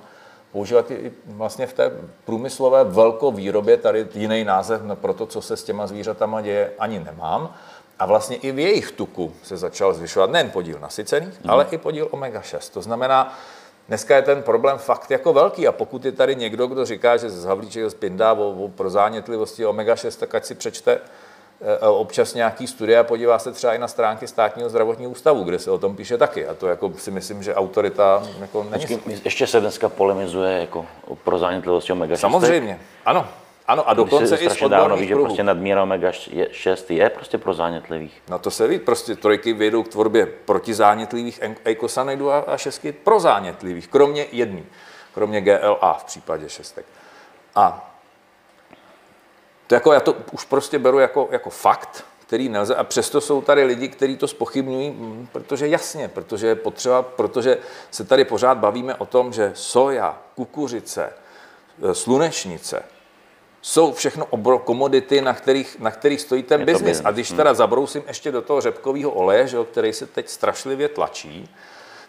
používat 0.51 0.91
i 0.91 1.11
vlastně 1.25 1.67
v 1.67 1.73
té 1.73 1.91
průmyslové 2.25 2.83
velkovýrobě, 2.83 3.77
tady 3.77 4.07
jiný 4.13 4.43
název 4.43 4.81
pro 4.95 5.13
to, 5.13 5.25
co 5.25 5.41
se 5.41 5.57
s 5.57 5.63
těma 5.63 5.87
zvířatama 5.87 6.41
děje, 6.41 6.71
ani 6.79 6.99
nemám. 6.99 7.53
A 7.99 8.05
vlastně 8.05 8.35
i 8.35 8.51
v 8.51 8.59
jejich 8.59 8.91
tuku 8.91 9.33
se 9.43 9.57
začal 9.57 9.93
zvyšovat 9.93 10.29
nejen 10.29 10.49
podíl 10.49 10.79
nasycených, 10.79 11.43
mm. 11.43 11.49
ale 11.49 11.67
i 11.71 11.77
podíl 11.77 12.07
omega-6. 12.11 12.73
To 12.73 12.81
znamená, 12.81 13.37
dneska 13.87 14.15
je 14.15 14.21
ten 14.21 14.43
problém 14.43 14.77
fakt 14.77 15.11
jako 15.11 15.33
velký 15.33 15.67
a 15.67 15.71
pokud 15.71 16.05
je 16.05 16.11
tady 16.11 16.35
někdo, 16.35 16.67
kdo 16.67 16.85
říká, 16.85 17.17
že 17.17 17.29
z 17.29 17.45
Havlíček 17.45 17.91
spindá 17.91 18.33
o, 18.33 18.49
o 18.49 18.67
prozánětlivosti 18.67 19.65
omega-6, 19.65 20.19
tak 20.19 20.35
ať 20.35 20.45
si 20.45 20.55
přečte 20.55 20.99
občas 21.79 22.33
nějaký 22.33 22.67
studie 22.67 22.99
a 22.99 23.03
podívá 23.03 23.39
se 23.39 23.51
třeba 23.51 23.73
i 23.73 23.77
na 23.77 23.87
stránky 23.87 24.27
státního 24.27 24.69
zdravotního 24.69 25.11
ústavu, 25.11 25.43
kde 25.43 25.59
se 25.59 25.71
o 25.71 25.77
tom 25.77 25.95
píše 25.95 26.17
taky. 26.17 26.47
A 26.47 26.53
to 26.53 26.67
jako 26.67 26.91
si 26.97 27.11
myslím, 27.11 27.43
že 27.43 27.55
autorita 27.55 28.23
jako 28.39 28.63
není... 28.63 28.71
Počkej, 28.71 28.99
ještě 29.25 29.47
se 29.47 29.59
dneska 29.59 29.89
polemizuje 29.89 30.59
jako 30.59 30.85
pro 31.23 31.37
zánětlivosti 31.37 31.91
omega 31.91 32.17
Samozřejmě, 32.17 32.79
ano. 33.05 33.27
Ano, 33.67 33.89
a 33.89 33.93
dokonce 33.93 34.35
i 34.35 34.49
z 34.49 34.69
dávno 34.69 34.97
ví, 34.97 35.07
že 35.07 35.13
kruhů. 35.13 35.25
prostě 35.25 35.43
nadmíra 35.43 35.83
omega 35.83 36.11
6 36.51 36.91
je 36.91 37.09
prostě 37.09 37.37
pro 37.37 37.53
zánětlivých. 37.53 38.21
No 38.29 38.39
to 38.39 38.51
se 38.51 38.67
ví, 38.67 38.79
prostě 38.79 39.15
trojky 39.15 39.53
vědou 39.53 39.83
k 39.83 39.87
tvorbě 39.87 40.25
protizánětlivých 40.25 41.39
eikosanoidů 41.65 42.31
a, 42.31 42.39
a 42.39 42.57
šestky 42.57 42.91
prozánětlivých, 42.91 43.87
kromě 43.87 44.25
jedný, 44.31 44.65
kromě 45.13 45.41
GLA 45.41 45.93
v 45.93 46.03
případě 46.03 46.49
šestek. 46.49 46.85
A 47.55 47.90
to 49.71 49.75
jako, 49.75 49.93
já 49.93 49.99
to 49.99 50.15
už 50.31 50.45
prostě 50.45 50.79
beru 50.79 50.99
jako, 50.99 51.27
jako 51.31 51.49
fakt, 51.49 52.05
který 52.19 52.49
nelze, 52.49 52.75
a 52.75 52.83
přesto 52.83 53.21
jsou 53.21 53.41
tady 53.41 53.63
lidi, 53.63 53.87
kteří 53.87 54.17
to 54.17 54.27
spochybňují, 54.27 54.89
mm, 54.89 55.27
protože 55.31 55.67
jasně, 55.67 56.07
protože 56.07 56.47
je 56.47 56.55
potřeba, 56.55 57.01
protože 57.01 57.57
se 57.91 58.03
tady 58.03 58.25
pořád 58.25 58.57
bavíme 58.57 58.95
o 58.95 59.05
tom, 59.05 59.33
že 59.33 59.51
soja, 59.55 60.17
kukuřice, 60.35 61.13
e, 61.83 61.95
slunečnice, 61.95 62.83
jsou 63.61 63.93
všechno 63.93 64.25
obro 64.25 64.59
komodity, 64.59 65.21
na 65.21 65.33
kterých, 65.33 65.79
na 65.79 65.91
kterých 65.91 66.21
stojí 66.21 66.43
ten 66.43 66.65
biznis. 66.65 67.01
A 67.05 67.11
když 67.11 67.31
teda 67.31 67.53
zabrousím 67.53 68.03
ještě 68.07 68.31
do 68.31 68.41
toho 68.41 68.61
řepkového 68.61 69.11
oleje, 69.11 69.47
že 69.47 69.57
který 69.71 69.93
se 69.93 70.05
teď 70.05 70.29
strašlivě 70.29 70.87
tlačí, 70.87 71.49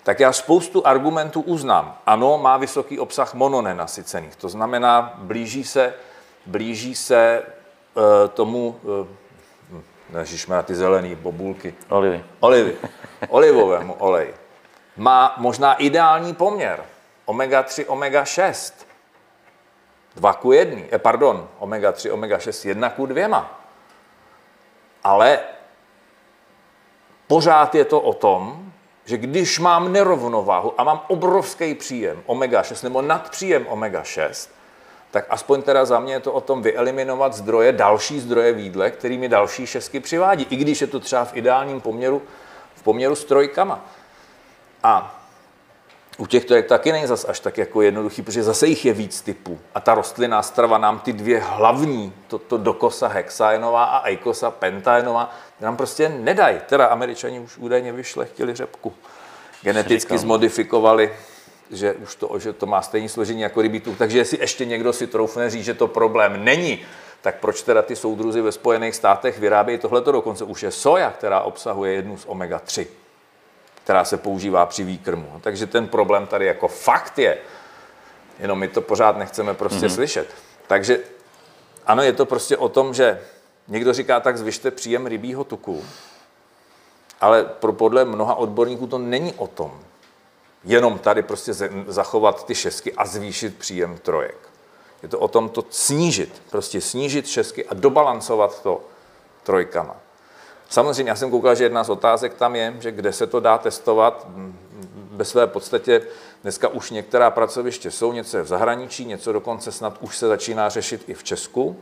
tak 0.02 0.20
já 0.20 0.32
spoustu 0.32 0.86
argumentů 0.86 1.40
uznám. 1.40 1.98
Ano, 2.06 2.38
má 2.38 2.56
vysoký 2.56 2.98
obsah 2.98 3.34
mononenasycených, 3.34 4.36
to 4.36 4.48
znamená, 4.48 5.14
blíží 5.18 5.64
se, 5.64 5.94
blíží 6.46 6.94
se 6.94 7.42
uh, 7.94 8.02
tomu, 8.28 8.80
uh, 8.82 9.06
na 10.48 10.62
ty 10.62 10.74
zelené 10.74 11.16
bobulky, 11.16 11.74
Olivy. 11.88 12.24
olivy, 12.40 12.76
olivovému 13.28 13.94
oleji. 13.94 14.34
Má 14.96 15.34
možná 15.36 15.74
ideální 15.74 16.34
poměr. 16.34 16.84
Omega-3, 17.26 17.84
omega-6. 17.86 18.72
2 20.16 20.32
ku 20.32 20.52
1, 20.52 20.80
eh, 20.92 20.98
pardon, 20.98 21.48
omega-3, 21.58 22.12
omega-6, 22.12 22.68
1 22.68 22.90
ku 22.90 23.06
2. 23.06 23.50
Ale 25.04 25.40
pořád 27.26 27.74
je 27.74 27.84
to 27.84 28.00
o 28.00 28.12
tom, 28.12 28.72
že 29.04 29.16
když 29.16 29.58
mám 29.58 29.92
nerovnováhu 29.92 30.80
a 30.80 30.84
mám 30.84 31.00
obrovský 31.08 31.74
příjem 31.74 32.22
omega-6 32.26 32.84
nebo 32.84 33.02
nadpříjem 33.02 33.66
omega-6, 33.66 34.50
tak 35.12 35.26
aspoň 35.30 35.62
teda 35.62 35.84
za 35.84 36.00
mě 36.00 36.12
je 36.12 36.20
to 36.20 36.32
o 36.32 36.40
tom 36.40 36.62
vyeliminovat 36.62 37.34
zdroje, 37.34 37.72
další 37.72 38.20
zdroje 38.20 38.52
v 38.52 38.58
jídle, 38.58 38.90
který 38.90 39.18
mi 39.18 39.28
další 39.28 39.66
šestky 39.66 40.00
přivádí, 40.00 40.46
i 40.50 40.56
když 40.56 40.80
je 40.80 40.86
to 40.86 41.00
třeba 41.00 41.24
v 41.24 41.36
ideálním 41.36 41.80
poměru, 41.80 42.22
v 42.74 42.82
poměru 42.82 43.14
s 43.14 43.24
trojkama. 43.24 43.84
A 44.82 45.18
u 46.18 46.26
těchto 46.26 46.54
je 46.54 46.62
taky 46.62 46.92
není 46.92 47.06
zas 47.06 47.24
až 47.28 47.40
tak 47.40 47.58
jako 47.58 47.82
jednoduchý, 47.82 48.22
protože 48.22 48.42
zase 48.42 48.66
jich 48.66 48.84
je 48.84 48.92
víc 48.92 49.20
typů. 49.20 49.58
A 49.74 49.80
ta 49.80 49.94
rostlinná 49.94 50.42
strava 50.42 50.78
nám 50.78 50.98
ty 50.98 51.12
dvě 51.12 51.40
hlavní, 51.40 52.12
to, 52.28 52.38
to 52.38 52.58
dokosa 52.58 53.08
hexaenová 53.08 53.84
a 53.84 54.06
eikosa 54.06 54.50
pentaenová, 54.50 55.30
nám 55.60 55.76
prostě 55.76 56.08
nedají. 56.08 56.60
Teda 56.66 56.86
američani 56.86 57.40
už 57.40 57.58
údajně 57.58 57.92
vyšlechtili 57.92 58.54
řepku. 58.54 58.92
Geneticky 59.62 60.18
zmodifikovali, 60.18 61.12
že 61.72 61.94
už 61.94 62.14
to, 62.14 62.38
že 62.38 62.52
to 62.52 62.66
má 62.66 62.82
stejné 62.82 63.08
složení 63.08 63.40
jako 63.40 63.62
rybí 63.62 63.80
tuk. 63.80 63.98
Takže 63.98 64.18
jestli 64.18 64.38
ještě 64.40 64.64
někdo 64.64 64.92
si 64.92 65.06
troufne 65.06 65.50
říct, 65.50 65.64
že 65.64 65.74
to 65.74 65.88
problém 65.88 66.44
není, 66.44 66.80
tak 67.20 67.40
proč 67.40 67.62
teda 67.62 67.82
ty 67.82 67.96
soudruzy 67.96 68.40
ve 68.40 68.52
Spojených 68.52 68.96
státech 68.96 69.38
vyrábějí 69.38 69.78
tohleto 69.78 70.12
dokonce? 70.12 70.44
Už 70.44 70.62
je 70.62 70.70
soja, 70.70 71.10
která 71.10 71.40
obsahuje 71.40 71.92
jednu 71.92 72.18
z 72.18 72.26
omega-3 72.26 72.86
která 73.84 74.04
se 74.04 74.16
používá 74.16 74.66
při 74.66 74.84
výkrmu. 74.84 75.40
Takže 75.40 75.66
ten 75.66 75.88
problém 75.88 76.26
tady 76.26 76.46
jako 76.46 76.68
fakt 76.68 77.18
je, 77.18 77.38
jenom 78.38 78.58
my 78.58 78.68
to 78.68 78.80
pořád 78.80 79.16
nechceme 79.16 79.54
prostě 79.54 79.86
mm-hmm. 79.86 79.94
slyšet. 79.94 80.28
Takže 80.66 80.98
ano, 81.86 82.02
je 82.02 82.12
to 82.12 82.26
prostě 82.26 82.56
o 82.56 82.68
tom, 82.68 82.94
že 82.94 83.20
někdo 83.68 83.92
říká, 83.92 84.20
tak 84.20 84.38
zvyšte 84.38 84.70
příjem 84.70 85.06
rybího 85.06 85.44
tuku, 85.44 85.84
ale 87.20 87.44
pro, 87.44 87.72
podle 87.72 88.04
mnoha 88.04 88.34
odborníků 88.34 88.86
to 88.86 88.98
není 88.98 89.32
o 89.32 89.46
tom. 89.46 89.80
Jenom 90.64 90.98
tady 90.98 91.22
prostě 91.22 91.52
zachovat 91.86 92.46
ty 92.46 92.54
šestky 92.54 92.92
a 92.92 93.06
zvýšit 93.06 93.58
příjem 93.58 93.98
trojek. 93.98 94.38
Je 95.02 95.08
to 95.08 95.18
o 95.18 95.28
tom 95.28 95.48
to 95.48 95.64
snížit, 95.70 96.42
prostě 96.50 96.80
snížit 96.80 97.26
šestky 97.26 97.66
a 97.66 97.74
dobalancovat 97.74 98.62
to 98.62 98.80
trojkama. 99.42 99.96
Samozřejmě, 100.68 101.10
já 101.10 101.16
jsem 101.16 101.30
koukal, 101.30 101.54
že 101.54 101.64
jedna 101.64 101.84
z 101.84 101.90
otázek 101.90 102.34
tam 102.34 102.56
je, 102.56 102.76
že 102.80 102.90
kde 102.90 103.12
se 103.12 103.26
to 103.26 103.40
dá 103.40 103.58
testovat. 103.58 104.26
Ve 105.10 105.24
své 105.24 105.46
podstatě 105.46 106.02
dneska 106.42 106.68
už 106.68 106.90
některá 106.90 107.30
pracoviště 107.30 107.90
jsou, 107.90 108.12
něco 108.12 108.36
je 108.36 108.42
v 108.42 108.46
zahraničí, 108.46 109.04
něco 109.04 109.32
dokonce 109.32 109.72
snad 109.72 109.98
už 110.00 110.18
se 110.18 110.28
začíná 110.28 110.68
řešit 110.68 111.04
i 111.06 111.14
v 111.14 111.24
Česku. 111.24 111.76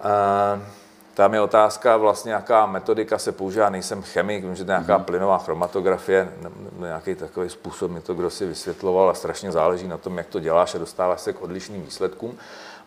Eh, 0.00 0.83
Tam 1.14 1.34
je 1.34 1.40
otázka 1.40 1.96
vlastně, 1.96 2.32
jaká 2.32 2.66
metodika 2.66 3.18
se 3.18 3.32
používá. 3.32 3.70
Nejsem 3.70 4.02
chemik, 4.02 4.44
vím, 4.44 4.54
že 4.54 4.64
to 4.64 4.70
je 4.70 4.78
nějaká 4.78 4.98
plynová 4.98 5.38
chromatografie, 5.38 6.32
nějaký 6.78 7.14
takový 7.14 7.50
způsob 7.50 7.90
mi 7.90 8.00
to 8.00 8.14
kdo 8.14 8.30
si 8.30 8.46
vysvětloval 8.46 9.10
a 9.10 9.14
strašně 9.14 9.52
záleží 9.52 9.88
na 9.88 9.98
tom, 9.98 10.18
jak 10.18 10.26
to 10.26 10.40
děláš 10.40 10.74
a 10.74 10.78
dostáváš 10.78 11.20
se 11.20 11.32
k 11.32 11.42
odlišným 11.42 11.82
výsledkům. 11.82 12.38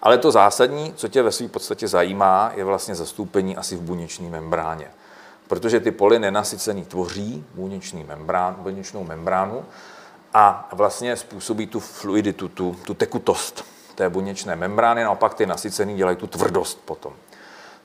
Ale 0.01 0.17
to 0.17 0.31
zásadní, 0.31 0.93
co 0.93 1.07
tě 1.07 1.21
ve 1.21 1.31
své 1.31 1.47
podstatě 1.47 1.87
zajímá, 1.87 2.51
je 2.55 2.63
vlastně 2.63 2.95
zastoupení 2.95 3.57
asi 3.57 3.75
v 3.75 3.81
buněčné 3.81 4.29
membráně. 4.29 4.87
Protože 5.47 5.79
ty 5.79 5.91
poly 5.91 6.19
nenasycený 6.19 6.85
tvoří 6.85 7.45
buněčný 7.55 8.03
membrán, 8.03 8.55
buněčnou 8.59 9.03
membránu 9.03 9.65
a 10.33 10.69
vlastně 10.73 11.15
způsobí 11.15 11.67
tu 11.67 11.79
fluiditu, 11.79 12.47
tu, 12.47 12.75
tu 12.85 12.93
tekutost 12.93 13.65
té 13.95 14.09
buněčné 14.09 14.55
membrány, 14.55 15.03
naopak 15.03 15.33
ty 15.33 15.45
nasycený 15.45 15.95
dělají 15.95 16.17
tu 16.17 16.27
tvrdost 16.27 16.81
potom. 16.85 17.13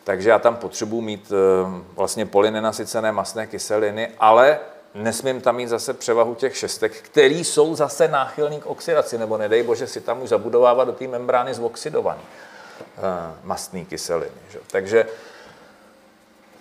Takže 0.04 0.30
já 0.30 0.38
tam 0.38 0.56
potřebuji 0.56 1.00
mít 1.00 1.32
eh, 1.32 1.82
vlastně 1.94 2.26
polynenasycené 2.26 3.12
masné 3.12 3.46
kyseliny, 3.46 4.08
ale 4.20 4.58
nesmím 4.94 5.40
tam 5.40 5.56
mít 5.56 5.66
zase 5.66 5.94
převahu 5.94 6.34
těch 6.34 6.56
šestek, 6.56 6.92
který 6.92 7.44
jsou 7.44 7.74
zase 7.74 8.08
náchylný 8.08 8.60
k 8.60 8.66
oxidaci, 8.66 9.18
nebo 9.18 9.38
nedej 9.38 9.62
bože 9.62 9.86
si 9.86 10.00
tam 10.00 10.22
už 10.22 10.28
zabudovávat 10.28 10.88
do 10.88 10.92
té 10.92 11.08
membrány 11.08 11.54
zoxidovaný 11.54 12.20
eh, 12.22 13.00
mastný 13.44 13.84
kyseliny. 13.84 14.32
Že? 14.50 14.58
Takže 14.70 15.06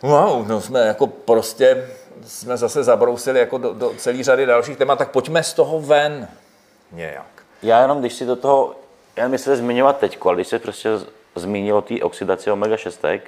wow, 0.02 0.48
no 0.48 0.62
jsme 0.62 0.88
jako 0.88 1.08
prostě 1.08 1.88
jsme 2.28 2.58
zase 2.58 2.84
zabrousili 2.84 3.40
jako 3.40 3.58
do, 3.58 3.74
do 3.74 3.94
celé 3.98 4.24
řady 4.24 4.46
dalších 4.46 4.78
témat, 4.78 4.98
tak 4.98 5.12
pojďme 5.12 5.44
z 5.44 5.54
toho 5.54 5.82
ven 5.82 6.28
nějak. 6.92 7.26
Já 7.64 7.82
jenom, 7.82 8.00
když 8.00 8.14
si 8.14 8.26
do 8.26 8.36
toho, 8.36 8.76
já 9.16 9.28
myslím 9.28 9.56
zmiňovat 9.56 9.98
teď, 9.98 10.18
ale 10.26 10.36
když 10.36 10.48
se 10.48 10.60
prostě 10.60 10.90
z- 11.36 11.42
zmínil 11.42 11.78
o 11.78 11.82
té 11.82 11.96
oxidaci 12.02 12.52
omega-6 12.52 13.22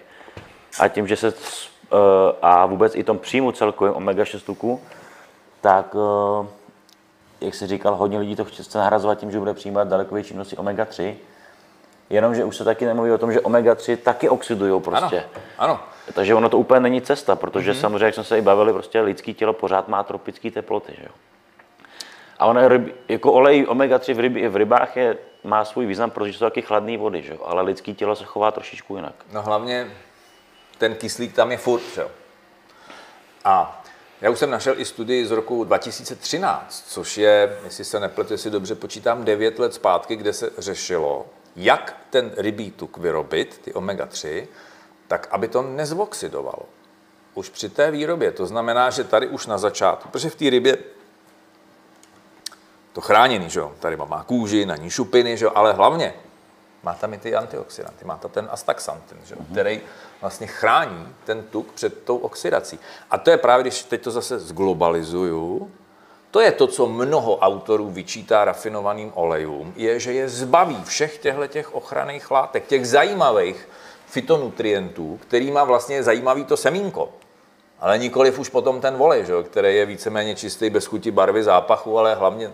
a 0.79 0.87
tím, 0.87 1.07
že 1.07 1.15
se 1.15 1.27
eh, 1.27 1.95
a 2.41 2.65
vůbec 2.65 2.95
i 2.95 3.03
tom 3.03 3.19
příjmu 3.19 3.51
celkovým 3.51 3.93
omega-6 3.93 4.45
tuků, 4.45 4.81
tak 5.61 5.95
eh, 5.95 6.47
jak 7.41 7.55
se 7.55 7.67
říkal, 7.67 7.95
hodně 7.95 8.19
lidí 8.19 8.35
to 8.35 8.45
chce 8.45 8.77
nahrazovat 8.77 9.19
tím, 9.19 9.31
že 9.31 9.39
bude 9.39 9.53
přijímat 9.53 9.87
daleko 9.87 10.15
větší 10.15 10.33
množství 10.33 10.57
omega-3, 10.57 11.15
jenomže 12.09 12.45
už 12.45 12.57
se 12.57 12.63
taky 12.63 12.85
nemluví 12.85 13.11
o 13.11 13.17
tom, 13.17 13.33
že 13.33 13.39
omega-3 13.39 13.97
taky 13.97 14.29
oxidují 14.29 14.81
prostě. 14.81 15.19
Ano, 15.57 15.73
ano. 15.73 15.79
Takže 16.13 16.35
ono 16.35 16.49
to 16.49 16.57
úplně 16.57 16.79
není 16.79 17.01
cesta, 17.01 17.35
protože 17.35 17.71
mm-hmm. 17.71 17.79
samozřejmě, 17.79 18.05
jak 18.05 18.13
jsme 18.13 18.23
se 18.23 18.37
i 18.37 18.41
bavili, 18.41 18.73
prostě 18.73 19.01
lidský 19.01 19.33
tělo 19.33 19.53
pořád 19.53 19.87
má 19.87 20.03
tropické 20.03 20.51
teploty, 20.51 20.93
že 20.97 21.03
jo. 21.03 21.11
A 22.43 22.45
ono 22.45 22.67
ryb, 22.67 22.95
jako 23.09 23.33
olej 23.33 23.65
omega-3 23.69 24.13
v, 24.13 24.19
ryb, 24.19 24.33
v 24.49 24.55
rybách 24.55 24.97
je, 24.97 25.17
má 25.43 25.65
svůj 25.65 25.85
význam, 25.85 26.11
protože 26.11 26.33
jsou 26.33 26.45
taky 26.45 26.61
chladné 26.61 26.97
vody, 26.97 27.21
že. 27.21 27.37
Ale 27.43 27.61
lidský 27.61 27.95
tělo 27.95 28.15
se 28.15 28.25
chová 28.25 28.51
trošičku 28.51 28.95
jinak. 28.95 29.15
No 29.31 29.41
hlavně 29.41 29.91
ten 30.77 30.95
kyslík 30.95 31.33
tam 31.33 31.51
je 31.51 31.57
furt, 31.57 31.81
že. 31.95 32.07
A 33.45 33.83
já 34.21 34.29
už 34.29 34.39
jsem 34.39 34.49
našel 34.49 34.79
i 34.79 34.85
studii 34.85 35.25
z 35.25 35.31
roku 35.31 35.63
2013, 35.63 36.85
což 36.87 37.17
je, 37.17 37.57
jestli 37.63 37.85
se 37.85 37.99
nepletu, 37.99 38.33
jestli 38.33 38.51
dobře 38.51 38.75
počítám, 38.75 39.25
9 39.25 39.59
let 39.59 39.73
zpátky, 39.73 40.15
kde 40.15 40.33
se 40.33 40.49
řešilo, 40.57 41.25
jak 41.55 41.97
ten 42.09 42.31
rybí 42.37 42.71
tuk 42.71 42.97
vyrobit, 42.97 43.57
ty 43.57 43.73
omega-3, 43.73 44.47
tak 45.07 45.27
aby 45.31 45.47
to 45.47 45.61
nezvoxidovalo. 45.61 46.65
Už 47.33 47.49
při 47.49 47.69
té 47.69 47.91
výrobě. 47.91 48.31
To 48.31 48.45
znamená, 48.45 48.89
že 48.89 49.03
tady 49.03 49.27
už 49.27 49.47
na 49.47 49.57
začátku, 49.57 50.09
protože 50.09 50.29
v 50.29 50.35
té 50.35 50.49
rybě 50.49 50.77
to 52.93 53.01
chráněný, 53.01 53.49
že 53.49 53.59
jo? 53.59 53.71
Tady 53.79 53.97
má 53.97 54.23
kůži, 54.23 54.65
na 54.65 54.75
ní 54.75 54.89
šupiny, 54.89 55.37
že 55.37 55.45
jo? 55.45 55.51
Ale 55.55 55.73
hlavně 55.73 56.13
má 56.83 56.93
tam 56.93 57.13
i 57.13 57.17
ty 57.17 57.35
antioxidanty, 57.35 58.05
má 58.05 58.17
tam 58.17 58.31
ten 58.31 58.47
astaxantin, 58.51 59.17
že? 59.25 59.35
jo? 59.35 59.45
který 59.51 59.81
vlastně 60.21 60.47
chrání 60.47 61.07
ten 61.25 61.43
tuk 61.43 61.71
před 61.71 62.03
tou 62.03 62.17
oxidací. 62.17 62.79
A 63.11 63.17
to 63.17 63.29
je 63.29 63.37
právě, 63.37 63.63
když 63.63 63.83
teď 63.83 64.01
to 64.01 64.11
zase 64.11 64.39
zglobalizuju, 64.39 65.71
to 66.31 66.39
je 66.39 66.51
to, 66.51 66.67
co 66.67 66.87
mnoho 66.87 67.37
autorů 67.37 67.89
vyčítá 67.89 68.45
rafinovaným 68.45 69.11
olejům, 69.15 69.73
je, 69.75 69.99
že 69.99 70.13
je 70.13 70.29
zbaví 70.29 70.83
všech 70.83 71.17
těchto 71.17 71.47
těch 71.47 71.75
ochranných 71.75 72.31
látek, 72.31 72.67
těch 72.67 72.87
zajímavých 72.87 73.69
fitonutrientů, 74.07 75.19
kterýma 75.27 75.63
vlastně 75.63 75.95
je 75.95 76.03
zajímavý 76.03 76.45
to 76.45 76.57
semínko. 76.57 77.09
Ale 77.79 77.97
nikoliv 77.97 78.39
už 78.39 78.49
potom 78.49 78.81
ten 78.81 78.95
volej, 78.95 79.25
že 79.25 79.31
jo, 79.31 79.43
který 79.43 79.75
je 79.75 79.85
víceméně 79.85 80.35
čistý, 80.35 80.69
bez 80.69 80.85
chuti, 80.85 81.11
barvy, 81.11 81.43
zápachu, 81.43 81.99
ale 81.99 82.15
hlavně 82.15 82.53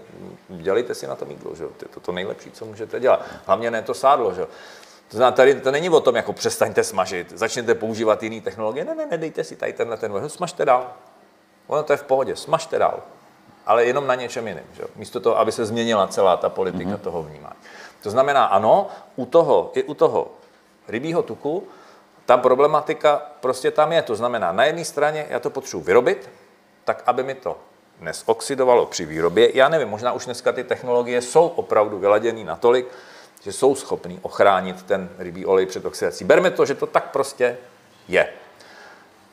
dělejte 0.49 0.95
si 0.95 1.07
na 1.07 1.15
to 1.15 1.26
jídlo, 1.30 1.55
že 1.55 1.63
jo. 1.63 1.70
To 1.78 1.86
je 1.86 1.89
to, 1.93 1.99
to 1.99 2.11
nejlepší, 2.11 2.51
co 2.51 2.65
můžete 2.65 2.99
dělat. 2.99 3.26
Hlavně 3.45 3.72
ne 3.72 3.82
to 3.82 3.93
sádlo, 3.93 4.34
že 4.34 4.41
jo. 4.41 4.47
To 5.09 5.17
znamená, 5.17 5.36
tady 5.36 5.55
to 5.55 5.72
není 5.72 5.89
o 5.89 5.99
tom, 5.99 6.15
jako 6.15 6.34
přestaňte 6.34 6.84
smažit, 6.84 7.32
začněte 7.36 7.76
používat 7.76 8.24
jiné 8.24 8.41
technologie. 8.41 8.86
Ne, 8.86 8.95
ne, 8.95 9.05
ne, 9.05 9.17
dejte 9.17 9.43
si 9.43 9.55
tady 9.55 9.74
tenhle 9.74 9.97
ten, 9.97 10.30
smažte 10.30 10.65
dál. 10.65 10.93
Ono 11.67 11.84
to 11.84 11.93
je 11.93 11.97
v 11.97 12.03
pohodě, 12.03 12.36
smažte 12.36 12.80
dál. 12.80 12.99
Ale 13.65 13.86
jenom 13.86 14.07
na 14.07 14.15
něčem 14.15 14.47
jiném. 14.47 14.65
Že? 14.74 14.84
Místo 14.95 15.20
toho, 15.20 15.39
aby 15.39 15.51
se 15.51 15.65
změnila 15.65 16.07
celá 16.07 16.38
ta 16.38 16.49
politika 16.49 16.89
mm-hmm. 16.89 16.99
toho 16.99 17.24
vnímání. 17.24 17.55
To 18.03 18.09
znamená, 18.09 18.45
ano, 18.45 18.88
u 19.15 19.26
toho, 19.26 19.72
i 19.74 19.84
u 19.84 19.93
toho 19.93 20.28
rybího 20.88 21.24
tuku, 21.24 21.67
ta 22.30 22.38
problematika 22.38 23.22
prostě 23.40 23.72
tam 23.72 23.92
je. 23.92 24.02
To 24.02 24.16
znamená, 24.16 24.52
na 24.52 24.66
jedné 24.66 24.86
straně 24.86 25.26
já 25.30 25.40
to 25.40 25.50
potřebuji 25.50 25.84
vyrobit, 25.84 26.30
tak 26.86 27.04
aby 27.06 27.24
mi 27.24 27.36
to 27.36 27.58
nesoxidovalo 28.00 28.86
při 28.86 29.06
výrobě. 29.06 29.58
Já 29.58 29.70
nevím, 29.70 29.88
možná 29.88 30.14
už 30.14 30.26
dneska 30.26 30.52
ty 30.52 30.64
technologie 30.64 31.22
jsou 31.22 31.48
opravdu 31.48 32.00
vyladěné 32.00 32.44
natolik, 32.44 32.88
že 33.42 33.52
jsou 33.54 33.76
schopný 33.76 34.20
ochránit 34.22 34.84
ten 34.84 35.10
rybí 35.18 35.46
olej 35.46 35.66
před 35.66 35.86
oxidací. 35.86 36.24
Berme 36.26 36.52
to, 36.52 36.66
že 36.66 36.76
to 36.76 36.86
tak 36.86 37.12
prostě 37.12 37.58
je. 38.08 38.30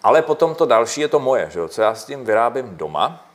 Ale 0.03 0.23
potom 0.23 0.55
to 0.55 0.67
další 0.67 1.01
je 1.01 1.09
to 1.09 1.21
moje, 1.21 1.51
že 1.51 1.59
jo? 1.59 1.69
co 1.69 1.83
já 1.83 1.95
s 1.95 2.05
tím 2.05 2.25
vyrábím 2.25 2.77
doma, 2.77 3.27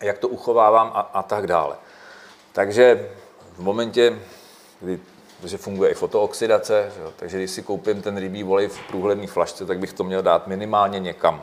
jak 0.00 0.18
to 0.18 0.28
uchovávám 0.28 0.92
a, 0.94 1.00
a 1.00 1.22
tak 1.22 1.46
dále. 1.46 1.76
Takže 2.52 3.10
v 3.52 3.58
momentě, 3.58 4.18
kdy 4.80 5.00
protože 5.42 5.58
funguje 5.58 5.90
i 5.90 5.94
fotooxidace, 5.94 6.92
že 6.94 7.02
jo? 7.02 7.12
takže 7.16 7.38
když 7.38 7.50
si 7.50 7.62
koupím 7.62 8.02
ten 8.02 8.16
rybí 8.16 8.44
olej 8.44 8.68
v 8.68 8.78
průhledné 8.86 9.26
flašce, 9.26 9.66
tak 9.66 9.78
bych 9.78 9.92
to 9.92 10.04
měl 10.04 10.22
dát 10.22 10.46
minimálně 10.46 11.00
někam 11.00 11.42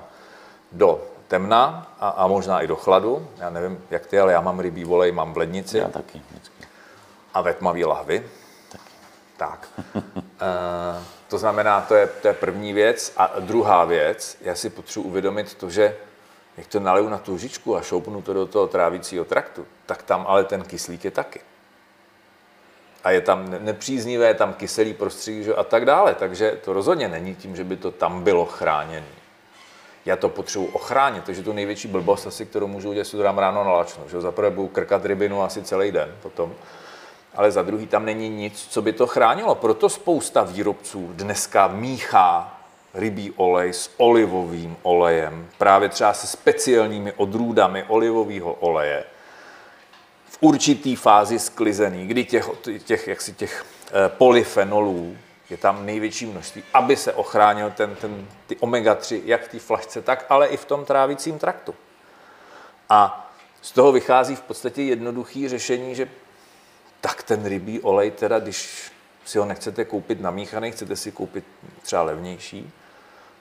do 0.71 1.03
temna 1.27 1.93
a, 1.99 2.09
a 2.09 2.27
možná 2.27 2.61
i 2.61 2.67
do 2.67 2.75
chladu. 2.75 3.27
Já 3.37 3.49
nevím, 3.49 3.83
jak 3.89 4.05
ty, 4.05 4.19
ale 4.19 4.33
já 4.33 4.41
mám 4.41 4.59
rybí 4.59 4.85
olej, 4.85 5.11
mám 5.11 5.33
v 5.33 5.37
lednici. 5.37 5.77
Já 5.77 5.87
taky. 5.87 6.21
Vždycky. 6.31 6.63
A 7.33 7.41
ve 7.41 7.53
tmavý 7.53 7.85
lahvi. 7.85 8.25
Taky. 8.71 8.83
Tak. 9.37 9.67
e, 9.95 11.03
to 11.27 11.37
znamená, 11.37 11.81
to 11.81 11.95
je, 11.95 12.07
to 12.07 12.27
je 12.27 12.33
první 12.33 12.73
věc. 12.73 13.13
A 13.17 13.39
druhá 13.39 13.85
věc, 13.85 14.37
já 14.41 14.55
si 14.55 14.69
potřebuji 14.69 15.07
uvědomit 15.07 15.53
to, 15.53 15.69
že 15.69 15.95
jak 16.57 16.67
to 16.67 16.79
naliju 16.79 17.09
na 17.09 17.17
tu 17.17 17.33
lžičku 17.33 17.75
a 17.75 17.81
šoupnu 17.81 18.21
to 18.21 18.33
do 18.33 18.45
toho 18.45 18.67
trávicího 18.67 19.25
traktu, 19.25 19.65
tak 19.85 20.03
tam 20.03 20.25
ale 20.27 20.43
ten 20.43 20.63
kyslík 20.63 21.05
je 21.05 21.11
taky. 21.11 21.39
A 23.03 23.11
je 23.11 23.21
tam 23.21 23.55
nepříznivé, 23.59 24.27
je 24.27 24.33
tam 24.33 24.53
kyselý 24.53 24.93
prostředí 24.93 25.43
že, 25.43 25.55
a 25.55 25.63
tak 25.63 25.85
dále. 25.85 26.15
Takže 26.15 26.59
to 26.65 26.73
rozhodně 26.73 27.07
není 27.07 27.35
tím, 27.35 27.55
že 27.55 27.63
by 27.63 27.75
to 27.75 27.91
tam 27.91 28.23
bylo 28.23 28.45
chráněné. 28.45 29.19
Já 30.05 30.15
to 30.15 30.29
potřebuji 30.29 30.67
ochránit, 30.67 31.23
takže 31.23 31.43
tu 31.43 31.53
největší 31.53 31.87
blbost 31.87 32.27
asi, 32.27 32.45
kterou 32.45 32.67
můžu 32.67 32.89
udělat, 32.89 33.05
si 33.05 33.17
to 33.17 33.23
dám 33.23 33.37
ráno 33.37 33.63
na 33.63 33.71
lačno. 33.71 34.03
Že 34.09 34.21
za 34.21 34.31
prvé 34.31 34.49
budu 34.49 34.67
krkat 34.67 35.05
rybinu 35.05 35.43
asi 35.43 35.63
celý 35.63 35.91
den 35.91 36.15
potom 36.21 36.55
ale 37.35 37.51
za 37.51 37.61
druhý 37.61 37.87
tam 37.87 38.05
není 38.05 38.29
nic, 38.29 38.67
co 38.69 38.81
by 38.81 38.93
to 38.93 39.07
chránilo. 39.07 39.55
Proto 39.55 39.89
spousta 39.89 40.43
výrobců 40.43 41.09
dneska 41.13 41.67
míchá 41.67 42.59
rybí 42.93 43.33
olej 43.35 43.73
s 43.73 43.91
olivovým 43.97 44.77
olejem, 44.81 45.47
právě 45.57 45.89
třeba 45.89 46.13
se 46.13 46.27
speciálními 46.27 47.11
odrůdami 47.11 47.83
olivového 47.87 48.53
oleje, 48.53 49.03
určitý 50.39 50.95
fázi 50.95 51.39
sklizený, 51.39 52.07
kdy 52.07 52.25
těch, 52.25 52.49
těch, 52.85 53.07
jaksi 53.07 53.33
těch 53.33 53.65
eh, 53.87 54.09
polyfenolů 54.09 55.17
je 55.49 55.57
tam 55.57 55.85
největší 55.85 56.25
množství, 56.25 56.63
aby 56.73 56.95
se 56.95 57.13
ochránil 57.13 57.71
ten, 57.71 57.95
ten, 57.95 58.27
ty 58.47 58.55
omega-3 58.55 59.21
jak 59.25 59.45
v 59.45 59.47
té 59.47 59.59
flašce, 59.59 60.01
tak 60.01 60.25
ale 60.29 60.47
i 60.47 60.57
v 60.57 60.65
tom 60.65 60.85
trávicím 60.85 61.39
traktu. 61.39 61.75
A 62.89 63.31
z 63.61 63.71
toho 63.71 63.91
vychází 63.91 64.35
v 64.35 64.41
podstatě 64.41 64.81
jednoduché 64.81 65.49
řešení, 65.49 65.95
že 65.95 66.09
tak 67.01 67.23
ten 67.23 67.45
rybí 67.45 67.81
olej, 67.81 68.11
teda 68.11 68.39
když 68.39 68.91
si 69.25 69.37
ho 69.37 69.45
nechcete 69.45 69.85
koupit 69.85 70.21
namíchaný, 70.21 70.71
chcete 70.71 70.95
si 70.95 71.11
koupit 71.11 71.43
třeba 71.81 72.03
levnější, 72.03 72.71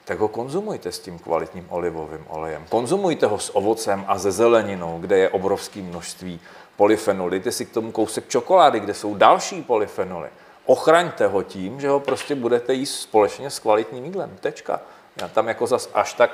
tak 0.04 0.18
ho 0.18 0.28
konzumujte 0.28 0.92
s 0.92 0.98
tím 0.98 1.18
kvalitním 1.18 1.66
olivovým 1.68 2.24
olejem. 2.28 2.66
Konzumujte 2.68 3.26
ho 3.26 3.38
s 3.38 3.56
ovocem 3.56 4.04
a 4.08 4.18
ze 4.18 4.32
zeleninou, 4.32 4.98
kde 5.00 5.18
je 5.18 5.28
obrovské 5.28 5.82
množství 5.82 6.40
polyfenolů. 6.78 7.30
Dejte 7.30 7.52
si 7.52 7.66
k 7.66 7.72
tomu 7.72 7.92
kousek 7.92 8.28
čokolády, 8.28 8.80
kde 8.80 8.94
jsou 8.94 9.14
další 9.14 9.62
polyfenoly. 9.62 10.28
Ochraňte 10.66 11.26
ho 11.26 11.42
tím, 11.42 11.80
že 11.80 11.88
ho 11.88 12.00
prostě 12.00 12.34
budete 12.34 12.74
jíst 12.74 13.00
společně 13.00 13.50
s 13.50 13.58
kvalitním 13.58 14.04
jídlem. 14.04 14.36
Tečka. 14.40 14.80
Já 15.20 15.28
tam 15.28 15.48
jako 15.48 15.66
zas 15.66 15.90
až 15.94 16.14
tak 16.14 16.30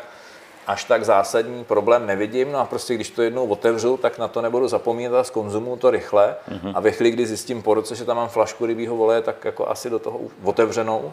až 0.67 0.85
tak 0.85 1.05
zásadní 1.05 1.65
problém 1.65 2.07
nevidím. 2.07 2.53
No 2.53 2.59
a 2.59 2.65
prostě 2.65 2.95
když 2.95 3.11
to 3.11 3.23
jednou 3.23 3.47
otevřu, 3.47 3.97
tak 3.97 4.19
na 4.19 4.29
to 4.29 4.43
nebudu 4.43 4.69
zapomínat 4.69 5.15
a 5.15 5.25
zkonzumuju 5.25 5.77
to 5.77 5.91
rychle. 5.91 6.37
Mm-hmm. 6.49 6.73
A 6.75 6.81
ve 6.81 6.93
chvíli, 6.93 7.11
kdy 7.11 7.27
zjistím 7.27 7.63
po 7.63 7.75
roce, 7.75 7.95
že 7.95 8.05
tam 8.05 8.17
mám 8.17 8.29
flašku 8.29 8.67
rybího 8.67 8.97
voleje, 8.97 9.23
tak 9.23 9.45
jako 9.45 9.69
asi 9.69 9.91
do 9.91 9.99
toho 9.99 10.21
otevřenou, 10.45 11.13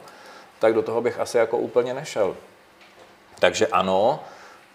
tak 0.59 0.73
do 0.73 0.82
toho 0.82 1.01
bych 1.01 1.19
asi 1.19 1.38
jako 1.38 1.57
úplně 1.57 1.93
nešel. 1.93 2.36
Takže 3.39 3.67
ano, 3.67 4.19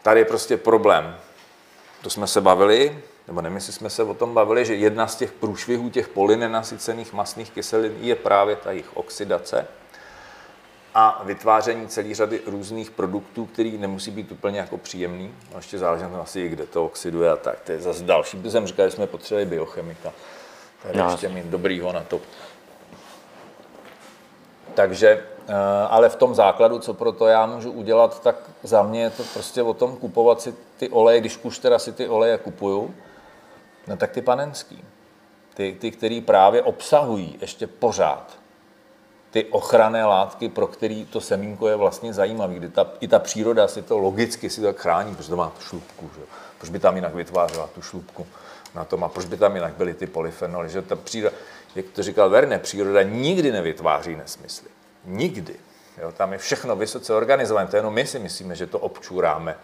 tady 0.02 0.20
je 0.20 0.24
prostě 0.24 0.56
problém. 0.56 1.16
To 2.02 2.10
jsme 2.10 2.26
se 2.26 2.40
bavili, 2.40 3.02
nebo 3.28 3.40
nevím, 3.40 3.56
jestli 3.56 3.72
jsme 3.72 3.90
se 3.90 4.02
o 4.02 4.14
tom 4.14 4.34
bavili, 4.34 4.64
že 4.64 4.74
jedna 4.74 5.06
z 5.06 5.16
těch 5.16 5.32
průšvihů 5.32 5.90
těch 5.90 6.08
polynenasycených 6.08 7.12
masných 7.12 7.50
kyselin 7.50 7.96
je 8.00 8.14
právě 8.14 8.56
ta 8.56 8.70
jejich 8.70 8.96
oxidace 8.96 9.66
a 10.98 11.22
vytváření 11.24 11.88
celé 11.88 12.14
řady 12.14 12.40
různých 12.46 12.90
produktů, 12.90 13.46
který 13.46 13.78
nemusí 13.78 14.10
být 14.10 14.32
úplně 14.32 14.58
jako 14.58 14.78
příjemný. 14.78 15.34
A 15.54 15.56
ještě 15.56 15.78
záleží 15.78 16.02
na 16.02 16.08
tom 16.08 16.20
asi, 16.20 16.48
kde 16.48 16.66
to 16.66 16.84
oxiduje 16.84 17.30
a 17.30 17.36
tak. 17.36 17.60
To 17.60 17.72
je 17.72 17.80
zase 17.80 18.04
další. 18.04 18.36
By 18.36 18.50
jsem 18.50 18.66
říkal, 18.66 18.86
že 18.86 18.96
jsme 18.96 19.06
potřebovali 19.06 19.46
biochemika. 19.46 20.12
Tady 20.82 20.98
no, 20.98 21.10
ještě 21.10 21.28
mít 21.28 21.46
dobrýho 21.46 21.92
na 21.92 22.00
to. 22.00 22.20
Takže, 24.74 25.24
eh, 25.48 25.54
ale 25.88 26.08
v 26.08 26.16
tom 26.16 26.34
základu, 26.34 26.78
co 26.78 26.94
pro 26.94 27.12
to 27.12 27.26
já 27.26 27.46
můžu 27.46 27.72
udělat, 27.72 28.22
tak 28.22 28.36
za 28.62 28.82
mě 28.82 29.02
je 29.02 29.10
to 29.10 29.22
prostě 29.32 29.62
o 29.62 29.74
tom 29.74 29.96
kupovat 29.96 30.40
si 30.40 30.54
ty 30.76 30.88
oleje, 30.88 31.20
když 31.20 31.38
už 31.42 31.58
teda 31.58 31.78
si 31.78 31.92
ty 31.92 32.08
oleje 32.08 32.38
kupuju, 32.38 32.94
no 33.86 33.96
tak 33.96 34.10
ty 34.10 34.22
panenský. 34.22 34.84
Ty, 35.54 35.76
ty 35.80 35.90
který 35.90 36.20
právě 36.20 36.62
obsahují 36.62 37.38
ještě 37.40 37.66
pořád 37.66 38.38
ty 39.30 39.44
ochranné 39.44 40.04
látky, 40.04 40.48
pro 40.48 40.66
který 40.66 41.04
to 41.04 41.20
semínko 41.20 41.68
je 41.68 41.76
vlastně 41.76 42.12
zajímavý, 42.12 42.54
kdy 42.54 42.68
ta, 42.68 42.86
i 43.00 43.08
ta 43.08 43.18
příroda 43.18 43.68
si 43.68 43.82
to 43.82 43.98
logicky 43.98 44.50
si 44.50 44.60
tak 44.60 44.76
chrání, 44.76 45.14
protože 45.14 45.28
to 45.28 45.36
má 45.36 45.50
tu 45.50 45.60
šlupku, 45.60 46.10
že? 46.14 46.22
proč 46.58 46.70
by 46.70 46.78
tam 46.78 46.96
jinak 46.96 47.14
vytvářela 47.14 47.66
tu 47.66 47.82
šlupku 47.82 48.26
na 48.74 48.84
tom 48.84 49.04
a 49.04 49.08
proč 49.08 49.26
by 49.26 49.36
tam 49.36 49.54
jinak 49.54 49.74
byly 49.74 49.94
ty 49.94 50.06
polyfenoly, 50.06 50.68
že 50.68 50.82
ta 50.82 50.96
příroda, 50.96 51.36
jak 51.74 51.86
to 51.86 52.02
říkal 52.02 52.30
Verne, 52.30 52.58
příroda 52.58 53.02
nikdy 53.02 53.52
nevytváří 53.52 54.16
nesmysly. 54.16 54.68
Nikdy. 55.04 55.56
Jo, 56.02 56.12
tam 56.12 56.32
je 56.32 56.38
všechno 56.38 56.76
vysoce 56.76 57.14
organizované, 57.14 57.68
to 57.68 57.76
jenom 57.76 57.94
my 57.94 58.06
si 58.06 58.18
myslíme, 58.18 58.56
že 58.56 58.66
to 58.66 58.78
občuráme 58.78 59.56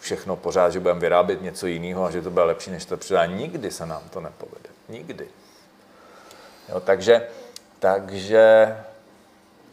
všechno 0.00 0.36
pořád, 0.36 0.70
že 0.70 0.80
budeme 0.80 1.00
vyrábět 1.00 1.42
něco 1.42 1.66
jiného 1.66 2.04
a 2.04 2.10
že 2.10 2.22
to 2.22 2.30
bude 2.30 2.44
lepší 2.44 2.70
než 2.70 2.84
to 2.84 2.96
příroda. 2.96 3.26
Nikdy 3.26 3.70
se 3.70 3.86
nám 3.86 4.02
to 4.10 4.20
nepovede. 4.20 4.68
Nikdy. 4.88 5.28
Jo, 6.68 6.80
takže, 6.80 7.28
takže 7.78 8.76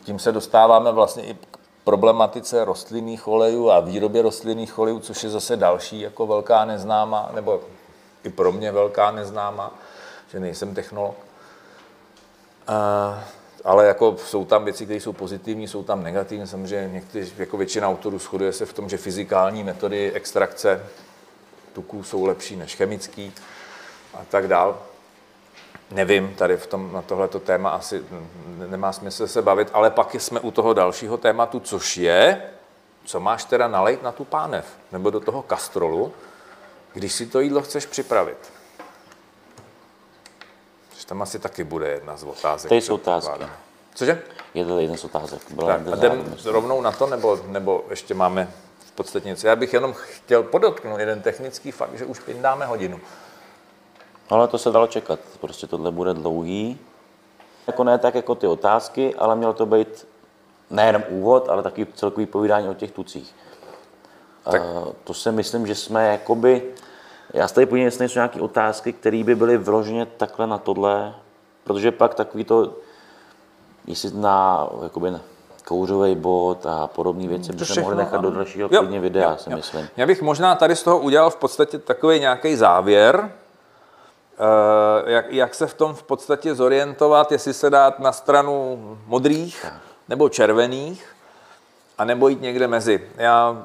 tím 0.04 0.20
se 0.20 0.32
dostáváme 0.32 0.92
vlastně 0.92 1.24
i 1.24 1.34
k 1.34 1.58
problematice 1.84 2.66
rostlinných 2.66 3.28
olejů 3.28 3.72
a 3.72 3.80
výrobě 3.80 4.22
rostlinných 4.22 4.80
olejů, 4.80 5.00
což 5.00 5.24
je 5.24 5.30
zase 5.30 5.56
další 5.56 6.02
jako 6.02 6.28
velká 6.28 6.66
neznáma, 6.66 7.30
nebo 7.34 7.62
i 8.24 8.30
pro 8.30 8.52
mě 8.52 8.72
velká 8.72 9.12
neznáma, 9.12 9.74
že 10.32 10.40
nejsem 10.40 10.76
technolog. 10.76 11.16
Uh, 12.70 13.20
ale 13.68 13.88
jako 13.88 14.15
jsou 14.18 14.45
tam 14.45 14.63
věci, 14.63 14.86
které 14.86 14.99
jsou 14.99 15.13
pozitivní, 15.13 15.68
jsou 15.68 15.84
tam 15.84 16.03
negativní. 16.03 16.47
Samozřejmě 16.47 16.93
někteří, 16.93 17.34
jako 17.38 17.57
většina 17.57 17.89
autorů 17.89 18.20
shoduje 18.20 18.53
se 18.53 18.65
v 18.65 18.74
tom, 18.74 18.89
že 18.89 18.97
fyzikální 18.97 19.63
metody 19.63 20.11
extrakce 20.11 20.84
tuků 21.74 22.03
jsou 22.03 22.26
lepší 22.26 22.55
než 22.55 22.76
chemický 22.76 23.34
a 24.13 24.26
tak 24.30 24.47
dál 24.47 24.80
nevím, 25.91 26.36
tady 26.36 26.57
v 26.57 26.68
tom, 26.68 26.93
na 26.93 27.01
tohleto 27.01 27.39
téma 27.39 27.70
asi 27.70 28.03
nemá 28.70 28.93
smysl 28.93 29.28
se 29.28 29.41
bavit, 29.41 29.70
ale 29.74 29.89
pak 29.89 30.15
jsme 30.15 30.39
u 30.39 30.51
toho 30.51 30.74
dalšího 30.74 31.18
tématu, 31.18 31.59
což 31.59 31.97
je, 31.97 32.41
co 33.05 33.20
máš 33.20 33.43
teda 33.43 33.68
nalejt 33.68 34.03
na 34.03 34.11
tu 34.11 34.24
pánev, 34.24 34.65
nebo 34.91 35.09
do 35.09 35.20
toho 35.20 35.41
kastrolu, 35.41 36.13
když 36.93 37.13
si 37.13 37.26
to 37.26 37.39
jídlo 37.39 37.61
chceš 37.61 37.86
připravit. 37.86 38.57
Tam 41.08 41.22
asi 41.22 41.39
taky 41.39 41.64
bude 41.64 41.88
jedna 41.88 42.18
z 42.18 42.24
otázek. 42.24 42.70
To 42.70 42.76
jsou 42.76 42.95
otázky. 42.95 43.45
Cože? 43.95 44.22
Je 44.53 44.66
to 44.66 44.80
jedna 44.80 44.97
z 44.97 45.03
otázek. 45.03 45.41
Byla 45.51 45.78
tak, 45.78 45.88
a 45.93 45.95
jdem 45.95 46.36
rovnou 46.45 46.82
na 46.82 46.91
to, 46.91 47.08
nebo, 47.08 47.39
nebo 47.47 47.86
ještě 47.89 48.14
máme 48.14 48.51
v 48.80 48.91
podstatě 48.91 49.28
něco. 49.28 49.47
Já 49.47 49.55
bych 49.55 49.74
jenom 49.74 49.93
chtěl 49.93 50.43
podotknout 50.43 50.99
jeden 50.99 51.22
technický 51.22 51.72
fakt, 51.72 51.97
že 51.97 52.05
už 52.05 52.20
pindáme 52.20 52.66
hodinu. 52.66 52.99
Ale 54.30 54.47
to 54.47 54.58
se 54.58 54.72
dalo 54.72 54.88
čekat, 54.88 55.20
prostě 55.41 55.68
tohle 55.68 55.91
bude 55.91 56.14
dlouhý. 56.14 56.80
Jako 57.68 57.84
ne 57.84 57.97
tak 57.97 58.16
jako 58.16 58.36
ty 58.36 58.47
otázky, 58.47 59.16
ale 59.16 59.36
mělo 59.36 59.53
to 59.53 59.66
být 59.66 60.08
nejenom 60.70 61.03
úvod, 61.10 61.49
ale 61.49 61.64
taky 61.64 61.88
celkový 61.95 62.26
povídání 62.26 62.70
o 62.70 62.74
těch 62.74 62.91
tucích. 62.91 63.36
Tak. 64.43 64.62
Uh, 64.62 64.88
to 65.03 65.14
si 65.14 65.32
myslím, 65.32 65.68
že 65.68 65.76
jsme 65.76 66.08
jakoby, 66.08 66.74
já 67.38 67.48
se 67.48 67.54
tady 67.54 67.66
podívám, 67.66 67.86
jestli 67.86 68.10
jsou 68.10 68.20
nějaké 68.20 68.42
otázky, 68.42 68.94
které 68.94 69.24
by 69.24 69.36
byly 69.36 69.58
vloženě 69.58 70.06
takhle 70.06 70.48
na 70.48 70.58
tohle, 70.58 71.14
protože 71.64 71.92
pak 71.92 72.16
takový 72.16 72.44
to, 72.44 72.74
jestli 73.88 74.12
na 74.14 74.68
jakoby, 74.84 75.14
kouřový 75.66 76.16
bod 76.16 76.66
a 76.66 76.88
podobné 76.88 77.28
věci 77.28 77.54
by 77.54 77.66
se 77.66 77.82
mohli 77.82 77.98
nechat 77.98 78.22
do 78.22 78.32
dalšího 78.32 78.70
Jo, 78.72 78.80
klidně 78.80 79.00
videa, 79.00 79.32
jo, 79.32 79.38
si 79.38 79.50
jo. 79.50 79.56
myslím. 79.56 79.88
Já 79.98 80.06
bych 80.06 80.22
možná 80.22 80.56
tady 80.56 80.76
z 80.76 80.84
toho 80.84 81.00
udělal 81.00 81.30
v 81.30 81.36
podstatě 81.36 81.80
takový 81.80 82.20
nějaký 82.20 82.56
závěr, 82.56 83.32
eh, 84.40 85.12
jak, 85.12 85.34
jak 85.34 85.56
se 85.56 85.68
v 85.68 85.74
tom 85.74 85.96
v 85.96 86.04
podstatě 86.04 86.56
zorientovat, 86.56 87.32
jestli 87.32 87.54
se 87.54 87.70
dát 87.70 88.00
na 88.00 88.12
stranu 88.12 88.80
modrých 89.06 89.66
nebo 90.10 90.30
červených, 90.30 91.06
a 91.98 92.06
nebo 92.06 92.28
jít 92.28 92.42
někde 92.42 92.68
mezi. 92.68 93.10
Já 93.16 93.64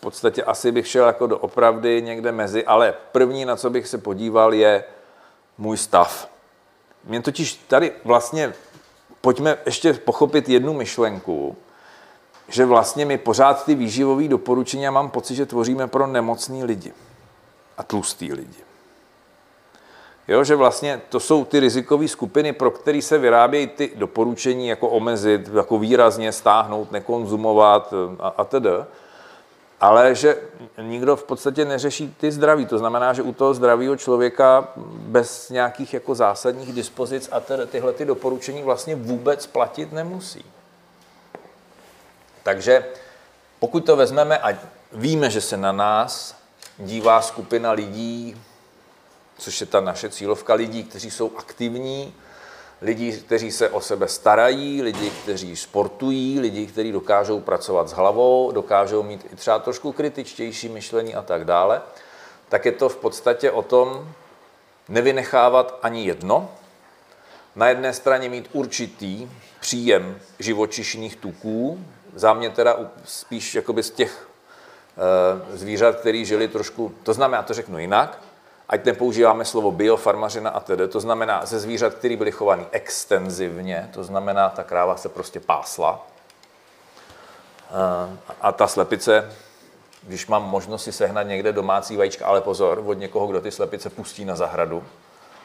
v 0.00 0.02
podstatě 0.02 0.44
asi 0.44 0.72
bych 0.72 0.88
šel 0.88 1.06
jako 1.06 1.26
do 1.26 1.38
opravdy 1.38 2.02
někde 2.02 2.32
mezi, 2.32 2.64
ale 2.64 2.94
první, 3.12 3.44
na 3.44 3.56
co 3.56 3.70
bych 3.70 3.88
se 3.88 3.98
podíval, 3.98 4.54
je 4.54 4.84
můj 5.58 5.76
stav. 5.76 6.28
Mě 7.04 7.22
totiž 7.22 7.54
tady 7.54 7.92
vlastně, 8.04 8.54
pojďme 9.20 9.58
ještě 9.66 9.92
pochopit 9.92 10.48
jednu 10.48 10.74
myšlenku, 10.74 11.56
že 12.48 12.64
vlastně 12.64 13.04
my 13.04 13.18
pořád 13.18 13.64
ty 13.64 13.74
výživové 13.74 14.28
doporučení, 14.28 14.88
mám 14.90 15.10
pocit, 15.10 15.34
že 15.34 15.46
tvoříme 15.46 15.88
pro 15.88 16.06
nemocný 16.06 16.64
lidi 16.64 16.92
a 17.78 17.82
tlustý 17.82 18.32
lidi. 18.32 18.58
Jo, 20.28 20.44
že 20.44 20.56
vlastně 20.56 21.00
to 21.08 21.20
jsou 21.20 21.44
ty 21.44 21.60
rizikové 21.60 22.08
skupiny, 22.08 22.52
pro 22.52 22.70
které 22.70 23.02
se 23.02 23.18
vyrábějí 23.18 23.66
ty 23.66 23.92
doporučení, 23.94 24.68
jako 24.68 24.88
omezit, 24.88 25.48
jako 25.54 25.78
výrazně 25.78 26.32
stáhnout, 26.32 26.92
nekonzumovat 26.92 27.94
a, 28.20 28.28
a 28.28 28.44
tedy. 28.44 28.70
Ale 29.80 30.14
že 30.14 30.36
nikdo 30.82 31.16
v 31.16 31.24
podstatě 31.24 31.64
neřeší 31.64 32.14
ty 32.20 32.32
zdraví. 32.32 32.66
To 32.66 32.78
znamená, 32.78 33.12
že 33.12 33.22
u 33.22 33.32
toho 33.32 33.54
zdravého 33.54 33.96
člověka 33.96 34.68
bez 34.86 35.50
nějakých 35.50 35.94
jako 35.94 36.14
zásadních 36.14 36.72
dispozic 36.72 37.28
a 37.32 37.40
tedy 37.40 37.66
tyhle 37.66 37.92
ty 37.92 38.04
doporučení 38.04 38.62
vlastně 38.62 38.96
vůbec 38.96 39.46
platit 39.46 39.92
nemusí. 39.92 40.44
Takže 42.42 42.84
pokud 43.58 43.86
to 43.86 43.96
vezmeme 43.96 44.38
a 44.38 44.58
víme, 44.92 45.30
že 45.30 45.40
se 45.40 45.56
na 45.56 45.72
nás 45.72 46.36
dívá 46.78 47.22
skupina 47.22 47.72
lidí, 47.72 48.42
což 49.38 49.60
je 49.60 49.66
ta 49.66 49.80
naše 49.80 50.08
cílovka 50.08 50.54
lidí, 50.54 50.84
kteří 50.84 51.10
jsou 51.10 51.30
aktivní, 51.36 52.14
lidi, 52.82 53.12
kteří 53.12 53.52
se 53.52 53.68
o 53.68 53.80
sebe 53.80 54.08
starají, 54.08 54.82
lidi, 54.82 55.10
kteří 55.22 55.56
sportují, 55.56 56.40
lidi, 56.40 56.66
kteří 56.66 56.92
dokážou 56.92 57.40
pracovat 57.40 57.88
s 57.88 57.92
hlavou, 57.92 58.52
dokážou 58.52 59.02
mít 59.02 59.26
i 59.32 59.36
třeba 59.36 59.58
trošku 59.58 59.92
kritičtější 59.92 60.68
myšlení 60.68 61.14
a 61.14 61.22
tak 61.22 61.44
dále, 61.44 61.82
tak 62.48 62.64
je 62.64 62.72
to 62.72 62.88
v 62.88 62.96
podstatě 62.96 63.50
o 63.50 63.62
tom 63.62 64.08
nevynechávat 64.88 65.78
ani 65.82 66.04
jedno. 66.04 66.50
Na 67.56 67.68
jedné 67.68 67.92
straně 67.92 68.28
mít 68.28 68.48
určitý 68.52 69.30
příjem 69.60 70.20
živočišných 70.38 71.16
tuků, 71.16 71.84
za 72.14 72.32
mě 72.32 72.50
teda 72.50 72.76
spíš 73.04 73.54
jakoby 73.54 73.82
z 73.82 73.90
těch 73.90 74.28
eh, 74.96 75.56
zvířat, 75.56 75.96
který 75.96 76.24
žili 76.24 76.48
trošku, 76.48 76.94
to 77.02 77.12
znamená, 77.12 77.42
to 77.42 77.54
řeknu 77.54 77.78
jinak, 77.78 78.18
ať 78.70 78.84
nepoužíváme 78.84 79.44
slovo 79.44 79.70
biofarmařina 79.72 80.50
a 80.50 80.60
tedy, 80.60 80.88
to 80.88 81.00
znamená 81.00 81.46
ze 81.46 81.58
zvířat, 81.58 81.94
které 81.94 82.16
byly 82.16 82.32
chovány 82.32 82.66
extenzivně, 82.70 83.90
to 83.92 84.04
znamená, 84.04 84.48
ta 84.48 84.62
kráva 84.64 84.96
se 84.96 85.08
prostě 85.08 85.40
pásla. 85.40 86.06
Eh, 87.70 88.16
A 88.40 88.52
ta 88.52 88.66
slepice, 88.66 89.32
když 90.02 90.26
mám 90.26 90.42
možnost 90.42 90.84
si 90.84 90.92
sehnat 90.92 91.26
někde 91.26 91.52
domácí 91.52 91.96
vajíčka, 91.96 92.26
ale 92.26 92.40
pozor, 92.40 92.82
od 92.86 92.94
někoho, 92.94 93.26
kdo 93.26 93.40
ty 93.40 93.50
slepice 93.50 93.90
pustí 93.90 94.24
na 94.24 94.36
zahradu, 94.36 94.84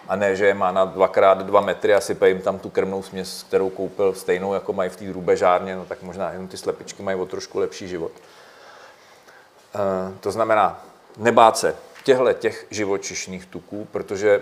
a 0.08 0.16
ne, 0.16 0.36
že 0.36 0.46
je 0.46 0.54
má 0.54 0.72
na 0.72 0.86
dvakrát 0.86 1.38
dva 1.38 1.62
metry 1.62 1.94
a 1.94 2.02
sype 2.02 2.28
jim 2.30 2.42
tam 2.42 2.60
tu 2.60 2.70
krmnou 2.70 3.04
směs, 3.04 3.44
kterou 3.44 3.70
koupil 3.70 4.14
stejnou, 4.14 4.54
jako 4.54 4.74
mají 4.74 4.90
v 4.90 4.96
té 4.96 5.06
drůbežárně, 5.06 5.76
no 5.76 5.86
tak 5.86 6.02
možná 6.02 6.32
jenom 6.32 6.48
ty 6.48 6.58
slepičky 6.58 7.04
mají 7.04 7.18
o 7.20 7.26
trošku 7.26 7.60
lepší 7.60 7.88
život. 7.88 8.12
Eh, 9.76 10.14
To 10.20 10.32
znamená, 10.32 10.82
nebát 11.18 11.58
se 11.58 11.76
těchto 12.06 12.34
těch 12.34 12.68
živočišných 12.70 13.46
tuků, 13.46 13.88
protože 13.92 14.42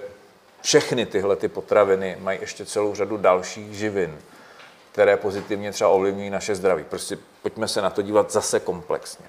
všechny 0.61 1.05
tyhle 1.05 1.35
ty 1.35 1.47
potraviny 1.47 2.17
mají 2.19 2.39
ještě 2.41 2.65
celou 2.65 2.95
řadu 2.95 3.17
dalších 3.17 3.73
živin, 3.73 4.19
které 4.91 5.17
pozitivně 5.17 5.71
třeba 5.71 5.89
ovlivňují 5.89 6.29
naše 6.29 6.55
zdraví. 6.55 6.83
Prostě 6.83 7.17
pojďme 7.41 7.67
se 7.67 7.81
na 7.81 7.89
to 7.89 8.01
dívat 8.01 8.31
zase 8.31 8.59
komplexně. 8.59 9.25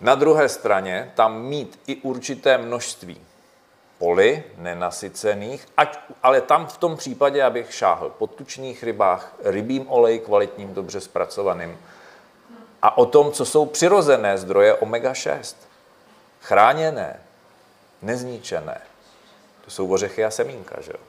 Na 0.00 0.14
druhé 0.14 0.48
straně 0.48 1.12
tam 1.14 1.42
mít 1.42 1.80
i 1.86 1.96
určité 1.96 2.58
množství 2.58 3.20
poli 3.98 4.44
nenasycených, 4.58 5.68
ať, 5.76 5.98
ale 6.22 6.40
tam 6.40 6.66
v 6.66 6.76
tom 6.76 6.96
případě, 6.96 7.42
abych 7.42 7.74
šáhl 7.74 8.10
po 8.18 8.26
tučných 8.26 8.82
rybách, 8.82 9.34
rybím 9.44 9.86
olej 9.88 10.18
kvalitním, 10.18 10.74
dobře 10.74 11.00
zpracovaným 11.00 11.78
a 12.82 12.98
o 12.98 13.06
tom, 13.06 13.32
co 13.32 13.44
jsou 13.44 13.66
přirozené 13.66 14.38
zdroje 14.38 14.74
omega-6. 14.74 15.54
Chráněné, 16.42 17.20
nezničené. 18.02 18.80
To 19.64 19.70
jsou 19.70 19.92
ořechy 19.92 20.24
a 20.24 20.30
semínka, 20.30 20.80
že 20.80 20.90
jo? 20.94 21.00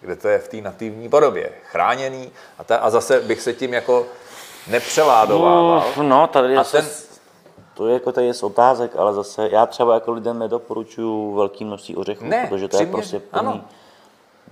Kde 0.00 0.16
to 0.16 0.28
je 0.28 0.38
v 0.38 0.48
té 0.48 0.56
nativní 0.56 1.08
podobě. 1.08 1.50
Chráněný 1.70 2.30
a, 2.58 2.64
ta, 2.64 2.76
a 2.76 2.90
zase 2.90 3.20
bych 3.20 3.40
se 3.40 3.52
tím 3.52 3.74
jako 3.74 4.06
nepřeládovával. 4.66 5.84
No, 5.96 6.02
no 6.02 6.26
tady 6.26 6.52
je 6.52 6.58
A 6.58 6.64
ten- 6.64 6.86
to 7.74 7.86
je 7.86 7.94
jako 7.94 8.12
tady 8.12 8.26
je 8.26 8.34
z 8.34 8.42
otázek, 8.42 8.96
ale 8.96 9.14
zase 9.14 9.48
já 9.52 9.66
třeba 9.66 9.94
jako 9.94 10.12
lidem 10.12 10.38
nedoporučuju 10.38 11.34
velký 11.34 11.64
množství 11.64 11.96
ořechů, 11.96 12.24
Ne, 12.24 12.46
protože 12.48 12.68
to 12.68 12.80
je 12.80 12.86
prostě 12.86 13.20
plný. 13.20 13.38
ano. 13.40 13.60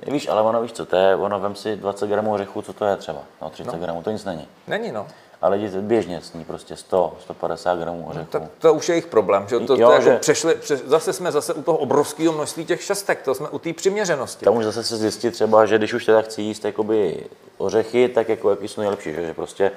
Víš, 0.07 0.29
ale 0.29 0.43
ono 0.43 0.63
víš 0.63 0.73
co, 0.73 0.87
to 0.87 0.97
je, 0.97 1.17
ono 1.17 1.41
vem 1.41 1.55
si 1.55 1.77
20 1.77 2.07
gramů 2.09 2.33
ořechů, 2.33 2.63
co 2.63 2.73
to 2.73 2.85
je 2.85 2.97
třeba, 2.97 3.19
no 3.43 3.51
30 3.51 3.73
no. 3.73 3.79
gramů, 3.79 4.03
to 4.03 4.11
nic 4.11 4.25
není. 4.25 4.49
Není, 4.67 4.93
no. 4.93 5.07
A 5.43 5.49
lidi 5.49 5.69
běžně 5.81 6.21
sní 6.21 6.45
prostě 6.45 6.77
100, 6.77 7.17
150 7.21 7.79
gramů 7.79 8.07
ořechů. 8.11 8.27
Tak 8.31 8.43
to 8.59 8.75
už 8.75 8.89
je 8.89 8.93
jejich 8.95 9.07
problém, 9.07 9.47
že 9.49 9.59
to, 9.61 9.67
to 9.67 9.83
Jo, 9.83 9.91
jako 9.91 10.03
že- 10.05 10.17
přešli, 10.19 10.55
přeš, 10.55 10.81
zase 10.87 11.13
jsme 11.13 11.33
zase 11.33 11.55
u 11.55 11.63
toho 11.63 11.79
obrovského 11.79 12.33
množství 12.33 12.65
těch 12.65 12.83
šestek, 12.83 13.23
to 13.23 13.35
jsme 13.35 13.49
u 13.49 13.59
té 13.59 13.73
přiměřenosti. 13.73 14.45
Tam 14.45 14.57
už 14.57 14.65
zase 14.65 14.83
se 14.85 14.97
zjistit 14.97 15.31
třeba, 15.31 15.67
že 15.67 15.79
když 15.79 15.93
už 15.95 16.05
teda 16.05 16.23
chci 16.23 16.43
jíst 16.43 16.65
jakoby 16.65 17.27
ořechy, 17.59 18.09
tak 18.09 18.29
jako 18.29 18.51
jaký 18.51 18.69
jsou 18.69 18.81
nejlepší, 18.81 19.15
že, 19.15 19.27
že 19.27 19.35
prostě 19.35 19.73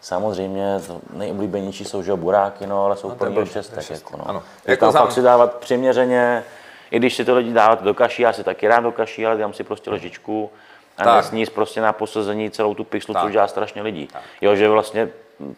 samozřejmě 0.00 0.80
to 0.86 1.00
nejoblíbenější 1.12 1.84
jsou 1.84 2.02
že 2.02 2.14
buráky, 2.14 2.66
no, 2.66 2.84
ale 2.84 2.96
jsou 2.96 3.10
to 3.10 3.24
blbý, 3.24 3.46
šestek, 3.50 3.86
to 3.86 3.92
jako, 3.92 4.16
no. 4.16 4.28
ano. 4.28 4.42
Jako 4.64 4.84
tam 4.84 4.92
za- 4.92 4.98
fakt 5.00 5.12
si 5.12 5.22
dávat 5.22 5.54
přiměřeně, 5.54 6.44
i 6.90 6.98
když 6.98 7.14
si 7.16 7.24
to 7.24 7.34
lidi 7.34 7.52
dávat 7.52 7.82
do 7.82 7.94
kaší, 7.94 8.22
já 8.22 8.32
si 8.32 8.44
taky 8.44 8.68
rád 8.68 8.80
do 8.80 8.92
kaší, 8.92 9.26
ale 9.26 9.36
dám 9.36 9.52
si 9.52 9.64
prostě 9.64 9.90
lžičku 9.90 10.50
a 10.98 11.04
Tak. 11.04 11.16
nesníst 11.16 11.52
prostě 11.52 11.80
na 11.80 11.92
posazení 11.92 12.50
celou 12.50 12.74
tu 12.74 12.84
pixlu, 12.84 13.14
Tak. 13.14 13.22
což 13.22 13.32
dělá 13.32 13.48
strašně 13.48 13.82
lidí. 13.82 14.08
Jo, 14.40 14.56
že 14.56 14.68
vlastně 14.68 15.08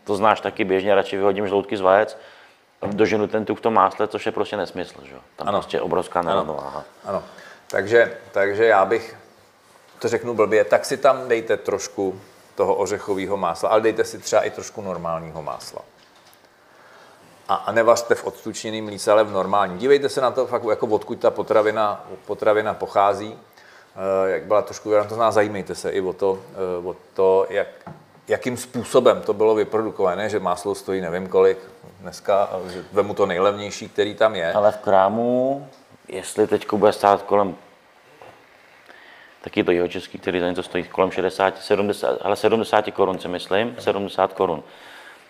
to 0.05 0.17
znáš 0.17 0.41
taky 0.41 0.65
běžně, 0.65 0.95
radši 0.95 1.17
vyhodím 1.17 1.49
žloutky 1.49 1.77
z 1.77 1.81
vajec, 1.81 2.19
doženu 2.87 3.27
ten 3.29 3.45
tuk 3.45 3.59
v 3.59 3.61
tom 3.61 3.75
másle, 3.75 4.09
což 4.09 4.27
je 4.27 4.33
prostě 4.33 4.57
nesmysl, 4.57 4.95
že 5.05 5.15
jo. 5.15 5.21
Tam 5.37 5.49
Ano. 5.49 5.59
prostě 5.59 5.81
obrovská 5.81 6.23
nerovnováha. 6.23 6.85
Ano, 7.05 7.23
takže, 7.67 8.17
takže 8.33 8.65
já 8.65 8.85
bych, 8.85 9.17
to 9.99 10.09
řeknu 10.09 10.35
blbě, 10.35 10.65
tak 10.65 10.85
si 10.85 10.97
tam 10.97 11.29
dejte 11.29 11.57
trošku 11.57 12.21
toho 12.55 12.75
ořechového 12.75 13.37
másla, 13.37 13.69
ale 13.69 13.81
dejte 13.81 14.05
si 14.05 14.19
třeba 14.19 14.43
i 14.43 14.51
trošku 14.51 14.83
normálního 14.83 15.43
másla. 15.43 15.83
A, 17.49 17.55
a 17.55 17.73
nevařte 17.73 18.15
v 18.15 18.25
odtučněném 18.25 18.85
mlíce, 18.85 19.13
ale 19.13 19.25
v 19.25 19.31
normálním. 19.33 19.79
Dívejte 19.79 20.09
se 20.09 20.21
na 20.21 20.31
to 20.31 20.47
fakt, 20.47 20.63
jako 20.71 20.87
odkud 20.87 21.19
ta 21.21 21.31
potravina, 21.31 22.05
potravina 22.27 22.75
pochází. 22.75 23.39
Eh, 23.99 24.31
Jak 24.31 24.43
byla 24.43 24.63
trošku, 24.63 24.91
to 24.91 25.09
znamená, 25.09 25.31
zajímejte 25.31 25.75
se 25.75 25.91
i 25.91 26.01
o 26.01 26.13
to, 26.13 26.39
eh, 26.83 26.87
o 26.87 26.97
to 27.15 27.47
jak, 27.51 27.69
jakým 28.29 28.57
způsobem 28.57 29.23
to 29.23 29.33
bylo 29.33 29.55
vyprodukované, 29.55 30.29
že 30.29 30.41
máslo 30.41 30.75
stojí 30.75 31.01
nevím 31.01 31.29
kolik 31.29 31.59
dneska, 32.01 32.43
a 32.43 32.69
že 32.69 32.85
vemu 32.93 33.15
to 33.15 33.27
nejlevnější, 33.27 33.89
který 33.89 34.15
tam 34.15 34.35
je. 34.35 34.53
Ale 34.53 34.73
v 34.73 34.77
krámu, 34.77 35.69
jestli 36.09 36.47
teď 36.47 36.73
bude 36.73 36.93
stát 36.93 37.23
kolem 37.23 37.57
taky 39.41 39.65
to 39.65 39.71
jeho 39.71 39.89
český, 39.89 40.19
který 40.19 40.41
za 40.41 40.49
něco 40.49 40.63
stojí 40.63 40.85
kolem 40.85 41.11
60, 41.11 41.59
70, 41.59 42.19
ale 42.21 42.37
70 42.37 42.91
korun 42.91 43.19
si 43.19 43.29
myslím, 43.29 43.77
70 43.79 44.33
korun. 44.33 44.63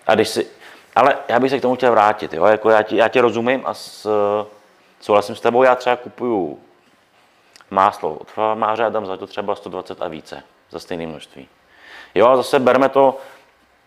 A 0.07 0.15
když 0.15 0.29
si, 0.29 0.47
ale 0.97 1.19
já 1.29 1.41
bych 1.41 1.51
se 1.51 1.59
k 1.59 1.63
tomu 1.63 1.75
chtěl 1.75 1.91
vrátit, 1.91 2.33
jo? 2.33 2.45
Jako 2.45 2.71
já, 2.71 2.83
ti, 2.83 2.97
já 2.97 3.09
tě 3.09 3.21
rozumím 3.21 3.63
a 3.65 3.75
s, 3.75 4.09
souhlasím 5.01 5.37
s 5.37 5.41
tebou, 5.41 5.63
já 5.63 5.75
třeba 5.75 5.97
kupuju 5.97 6.59
máslo 7.71 8.15
od 8.15 8.31
farmáře 8.31 8.85
a 8.85 8.89
dám 8.89 9.07
za 9.07 9.17
to 9.17 9.27
třeba 9.27 9.55
120 9.55 10.03
a 10.03 10.09
více, 10.09 10.43
za 10.71 10.79
stejné 10.79 11.07
množství. 11.07 11.49
Jo, 12.15 12.27
a 12.29 12.37
zase 12.37 12.59
berme 12.59 12.89
to, 12.89 13.17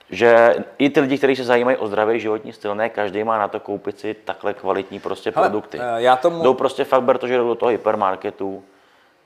že 0.09 0.55
i 0.77 0.89
ty 0.89 0.99
lidi, 0.99 1.17
kteří 1.17 1.35
se 1.35 1.43
zajímají 1.43 1.77
o 1.77 1.87
zdravý 1.87 2.19
životní 2.19 2.53
styl, 2.53 2.75
ne 2.75 2.89
každý 2.89 3.23
má 3.23 3.37
na 3.37 3.47
to 3.47 3.59
koupit 3.59 3.99
si 3.99 4.13
takhle 4.13 4.53
kvalitní 4.53 4.99
prostě 4.99 5.31
Hele, 5.35 5.49
produkty. 5.49 5.79
eh, 5.81 6.01
já 6.01 6.15
tomu- 6.15 6.43
Jdou 6.43 6.53
prostě 6.53 6.83
fakt 6.83 7.03
ber 7.03 7.17
to, 7.17 7.27
že 7.27 7.37
jdou 7.37 7.47
do 7.47 7.55
toho 7.55 7.69
hypermarketu 7.69 8.63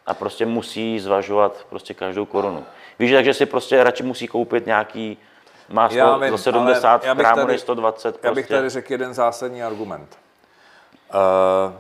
a 0.06 0.14
prostě 0.14 0.46
musí 0.46 1.00
zvažovat 1.00 1.66
prostě 1.70 1.94
každou 1.94 2.26
korunu. 2.26 2.66
Víš, 3.00 3.12
takže 3.12 3.34
si 3.34 3.46
prostě 3.46 3.84
radši 3.84 4.04
musí 4.04 4.28
koupit 4.28 4.66
nějaký 4.66 5.18
máslo 5.70 5.98
Já 5.98 6.18
vím, 6.18 6.32
za 6.32 6.38
70 6.38 6.90
ale 6.90 7.08
já 7.08 7.16
bych 7.16 7.26
gramů 7.26 7.48
než 7.48 7.62
120 7.62 8.12
prostě. 8.12 8.28
Já 8.28 8.34
bych 8.34 8.48
tady 8.48 8.70
řekl 8.70 8.92
jeden 8.92 9.14
zásadní 9.14 9.64
argument. 9.64 10.18
Uh, 11.14 11.74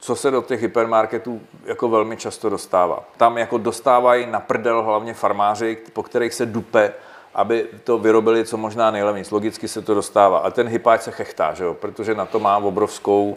co 0.00 0.16
se 0.16 0.30
do 0.30 0.42
těch 0.42 0.62
hypermarketů 0.62 1.40
jako 1.64 1.88
velmi 1.88 2.16
často 2.16 2.48
dostává. 2.48 3.04
Tam 3.16 3.38
jako 3.38 3.58
dostávají 3.58 4.26
na 4.26 4.40
prdel 4.40 4.82
hlavně 4.82 5.14
farmáři, 5.14 5.78
po 5.92 6.02
kterých 6.02 6.34
se 6.34 6.46
dupe, 6.46 6.92
aby 7.34 7.66
to 7.84 7.98
vyrobili 7.98 8.44
co 8.44 8.56
možná 8.56 8.90
nejlevněji. 8.90 9.26
Logicky 9.30 9.68
se 9.68 9.82
to 9.82 9.94
dostává. 9.94 10.38
A 10.38 10.50
ten 10.50 10.68
hypáč 10.68 11.02
se 11.02 11.10
chechtá, 11.10 11.54
že 11.54 11.64
jo? 11.64 11.74
protože 11.74 12.14
na 12.14 12.26
to 12.26 12.40
má 12.40 12.56
obrovskou, 12.56 13.36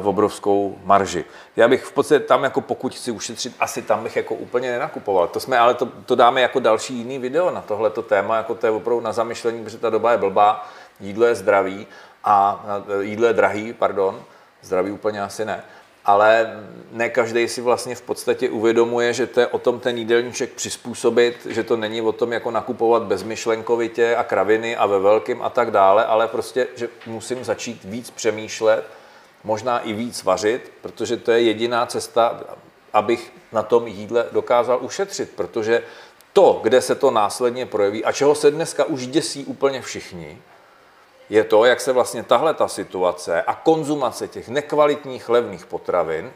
uh, 0.00 0.08
obrovskou 0.08 0.78
marži. 0.84 1.24
Já 1.56 1.68
bych 1.68 1.84
v 1.84 1.92
podstatě 1.92 2.24
tam, 2.24 2.44
jako 2.44 2.60
pokud 2.60 2.94
chci 2.94 3.10
ušetřit, 3.10 3.56
asi 3.60 3.82
tam 3.82 4.02
bych 4.02 4.16
jako 4.16 4.34
úplně 4.34 4.70
nenakupoval. 4.70 5.28
To 5.28 5.40
jsme, 5.40 5.58
ale 5.58 5.74
to, 5.74 5.88
to 6.06 6.14
dáme 6.14 6.40
jako 6.40 6.60
další 6.60 6.94
jiný 6.94 7.18
video 7.18 7.50
na 7.50 7.60
tohleto 7.60 8.02
téma, 8.02 8.36
jako 8.36 8.54
to 8.54 8.66
je 8.66 8.70
opravdu 8.70 9.00
na 9.00 9.12
zamyšlení, 9.12 9.64
protože 9.64 9.78
ta 9.78 9.90
doba 9.90 10.12
je 10.12 10.18
blbá, 10.18 10.68
jídlo 11.00 11.26
je 11.26 11.34
zdravý 11.34 11.86
a 12.24 12.64
jídlo 13.00 13.26
je 13.26 13.32
drahý, 13.32 13.72
pardon, 13.72 14.22
zdraví 14.66 14.90
úplně 14.90 15.22
asi 15.22 15.44
ne, 15.44 15.64
ale 16.04 16.62
ne 16.92 17.08
každý 17.08 17.48
si 17.48 17.60
vlastně 17.60 17.94
v 17.94 18.02
podstatě 18.02 18.50
uvědomuje, 18.50 19.12
že 19.12 19.26
to 19.26 19.40
je 19.40 19.46
o 19.46 19.58
tom 19.58 19.80
ten 19.80 19.98
jídelníček 19.98 20.52
přizpůsobit, 20.52 21.46
že 21.46 21.62
to 21.62 21.76
není 21.76 22.02
o 22.02 22.12
tom 22.12 22.32
jako 22.32 22.50
nakupovat 22.50 23.02
bezmyšlenkovitě 23.02 24.16
a 24.16 24.24
kraviny 24.24 24.76
a 24.76 24.86
ve 24.86 24.98
velkým 24.98 25.42
a 25.42 25.50
tak 25.50 25.70
dále, 25.70 26.04
ale 26.04 26.28
prostě, 26.28 26.66
že 26.76 26.88
musím 27.06 27.44
začít 27.44 27.84
víc 27.84 28.10
přemýšlet, 28.10 28.84
možná 29.44 29.78
i 29.78 29.92
víc 29.92 30.22
vařit, 30.22 30.72
protože 30.82 31.16
to 31.16 31.32
je 31.32 31.42
jediná 31.42 31.86
cesta, 31.86 32.40
abych 32.92 33.32
na 33.52 33.62
tom 33.62 33.86
jídle 33.86 34.26
dokázal 34.32 34.78
ušetřit, 34.82 35.30
protože 35.36 35.82
to, 36.32 36.60
kde 36.62 36.80
se 36.82 36.94
to 36.94 37.10
následně 37.10 37.66
projeví 37.66 38.04
a 38.04 38.12
čeho 38.12 38.34
se 38.34 38.50
dneska 38.50 38.84
už 38.84 39.06
děsí 39.06 39.44
úplně 39.44 39.82
všichni, 39.82 40.38
je 41.30 41.44
to, 41.44 41.64
jak 41.64 41.80
se 41.80 41.92
vlastně 41.92 42.22
tahle 42.22 42.54
ta 42.54 42.68
situace 42.68 43.42
a 43.42 43.54
konzumace 43.54 44.28
těch 44.28 44.48
nekvalitních 44.48 45.28
levných 45.28 45.66
potravin 45.66 46.32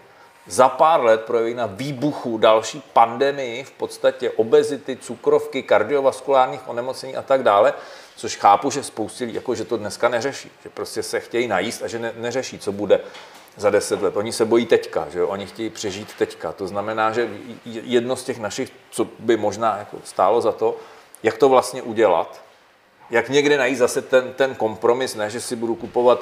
za 0.47 0.69
pár 0.69 1.05
let 1.05 1.21
projeví 1.21 1.55
na 1.55 1.67
výbuchu 1.67 2.39
další 2.39 2.83
pandemii, 2.93 3.65
v 3.65 3.71
podstatě 3.71 4.31
obezity, 4.31 4.97
cukrovky, 4.97 5.63
kardiovaskulárních 5.63 6.69
onemocnění 6.69 7.17
a 7.17 7.23
tak 7.23 7.43
dále, 7.43 7.75
což 8.17 8.37
chápu, 8.37 8.71
že 8.71 8.83
spoustě 8.83 9.25
lidí, 9.25 9.35
jako 9.35 9.55
že 9.55 9.65
to 9.65 9.77
dneska 9.77 10.09
neřeší, 10.09 10.51
že 10.63 10.69
prostě 10.69 11.03
se 11.03 11.21
chtějí 11.21 11.49
najíst 11.49 11.83
a 11.83 11.87
že 11.87 11.99
ne, 11.99 12.13
neřeší, 12.17 12.59
co 12.59 12.73
bude 12.73 13.01
za 13.57 13.71
deset 13.71 14.03
let. 14.03 14.17
Oni 14.17 14.33
se 14.33 14.45
bojí 14.45 14.67
teďka, 14.67 15.07
že 15.13 15.19
jo? 15.19 15.29
oni 15.29 15.47
chtějí 15.47 15.71
přežít 15.71 16.15
teďka. 16.19 16.53
To 16.53 16.67
znamená, 16.67 17.13
že 17.13 17.29
jedno 17.65 18.17
z 18.17 18.25
těch 18.25 18.39
našich, 18.39 18.73
co 18.91 19.07
by 19.19 19.37
možná 19.37 19.79
jako 19.79 19.97
stálo 20.05 20.41
za 20.41 20.53
to, 20.53 20.77
jak 21.23 21.39
to 21.39 21.49
vlastně 21.49 21.83
udělat, 21.83 22.43
jak 23.11 23.29
někde 23.29 23.59
najít 23.59 23.77
zase 23.77 24.03
ten, 24.03 24.33
ten 24.33 24.55
kompromis, 24.55 25.15
ne, 25.15 25.31
že 25.31 25.41
si 25.41 25.57
budu 25.57 25.75
kupovat 25.75 26.21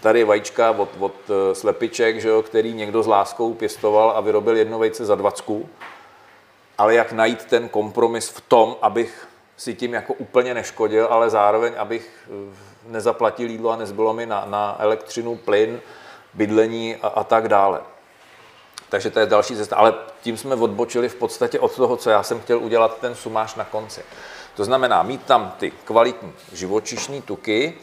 tady 0.00 0.24
vajíčka 0.24 0.70
od, 0.70 0.88
od 0.98 1.14
eh, 1.28 1.54
slepiček, 1.54 2.20
že 2.20 2.28
jo, 2.28 2.42
který 2.42 2.72
někdo 2.72 3.02
s 3.02 3.06
láskou 3.06 3.54
pěstoval 3.54 4.10
a 4.10 4.20
vyrobil 4.20 4.56
jedno 4.56 4.78
vejce 4.78 5.04
za 5.04 5.14
dvacku, 5.14 5.68
ale 6.78 6.94
jak 6.94 7.12
najít 7.12 7.44
ten 7.44 7.68
kompromis 7.68 8.28
v 8.28 8.40
tom, 8.40 8.76
abych 8.82 9.28
si 9.56 9.74
tím 9.74 9.94
jako 9.94 10.14
úplně 10.14 10.54
neškodil, 10.54 11.06
ale 11.10 11.30
zároveň, 11.30 11.72
abych 11.76 12.28
eh, 12.28 12.56
nezaplatil 12.86 13.50
jídlo 13.50 13.70
a 13.70 13.76
nezbylo 13.76 14.14
mi 14.14 14.26
na, 14.26 14.44
na 14.44 14.76
elektřinu, 14.78 15.36
plyn, 15.36 15.80
bydlení 16.34 16.96
a, 16.96 17.08
a 17.08 17.24
tak 17.24 17.48
dále. 17.48 17.80
Takže 18.88 19.10
to 19.10 19.20
je 19.20 19.26
další 19.26 19.56
cesta. 19.56 19.76
Ale 19.76 19.94
tím 20.22 20.36
jsme 20.36 20.54
odbočili 20.54 21.08
v 21.08 21.14
podstatě 21.14 21.60
od 21.60 21.76
toho, 21.76 21.96
co 21.96 22.10
já 22.10 22.22
jsem 22.22 22.40
chtěl 22.40 22.58
udělat, 22.58 22.98
ten 23.00 23.14
sumáš 23.14 23.54
na 23.54 23.64
konci. 23.64 24.02
To 24.56 24.64
znamená 24.64 25.02
mít 25.02 25.22
tam 25.22 25.54
ty 25.58 25.70
kvalitní 25.70 26.32
živočišní 26.52 27.22
tuky, 27.22 27.74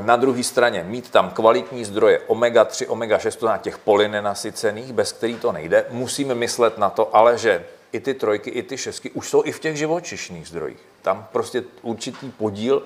na 0.00 0.16
druhé 0.16 0.42
straně 0.42 0.84
mít 0.84 1.10
tam 1.10 1.30
kvalitní 1.30 1.84
zdroje 1.84 2.20
omega-3, 2.26 2.86
omega-6, 2.88 3.32
to 3.32 3.38
znamená 3.38 3.58
těch 3.58 3.78
polynenasycených, 3.78 4.92
bez 4.92 5.12
kterých 5.12 5.40
to 5.40 5.52
nejde. 5.52 5.84
Musíme 5.90 6.34
myslet 6.34 6.78
na 6.78 6.90
to, 6.90 7.16
ale 7.16 7.38
že 7.38 7.64
i 7.92 8.00
ty 8.00 8.14
trojky, 8.14 8.50
i 8.50 8.62
ty 8.62 8.78
šestky 8.78 9.10
už 9.10 9.28
jsou 9.28 9.42
i 9.44 9.52
v 9.52 9.60
těch 9.60 9.76
živočišných 9.76 10.48
zdrojích. 10.48 10.78
Tam 11.02 11.28
prostě 11.32 11.62
určitý 11.82 12.30
podíl 12.30 12.82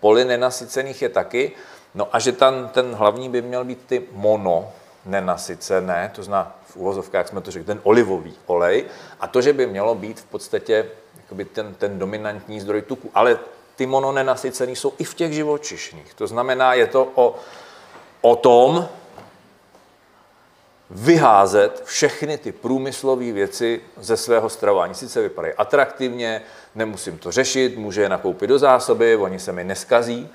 polynenasycených 0.00 1.02
je 1.02 1.08
taky. 1.08 1.52
No 1.94 2.08
a 2.12 2.18
že 2.18 2.32
tam 2.32 2.68
ten 2.68 2.94
hlavní 2.94 3.28
by 3.28 3.42
měl 3.42 3.64
být 3.64 3.78
ty 3.86 4.02
mono 4.12 4.72
nenasycené, 5.04 6.10
to 6.14 6.22
znamená 6.22 6.56
v 6.66 6.76
uvozovkách 6.76 7.28
jsme 7.28 7.40
to 7.40 7.50
řekli, 7.50 7.66
ten 7.66 7.80
olivový 7.82 8.34
olej, 8.46 8.84
a 9.20 9.26
to, 9.26 9.42
že 9.42 9.52
by 9.52 9.66
mělo 9.66 9.94
být 9.94 10.20
v 10.20 10.24
podstatě 10.24 10.86
jakoby 11.28 11.44
ten, 11.44 11.74
ten 11.74 11.98
dominantní 11.98 12.60
zdroj 12.60 12.82
tuku. 12.82 13.10
Ale 13.14 13.38
ty 13.76 13.86
mononenasycený 13.86 14.76
jsou 14.76 14.92
i 14.98 15.04
v 15.04 15.14
těch 15.14 15.32
živočišných. 15.32 16.14
To 16.14 16.26
znamená, 16.26 16.74
je 16.74 16.86
to 16.86 17.08
o, 17.14 17.36
o 18.20 18.36
tom 18.36 18.88
vyházet 20.90 21.82
všechny 21.84 22.38
ty 22.38 22.52
průmyslové 22.52 23.32
věci 23.32 23.80
ze 23.96 24.16
svého 24.16 24.48
stravování. 24.48 24.94
Sice 24.94 25.22
vypadají 25.22 25.54
atraktivně, 25.54 26.42
nemusím 26.74 27.18
to 27.18 27.32
řešit, 27.32 27.78
může 27.78 28.02
je 28.02 28.08
nakoupit 28.08 28.46
do 28.46 28.58
zásoby, 28.58 29.16
oni 29.16 29.38
se 29.38 29.52
mi 29.52 29.64
neskazí 29.64 30.28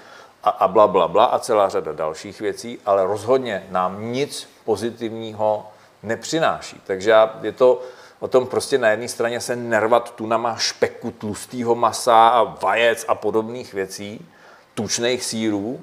a, 0.44 0.50
a 0.50 0.68
bla, 0.68 0.88
bla, 0.88 1.08
bla 1.08 1.26
a 1.26 1.40
celá 1.40 1.70
řada 1.70 1.92
dalších 1.92 2.42
věcí, 2.42 2.80
ale 2.86 3.06
rozhodně 3.06 3.68
nám 3.70 4.12
nic 4.12 4.50
pozitivního 4.66 5.68
nepřináší. 6.04 6.82
Takže 6.86 7.16
je 7.42 7.52
to, 7.52 7.82
o 8.24 8.28
tom 8.28 8.48
prostě 8.48 8.78
na 8.78 8.90
jedné 8.90 9.08
straně 9.08 9.40
se 9.40 9.56
nervat 9.56 10.16
tunama 10.16 10.56
špeku, 10.56 11.12
tlustého 11.12 11.76
masa 11.76 12.28
a 12.28 12.44
vajec 12.44 13.06
a 13.08 13.16
podobných 13.16 13.74
věcí, 13.74 14.26
tučných 14.74 15.24
sírů, 15.24 15.80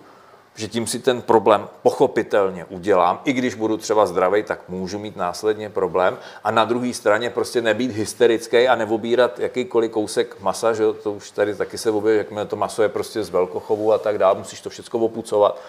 že 0.55 0.69
tím 0.69 0.87
si 0.87 0.99
ten 0.99 1.23
problém 1.23 1.69
pochopitelně 1.83 2.65
udělám, 2.65 3.21
i 3.25 3.33
když 3.33 3.55
budu 3.55 3.77
třeba 3.77 4.07
zdravý, 4.07 4.43
tak 4.43 4.69
můžu 4.69 4.99
mít 4.99 5.17
následně 5.17 5.71
problém. 5.71 6.19
A 6.45 6.51
na 6.51 6.65
druhé 6.65 6.95
straně 6.95 7.31
prostě 7.31 7.63
nebýt 7.63 7.93
hysterický 7.93 8.69
a 8.69 8.75
neobírat 8.75 9.39
jakýkoliv 9.39 9.91
kousek 9.91 10.41
masa, 10.41 10.73
že 10.73 10.93
to 10.93 11.13
už 11.13 11.31
tady 11.31 11.55
taky 11.55 11.79
se 11.79 11.91
objeví, 11.91 12.19
jakmile 12.19 12.47
to 12.47 12.57
maso 12.57 12.83
je 12.83 12.89
prostě 12.89 13.25
z 13.25 13.31
velkochovu 13.31 13.93
a 13.93 13.99
tak 13.99 14.19
dále, 14.19 14.39
musíš 14.39 14.61
to 14.61 14.71
všechno 14.71 15.01
opucovat, 15.01 15.61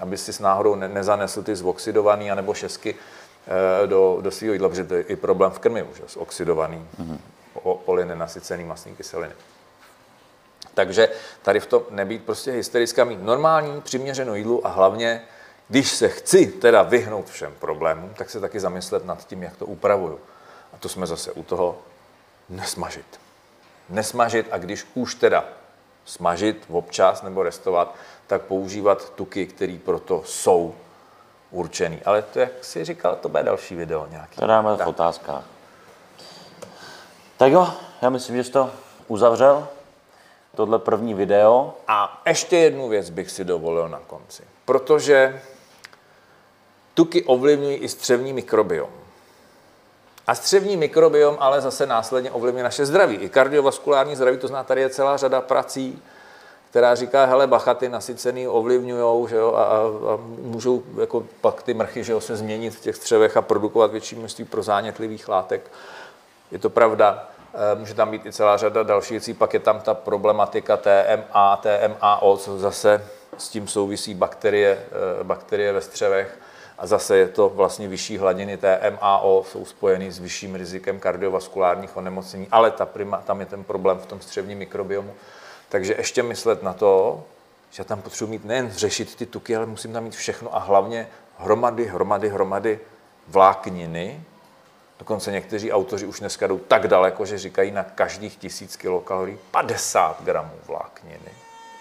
aby 0.00 0.16
si 0.16 0.32
s 0.32 0.38
náhodou 0.38 0.74
nezanesl 0.74 1.42
ty 1.42 1.56
zoxidovaný 1.56 2.30
anebo 2.30 2.54
šesky 2.54 2.94
do, 3.86 4.18
do 4.20 4.30
svého 4.30 4.52
jídla, 4.52 4.68
protože 4.68 4.84
to 4.84 4.94
je 4.94 5.02
i 5.02 5.16
problém 5.16 5.50
v 5.50 5.58
krmivu, 5.58 5.88
že, 5.94 6.18
oxidovaný 6.18 6.86
mm-hmm. 7.00 7.18
polynenasycený 7.76 8.64
masní 8.64 8.96
kyseliny. 8.96 9.34
Takže 10.74 11.08
tady 11.42 11.60
v 11.60 11.66
tom 11.66 11.82
nebýt 11.90 12.24
prostě 12.24 12.52
hysterická, 12.52 13.04
mít 13.04 13.22
normální, 13.22 13.80
přiměřenou 13.80 14.34
jídlu 14.34 14.66
a 14.66 14.70
hlavně, 14.70 15.22
když 15.68 15.90
se 15.90 16.08
chci 16.08 16.46
teda 16.46 16.82
vyhnout 16.82 17.30
všem 17.30 17.54
problémům, 17.58 18.14
tak 18.14 18.30
se 18.30 18.40
taky 18.40 18.60
zamyslet 18.60 19.04
nad 19.04 19.26
tím, 19.26 19.42
jak 19.42 19.56
to 19.56 19.66
upravuju. 19.66 20.20
A 20.72 20.76
to 20.78 20.88
jsme 20.88 21.06
zase 21.06 21.32
u 21.32 21.42
toho 21.42 21.78
nesmažit. 22.48 23.20
Nesmažit 23.88 24.46
a 24.50 24.58
když 24.58 24.86
už 24.94 25.14
teda 25.14 25.44
smažit 26.04 26.64
občas 26.68 27.22
nebo 27.22 27.42
restovat, 27.42 27.94
tak 28.26 28.42
používat 28.42 29.12
tuky, 29.14 29.46
které 29.46 29.78
proto 29.84 30.22
jsou 30.26 30.74
určený. 31.50 32.00
Ale 32.04 32.22
to, 32.22 32.38
jak 32.38 32.64
jsi 32.64 32.84
říkal, 32.84 33.16
to 33.16 33.28
bude 33.28 33.42
další 33.42 33.74
video 33.74 34.06
nějaký. 34.10 34.40
To 34.40 34.46
dáme 34.46 34.76
v 34.76 34.86
otázkách. 34.86 35.44
Tak 37.36 37.52
jo, 37.52 37.68
já 38.02 38.10
myslím, 38.10 38.36
že 38.36 38.44
jsi 38.44 38.50
to 38.50 38.70
uzavřel, 39.08 39.68
tohle 40.54 40.78
první 40.78 41.14
video. 41.14 41.74
A 41.88 42.22
ještě 42.26 42.56
jednu 42.56 42.88
věc 42.88 43.10
bych 43.10 43.30
si 43.30 43.44
dovolil 43.44 43.88
na 43.88 43.98
konci. 44.06 44.42
Protože 44.64 45.42
tuky 46.94 47.24
ovlivňují 47.24 47.76
i 47.76 47.88
střevní 47.88 48.32
mikrobiom. 48.32 48.90
A 50.26 50.34
střevní 50.34 50.76
mikrobiom 50.76 51.36
ale 51.40 51.60
zase 51.60 51.86
následně 51.86 52.30
ovlivňuje 52.30 52.64
naše 52.64 52.86
zdraví. 52.86 53.16
I 53.16 53.28
kardiovaskulární 53.28 54.16
zdraví, 54.16 54.38
to 54.38 54.48
zná, 54.48 54.64
tady 54.64 54.80
je 54.80 54.90
celá 54.90 55.16
řada 55.16 55.40
prací, 55.40 56.02
která 56.70 56.94
říká, 56.94 57.24
hele, 57.24 57.46
bachaty 57.46 57.88
nasycený 57.88 58.48
ovlivňují, 58.48 59.28
že 59.28 59.36
jo, 59.36 59.52
a, 59.54 59.62
a, 59.62 60.18
můžou 60.42 60.82
jako 61.00 61.24
pak 61.40 61.62
ty 61.62 61.74
mrchy, 61.74 62.04
že 62.04 62.12
jo, 62.12 62.20
se 62.20 62.36
změnit 62.36 62.70
v 62.70 62.80
těch 62.80 62.96
střevech 62.96 63.36
a 63.36 63.42
produkovat 63.42 63.90
větší 63.90 64.16
množství 64.16 64.44
prozánětlivých 64.44 65.28
látek. 65.28 65.70
Je 66.50 66.58
to 66.58 66.70
pravda, 66.70 67.28
e, 67.72 67.78
může 67.78 67.94
tam 67.94 68.10
být 68.10 68.26
i 68.26 68.32
celá 68.32 68.56
řada 68.56 68.82
dalších 68.82 69.10
věcí, 69.10 69.34
pak 69.34 69.54
je 69.54 69.60
tam 69.60 69.80
ta 69.80 69.94
problematika 69.94 70.76
TMA, 70.76 71.56
TMAO, 71.56 72.36
co 72.36 72.58
zase 72.58 73.04
s 73.38 73.48
tím 73.48 73.68
souvisí 73.68 74.14
bakterie, 74.14 74.86
e, 75.20 75.24
bakterie 75.24 75.72
ve 75.72 75.80
střevech. 75.80 76.38
A 76.78 76.86
zase 76.86 77.16
je 77.16 77.28
to 77.28 77.48
vlastně 77.48 77.88
vyšší 77.88 78.18
hladiny 78.18 78.58
TMAO, 78.58 79.44
jsou 79.44 79.64
spojeny 79.64 80.12
s 80.12 80.18
vyšším 80.18 80.54
rizikem 80.54 81.00
kardiovaskulárních 81.00 81.96
onemocnění, 81.96 82.48
ale 82.50 82.70
ta 82.70 82.86
prima, 82.86 83.16
tam 83.16 83.40
je 83.40 83.46
ten 83.46 83.64
problém 83.64 83.98
v 83.98 84.06
tom 84.06 84.20
střevním 84.20 84.58
mikrobiomu. 84.58 85.14
Takže 85.68 85.94
ještě 85.98 86.22
myslet 86.22 86.62
na 86.62 86.72
to, 86.72 87.24
že 87.70 87.84
tam 87.84 88.02
potřebuji 88.02 88.30
mít 88.30 88.44
nejen 88.44 88.70
řešit 88.70 89.14
ty 89.14 89.26
tuky, 89.26 89.56
ale 89.56 89.66
musím 89.66 89.92
tam 89.92 90.04
mít 90.04 90.14
všechno 90.14 90.56
a 90.56 90.58
hlavně 90.58 91.08
hromady, 91.38 91.86
hromady, 91.86 92.28
hromady 92.28 92.80
vlákniny. 93.28 94.22
Dokonce 94.98 95.32
někteří 95.32 95.72
autoři 95.72 96.06
už 96.06 96.20
dneska 96.20 96.46
jdou 96.46 96.58
tak 96.58 96.88
daleko, 96.88 97.26
že 97.26 97.38
říkají 97.38 97.70
na 97.70 97.82
každých 97.84 98.36
tisíc 98.36 98.76
kilokalorií 98.76 99.38
50 99.50 100.22
gramů 100.22 100.54
vlákniny. 100.66 101.32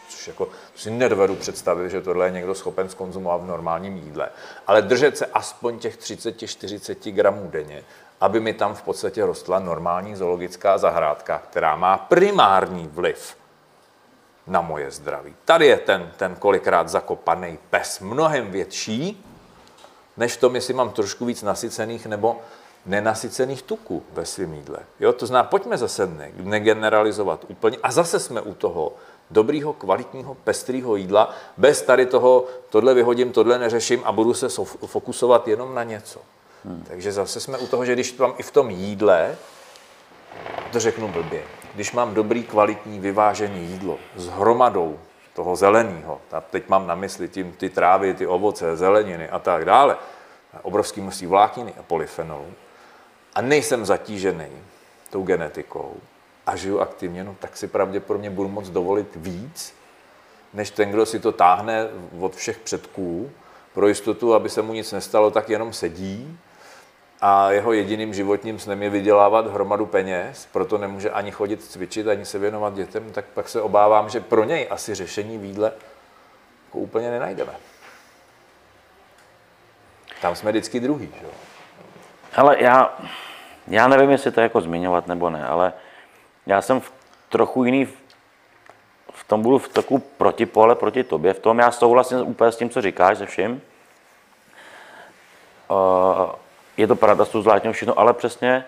což 0.09 0.27
jako 0.27 0.49
si 0.75 0.91
nedovedu 0.91 1.35
představit, 1.35 1.89
že 1.89 2.01
tohle 2.01 2.27
je 2.27 2.31
někdo 2.31 2.55
schopen 2.55 2.89
skonzumovat 2.89 3.41
v 3.41 3.47
normálním 3.47 3.97
jídle. 3.97 4.29
Ale 4.67 4.81
držet 4.81 5.17
se 5.17 5.25
aspoň 5.25 5.79
těch 5.79 5.97
30-40 5.97 7.11
gramů 7.11 7.49
denně, 7.51 7.83
aby 8.21 8.39
mi 8.39 8.53
tam 8.53 8.75
v 8.75 8.81
podstatě 8.81 9.25
rostla 9.25 9.59
normální 9.59 10.15
zoologická 10.15 10.77
zahrádka, 10.77 11.39
která 11.49 11.75
má 11.75 11.97
primární 11.97 12.88
vliv 12.88 13.38
na 14.47 14.61
moje 14.61 14.91
zdraví. 14.91 15.35
Tady 15.45 15.65
je 15.67 15.77
ten, 15.77 16.11
ten 16.17 16.35
kolikrát 16.35 16.89
zakopaný 16.89 17.59
pes 17.69 17.99
mnohem 17.99 18.51
větší, 18.51 19.25
než 20.17 20.37
to, 20.37 20.51
jestli 20.53 20.73
mám 20.73 20.89
trošku 20.89 21.25
víc 21.25 21.43
nasycených 21.43 22.05
nebo 22.05 22.41
nenasycených 22.85 23.61
tuků 23.61 24.03
ve 24.13 24.25
svém 24.25 24.53
jídle. 24.53 24.79
Jo, 24.99 25.13
to 25.13 25.25
znamená, 25.25 25.49
pojďme 25.49 25.77
zase 25.77 26.07
ne, 26.07 26.31
negeneralizovat 26.35 27.45
úplně. 27.47 27.77
A 27.83 27.91
zase 27.91 28.19
jsme 28.19 28.41
u 28.41 28.53
toho 28.53 28.93
dobrýho, 29.31 29.73
kvalitního, 29.73 30.35
pestrého 30.35 30.95
jídla, 30.95 31.35
bez 31.57 31.81
tady 31.81 32.05
toho, 32.05 32.45
tohle 32.69 32.93
vyhodím, 32.93 33.31
tohle 33.31 33.59
neřeším 33.59 34.01
a 34.03 34.11
budu 34.11 34.33
se 34.33 34.47
fokusovat 34.85 35.47
jenom 35.47 35.75
na 35.75 35.83
něco. 35.83 36.19
Hmm. 36.65 36.83
Takže 36.87 37.11
zase 37.11 37.39
jsme 37.39 37.57
u 37.57 37.67
toho, 37.67 37.85
že 37.85 37.93
když 37.93 38.17
mám 38.17 38.33
i 38.37 38.43
v 38.43 38.51
tom 38.51 38.69
jídle, 38.69 39.35
to 40.71 40.79
řeknu 40.79 41.07
blbě, 41.07 41.43
když 41.78 41.91
mám 41.91 42.13
dobrý, 42.13 42.43
kvalitní, 42.43 42.99
vyvážený 42.99 43.65
jídlo 43.65 43.99
s 44.15 44.28
hromadou 44.28 44.99
toho 45.34 45.55
zeleného, 45.55 46.21
a 46.32 46.41
teď 46.41 46.69
mám 46.69 46.88
na 46.88 46.95
mysli 46.95 47.28
tím, 47.28 47.51
ty 47.51 47.69
trávy, 47.69 48.13
ty 48.13 48.28
ovoce, 48.28 48.78
zeleniny 48.78 49.30
a 49.30 49.39
tak 49.39 49.65
dále, 49.65 49.97
obrovský 50.61 51.01
množství 51.01 51.28
vlákniny 51.28 51.73
a 51.80 51.84
polyfenolů, 51.84 52.53
a 53.36 53.41
nejsem 53.41 53.86
zatížený 53.86 54.47
tou 55.09 55.23
genetikou 55.23 55.95
a 56.45 56.55
žiju 56.55 56.80
aktivně, 56.80 57.23
no, 57.23 57.36
tak 57.39 57.57
si 57.57 57.67
pravděpodobně 57.67 58.30
budu 58.30 58.49
moct 58.49 58.69
dovolit 58.69 59.15
víc, 59.15 59.73
než 60.53 60.71
ten, 60.71 60.89
kdo 60.91 61.05
si 61.05 61.19
to 61.19 61.32
táhne 61.32 61.88
od 62.19 62.36
všech 62.36 62.57
předků, 62.57 63.32
pro 63.73 63.88
jistotu, 63.88 64.34
aby 64.34 64.49
se 64.49 64.61
mu 64.61 64.73
nic 64.73 64.91
nestalo, 64.91 65.32
tak 65.32 65.49
jenom 65.49 65.73
sedí 65.73 66.39
a 67.22 67.51
jeho 67.51 67.74
jediným 67.74 68.13
životním 68.13 68.59
snem 68.59 68.84
je 68.84 68.89
vydělávat 68.89 69.47
hromadu 69.47 69.86
peněz, 69.86 70.47
proto 70.51 70.78
nemůže 70.78 71.11
ani 71.11 71.32
chodit 71.32 71.63
cvičit, 71.63 72.07
ani 72.07 72.26
se 72.26 72.39
věnovat 72.39 72.74
dětem, 72.74 73.11
tak 73.11 73.26
pak 73.26 73.49
se 73.49 73.61
obávám, 73.61 74.09
že 74.09 74.20
pro 74.20 74.43
něj 74.43 74.68
asi 74.70 74.95
řešení 74.95 75.38
výdle 75.38 75.72
jako 76.65 76.78
úplně 76.78 77.11
nenajdeme. 77.11 77.53
Tam 80.22 80.36
jsme 80.36 80.51
vždycky 80.51 80.80
druhý. 80.80 81.09
Že? 81.22 81.28
Ale 82.36 82.55
já, 82.59 82.97
já 83.68 83.88
nevím, 83.88 84.09
jestli 84.09 84.32
to 84.32 84.41
jako 84.41 84.61
zmiňovat 84.61 85.07
nebo 85.07 85.30
ne, 85.30 85.47
ale 85.47 85.74
já 86.45 86.61
jsem 86.61 86.80
v 86.80 86.91
trochu 87.30 87.63
jiný, 87.63 87.86
v 89.11 89.24
tom 89.28 89.41
budu 89.41 89.57
v 89.57 89.70
takovou 89.70 89.99
protipole 89.99 90.76
proti 90.76 91.03
tobě, 91.03 91.34
v 91.34 91.39
tom 91.39 91.59
já 91.59 91.72
souhlasím 91.72 92.18
úplně 92.20 92.51
s 92.51 92.57
tím, 92.57 92.70
co 92.70 92.82
říkáš, 92.82 93.18
se 93.18 93.26
vším. 93.26 93.61
Uh, 95.70 96.32
je 96.78 96.88
to 96.88 96.95
pravda 96.95 97.25
s 97.25 97.30
tou 97.30 97.43
všechno, 97.71 97.99
ale 97.99 98.13
přesně, 98.13 98.65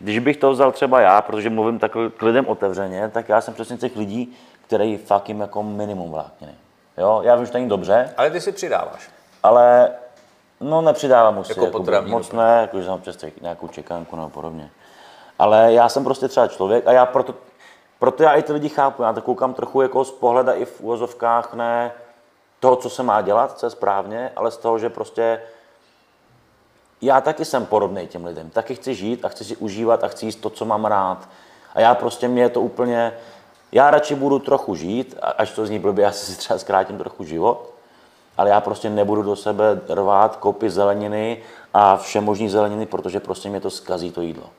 když 0.00 0.18
bych 0.18 0.36
to 0.36 0.50
vzal 0.50 0.72
třeba 0.72 1.00
já, 1.00 1.22
protože 1.22 1.50
mluvím 1.50 1.78
tak 1.78 1.92
k 2.16 2.22
lidem 2.22 2.46
otevřeně, 2.48 3.08
tak 3.08 3.28
já 3.28 3.40
jsem 3.40 3.54
přesně 3.54 3.76
těch 3.76 3.96
lidí, 3.96 4.36
který 4.66 4.96
fakt 4.96 5.28
jim 5.28 5.40
jako 5.40 5.62
minimum 5.62 6.10
vlákniny. 6.10 6.54
Jo, 6.98 7.20
já 7.24 7.36
vím, 7.36 7.46
že 7.46 7.52
to 7.52 7.58
není 7.58 7.68
dobře. 7.68 8.14
Ale 8.16 8.30
ty 8.30 8.40
si 8.40 8.52
přidáváš. 8.52 9.10
Ale 9.42 9.90
no 10.60 10.80
nepřidávám 10.80 11.34
musí, 11.34 11.50
jako, 11.50 11.64
jako 11.64 12.08
moc 12.08 12.32
ne, 12.32 12.58
jako, 12.60 12.82
že 12.82 12.88
mám 12.88 13.00
přes 13.00 13.24
nějakou 13.40 13.68
čekánku 13.68 14.16
nebo 14.16 14.28
podobně. 14.28 14.70
Ale 15.38 15.72
já 15.72 15.88
jsem 15.88 16.04
prostě 16.04 16.28
třeba 16.28 16.48
člověk 16.48 16.86
a 16.86 16.92
já 16.92 17.06
proto, 17.06 17.34
proto 17.98 18.22
já 18.22 18.34
i 18.34 18.42
ty 18.42 18.52
lidi 18.52 18.68
chápu, 18.68 19.02
já 19.02 19.12
to 19.12 19.22
koukám 19.22 19.54
trochu 19.54 19.82
jako 19.82 20.04
z 20.04 20.10
pohleda 20.10 20.52
i 20.52 20.64
v 20.64 20.80
úvozovkách 20.80 21.54
ne 21.54 21.92
toho, 22.60 22.76
co 22.76 22.90
se 22.90 23.02
má 23.02 23.20
dělat, 23.20 23.58
co 23.58 23.66
je 23.66 23.70
správně, 23.70 24.32
ale 24.36 24.50
z 24.50 24.56
toho, 24.56 24.78
že 24.78 24.90
prostě 24.90 25.40
já 27.02 27.20
taky 27.20 27.44
jsem 27.44 27.66
podobný 27.66 28.06
těm 28.06 28.24
lidem. 28.24 28.50
Taky 28.50 28.74
chci 28.74 28.94
žít 28.94 29.24
a 29.24 29.28
chci 29.28 29.44
si 29.44 29.56
užívat 29.56 30.04
a 30.04 30.08
chci 30.08 30.26
jíst 30.26 30.36
to, 30.36 30.50
co 30.50 30.64
mám 30.64 30.84
rád. 30.84 31.28
A 31.74 31.80
já 31.80 31.94
prostě 31.94 32.28
mě 32.28 32.42
je 32.42 32.48
to 32.48 32.60
úplně, 32.60 33.12
já 33.72 33.90
radši 33.90 34.14
budu 34.14 34.38
trochu 34.38 34.74
žít, 34.74 35.18
až 35.38 35.50
to 35.50 35.66
zní 35.66 35.78
blbě, 35.78 36.04
já 36.04 36.12
si 36.12 36.38
třeba 36.38 36.58
zkrátím 36.58 36.98
trochu 36.98 37.24
život, 37.24 37.70
ale 38.36 38.50
já 38.50 38.60
prostě 38.60 38.90
nebudu 38.90 39.22
do 39.22 39.36
sebe 39.36 39.80
rvát 39.88 40.36
kopy 40.36 40.70
zeleniny 40.70 41.42
a 41.74 41.96
vše 41.96 42.20
možný 42.20 42.48
zeleniny, 42.48 42.86
protože 42.86 43.20
prostě 43.20 43.48
mě 43.48 43.60
to 43.60 43.70
zkazí 43.70 44.10
to 44.10 44.20
jídlo. 44.20 44.50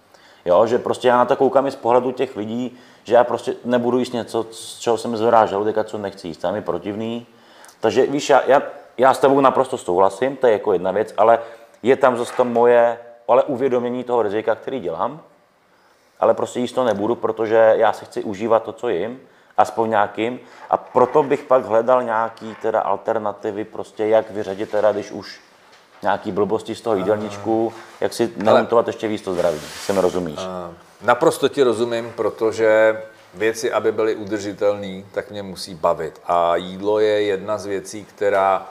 Jo, 0.46 0.68
že 0.68 0.80
prostě 0.80 1.08
já 1.08 1.18
na 1.18 1.26
to 1.26 1.36
koukám 1.36 1.68
i 1.68 1.72
z 1.72 1.76
pohledu 1.76 2.12
těch 2.12 2.36
lidí, 2.36 2.78
že 3.04 3.16
já 3.16 3.24
prostě 3.24 3.56
nebudu 3.66 4.00
jíst 4.00 4.14
něco, 4.14 4.46
z 4.52 4.80
čeho 4.80 4.98
se 4.98 5.08
mi 5.08 5.18
zvedá 5.18 5.46
žaludek 5.46 5.78
a 5.78 5.84
co 5.84 5.98
nechci 5.98 6.28
jíst, 6.28 6.38
to 6.38 6.48
je 6.48 6.54
mi 6.54 6.62
protivný. 6.62 7.28
Takže 7.80 8.06
víš, 8.06 8.30
já, 8.30 8.42
já, 8.48 8.62
já 8.98 9.14
s 9.14 9.20
tebou 9.20 9.42
naprosto 9.42 9.78
souhlasím, 9.78 10.36
to 10.36 10.48
je 10.48 10.54
jako 10.54 10.74
jedna 10.74 10.92
věc, 10.92 11.14
ale 11.18 11.40
je 11.84 11.96
tam 11.96 12.18
zase 12.18 12.34
to 12.34 12.46
moje, 12.46 12.98
ale 13.28 13.44
uvědomění 13.44 14.04
toho 14.04 14.22
rizika, 14.22 14.56
který 14.56 14.80
dělám, 14.80 15.22
ale 16.20 16.34
prostě 16.34 16.60
jíst 16.60 16.72
to 16.72 16.84
nebudu, 16.84 17.16
protože 17.16 17.74
já 17.78 17.94
si 17.94 18.06
chci 18.06 18.24
užívat 18.24 18.64
to, 18.64 18.74
co 18.74 18.90
jim, 18.90 19.20
aspoň 19.58 19.90
nějakým, 19.90 20.40
a 20.70 20.78
proto 20.78 21.24
bych 21.24 21.44
pak 21.44 21.66
hledal 21.66 22.04
nějaký 22.04 22.56
teda 22.62 22.80
alternativy, 22.80 23.64
prostě 23.64 24.06
jak 24.06 24.32
vyřadit 24.32 24.72
teda, 24.72 24.92
když 24.92 25.12
už 25.12 25.42
nějaký 26.02 26.32
blbosti 26.32 26.76
z 26.76 26.82
toho 26.82 26.96
jídelníčku, 26.96 27.74
jak 28.02 28.14
si 28.14 28.34
namontovat 28.38 28.88
ještě 28.88 29.08
víc 29.08 29.22
to 29.22 29.34
zdraví, 29.34 29.60
se 29.60 29.94
mi 29.94 30.02
rozumíš? 30.02 30.40
Naprosto 31.02 31.50
ti 31.50 31.64
rozumím, 31.64 32.14
protože 32.16 33.02
věci, 33.34 33.72
aby 33.72 33.92
byly 33.92 34.16
udržitelné, 34.16 35.04
tak 35.12 35.32
mě 35.32 35.44
musí 35.44 35.76
bavit. 35.76 36.22
A 36.28 36.56
jídlo 36.56 37.00
je 37.00 37.22
jedna 37.22 37.58
z 37.58 37.66
věcí, 37.66 38.06
která 38.06 38.68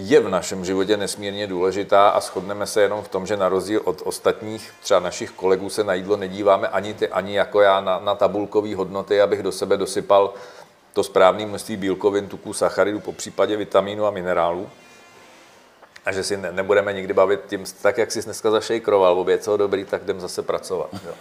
je 0.00 0.20
v 0.20 0.28
našem 0.28 0.64
životě 0.64 0.96
nesmírně 0.96 1.46
důležitá 1.46 2.08
a 2.08 2.20
shodneme 2.20 2.66
se 2.66 2.82
jenom 2.82 3.02
v 3.02 3.08
tom, 3.08 3.26
že 3.26 3.36
na 3.36 3.48
rozdíl 3.48 3.80
od 3.84 4.02
ostatních, 4.04 4.72
třeba 4.82 5.00
našich 5.00 5.30
kolegů, 5.30 5.70
se 5.70 5.84
na 5.84 5.94
jídlo 5.94 6.16
nedíváme 6.16 6.68
ani 6.68 6.94
ty, 6.94 7.08
ani 7.08 7.36
jako 7.36 7.60
já 7.60 7.80
na, 7.80 7.98
na 7.98 8.14
tabulkové 8.14 8.74
hodnoty, 8.74 9.20
abych 9.20 9.42
do 9.42 9.52
sebe 9.52 9.76
dosypal 9.76 10.34
to 10.92 11.02
správné 11.02 11.46
množství 11.46 11.76
bílkovin, 11.76 12.28
tuků, 12.28 12.52
sacharidů, 12.52 13.00
po 13.00 13.12
případě 13.12 13.56
vitamínu 13.56 14.06
a 14.06 14.10
minerálů. 14.10 14.70
A 16.06 16.12
že 16.12 16.22
si 16.22 16.36
ne, 16.36 16.52
nebudeme 16.52 16.92
nikdy 16.92 17.12
bavit 17.12 17.40
tím, 17.46 17.64
tak 17.82 17.98
jak 17.98 18.12
jsi 18.12 18.22
dneska 18.22 18.50
zašejkroval, 18.50 19.20
obě 19.20 19.38
co 19.38 19.56
dobrý, 19.56 19.84
tak 19.84 20.02
jdem 20.02 20.20
zase 20.20 20.42
pracovat. 20.42 20.90
Jo. 20.92 21.12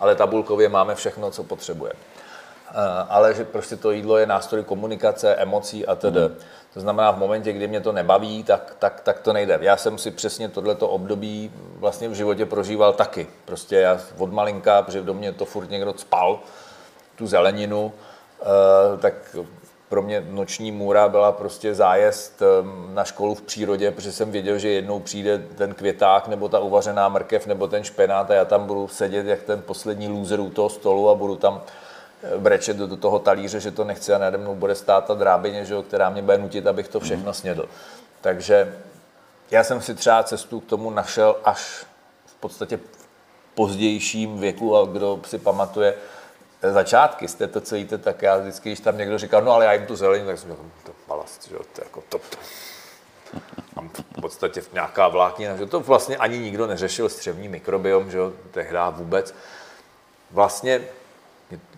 Ale 0.00 0.14
tabulkově 0.14 0.68
máme 0.68 0.94
všechno, 0.94 1.30
co 1.30 1.42
potřebujeme. 1.42 1.98
Eh, 2.74 3.06
ale 3.08 3.34
že 3.34 3.44
prostě 3.44 3.76
to 3.76 3.90
jídlo 3.90 4.16
je 4.16 4.26
nástroj 4.26 4.64
komunikace, 4.64 5.34
emocí 5.34 5.86
a 5.86 5.94
tedy. 5.94 6.20
Mm. 6.20 6.36
To 6.74 6.80
znamená, 6.80 7.10
v 7.10 7.18
momentě, 7.18 7.52
kdy 7.52 7.68
mě 7.68 7.80
to 7.80 7.92
nebaví, 7.92 8.44
tak, 8.44 8.76
tak, 8.78 9.00
tak 9.00 9.18
to 9.20 9.32
nejde. 9.32 9.58
Já 9.60 9.76
jsem 9.76 9.98
si 9.98 10.10
přesně 10.10 10.48
tohleto 10.48 10.88
období 10.88 11.52
vlastně 11.76 12.08
v 12.08 12.14
životě 12.14 12.46
prožíval 12.46 12.92
taky. 12.92 13.26
Prostě 13.44 13.76
já 13.76 14.00
od 14.18 14.32
malinka, 14.32 14.82
protože 14.82 15.02
do 15.02 15.14
mě 15.14 15.32
to 15.32 15.44
furt 15.44 15.70
někdo 15.70 15.94
spal, 15.96 16.40
tu 17.16 17.26
zeleninu, 17.26 17.92
eh, 18.42 18.98
tak 18.98 19.36
pro 19.88 20.02
mě 20.02 20.24
noční 20.30 20.72
můra 20.72 21.08
byla 21.08 21.32
prostě 21.32 21.74
zájezd 21.74 22.42
eh, 22.42 22.46
na 22.94 23.04
školu 23.04 23.34
v 23.34 23.42
přírodě, 23.42 23.90
protože 23.90 24.12
jsem 24.12 24.30
věděl, 24.30 24.58
že 24.58 24.68
jednou 24.68 25.00
přijde 25.00 25.38
ten 25.38 25.74
květák 25.74 26.28
nebo 26.28 26.48
ta 26.48 26.58
uvařená 26.58 27.08
mrkev 27.08 27.46
nebo 27.46 27.68
ten 27.68 27.84
špenát 27.84 28.30
a 28.30 28.34
já 28.34 28.44
tam 28.44 28.66
budu 28.66 28.88
sedět 28.88 29.26
jak 29.26 29.42
ten 29.42 29.62
poslední 29.62 30.08
loser 30.08 30.40
u 30.40 30.50
toho 30.50 30.68
stolu 30.68 31.10
a 31.10 31.14
budu 31.14 31.36
tam 31.36 31.60
brečet 32.38 32.76
do, 32.76 32.96
toho 32.96 33.18
talíře, 33.18 33.60
že 33.60 33.70
to 33.70 33.84
nechce 33.84 34.14
a 34.14 34.18
nade 34.18 34.38
mnou 34.38 34.54
bude 34.54 34.74
stát 34.74 35.04
ta 35.04 35.14
drábyně, 35.14 35.64
že, 35.64 35.74
která 35.82 36.10
mě 36.10 36.22
bude 36.22 36.38
nutit, 36.38 36.66
abych 36.66 36.88
to 36.88 37.00
všechno 37.00 37.24
mhm. 37.24 37.34
snědl. 37.34 37.68
Takže 38.20 38.76
já 39.50 39.64
jsem 39.64 39.82
si 39.82 39.94
třeba 39.94 40.22
cestu 40.22 40.60
k 40.60 40.66
tomu 40.66 40.90
našel 40.90 41.36
až 41.44 41.86
v 42.26 42.34
podstatě 42.40 42.76
v 42.76 42.80
pozdějším 43.54 44.38
věku 44.38 44.76
a 44.76 44.84
kdo 44.84 45.20
si 45.26 45.38
pamatuje 45.38 45.94
začátky 46.62 47.28
z 47.28 47.34
této, 47.34 47.76
jíte, 47.76 47.98
tak 47.98 48.22
já 48.22 48.36
vždycky, 48.36 48.68
když 48.68 48.80
tam 48.80 48.98
někdo 48.98 49.18
říkal, 49.18 49.42
no 49.42 49.52
ale 49.52 49.64
já 49.64 49.72
jim 49.72 49.86
tu 49.86 49.96
zeleninu, 49.96 50.26
tak 50.26 50.38
jsem 50.38 50.50
říkal, 50.50 50.64
to 50.86 50.92
balast, 51.08 51.48
že 51.48 51.54
to 51.54 51.80
je 51.80 51.84
jako 51.84 52.02
to, 52.08 52.18
to. 52.18 52.36
Mám 53.76 53.88
v 53.88 54.20
podstatě 54.20 54.62
nějaká 54.72 55.08
vláknina, 55.08 55.56
že 55.56 55.66
to 55.66 55.80
vlastně 55.80 56.16
ani 56.16 56.38
nikdo 56.38 56.66
neřešil 56.66 57.08
střevní 57.08 57.48
mikrobiom, 57.48 58.10
že 58.10 58.18
jo, 58.18 58.32
tehdy 58.50 58.78
vůbec. 58.90 59.34
Vlastně 60.30 60.80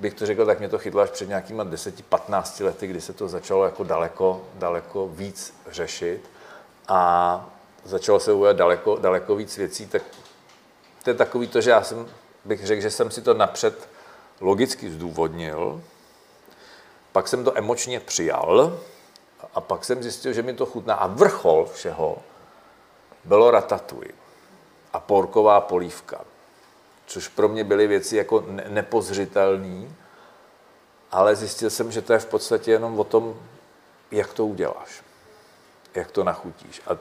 bych 0.01 0.15
to 0.15 0.27
řekl, 0.27 0.47
tak 0.47 0.59
mě 0.59 0.69
to 0.69 0.79
chytlo 0.79 1.01
až 1.01 1.11
před 1.11 1.29
nějakýma 1.29 1.65
10-15 1.65 2.65
lety, 2.65 2.87
kdy 2.87 3.01
se 3.01 3.13
to 3.13 3.29
začalo 3.29 3.65
jako 3.65 3.85
daleko, 3.85 4.45
daleko 4.55 5.09
víc 5.09 5.55
řešit 5.71 6.31
a 6.89 7.51
začalo 7.85 8.21
se 8.21 8.33
uvědět 8.33 8.57
daleko, 8.57 8.97
daleko 8.97 9.37
víc 9.37 9.57
věcí, 9.57 9.87
tak 9.87 10.03
to 11.03 11.11
je 11.11 11.15
takový 11.15 11.47
to, 11.47 11.61
že 11.61 11.71
já 11.71 11.83
jsem, 11.83 12.07
bych 12.45 12.67
řekl, 12.67 12.83
že 12.83 12.91
jsem 12.91 13.11
si 13.11 13.23
to 13.23 13.35
napřed 13.35 13.89
logicky 14.41 14.91
zdůvodnil, 14.91 15.83
pak 17.13 17.29
jsem 17.29 17.45
to 17.45 17.59
emočně 17.59 18.01
přijal 18.01 18.79
a 19.55 19.61
pak 19.61 19.85
jsem 19.85 20.03
zjistil, 20.03 20.33
že 20.33 20.43
mi 20.43 20.55
to 20.55 20.67
chutná. 20.67 20.95
A 20.95 21.07
vrchol 21.07 21.67
všeho 21.67 22.19
bylo 23.25 23.51
ratatouille 23.51 24.13
a 24.93 25.01
porková 25.01 25.61
polívka 25.61 26.21
což 27.07 27.29
pro 27.29 27.49
mě 27.49 27.65
byly 27.65 27.87
věci 27.87 28.17
jako 28.17 28.45
nepozřitelné. 28.69 29.89
ale 31.11 31.37
zjistil 31.37 31.71
jsem, 31.71 31.93
že 31.93 32.03
to 32.03 32.13
je 32.13 32.19
v 32.19 32.27
podstatě 32.27 32.71
jenom 32.71 33.01
o 33.01 33.05
tom, 33.05 33.35
jak 34.11 34.33
to 34.33 34.47
uděláš, 34.47 35.03
jak 35.95 36.11
to 36.11 36.25
nachutíš. 36.25 36.83
A, 36.87 36.97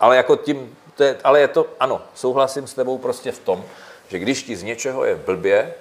ale 0.00 0.16
jako 0.16 0.36
tím, 0.36 0.76
to 0.94 1.04
je, 1.04 1.18
ale 1.24 1.40
je 1.40 1.48
to, 1.48 1.66
ano, 1.80 2.02
souhlasím 2.14 2.66
s 2.66 2.74
tebou 2.74 2.98
prostě 2.98 3.32
v 3.32 3.38
tom, 3.38 3.64
že 4.08 4.18
když 4.18 4.42
ti 4.42 4.56
z 4.56 4.62
něčeho 4.62 5.04
je 5.04 5.16
blbě 5.16 5.74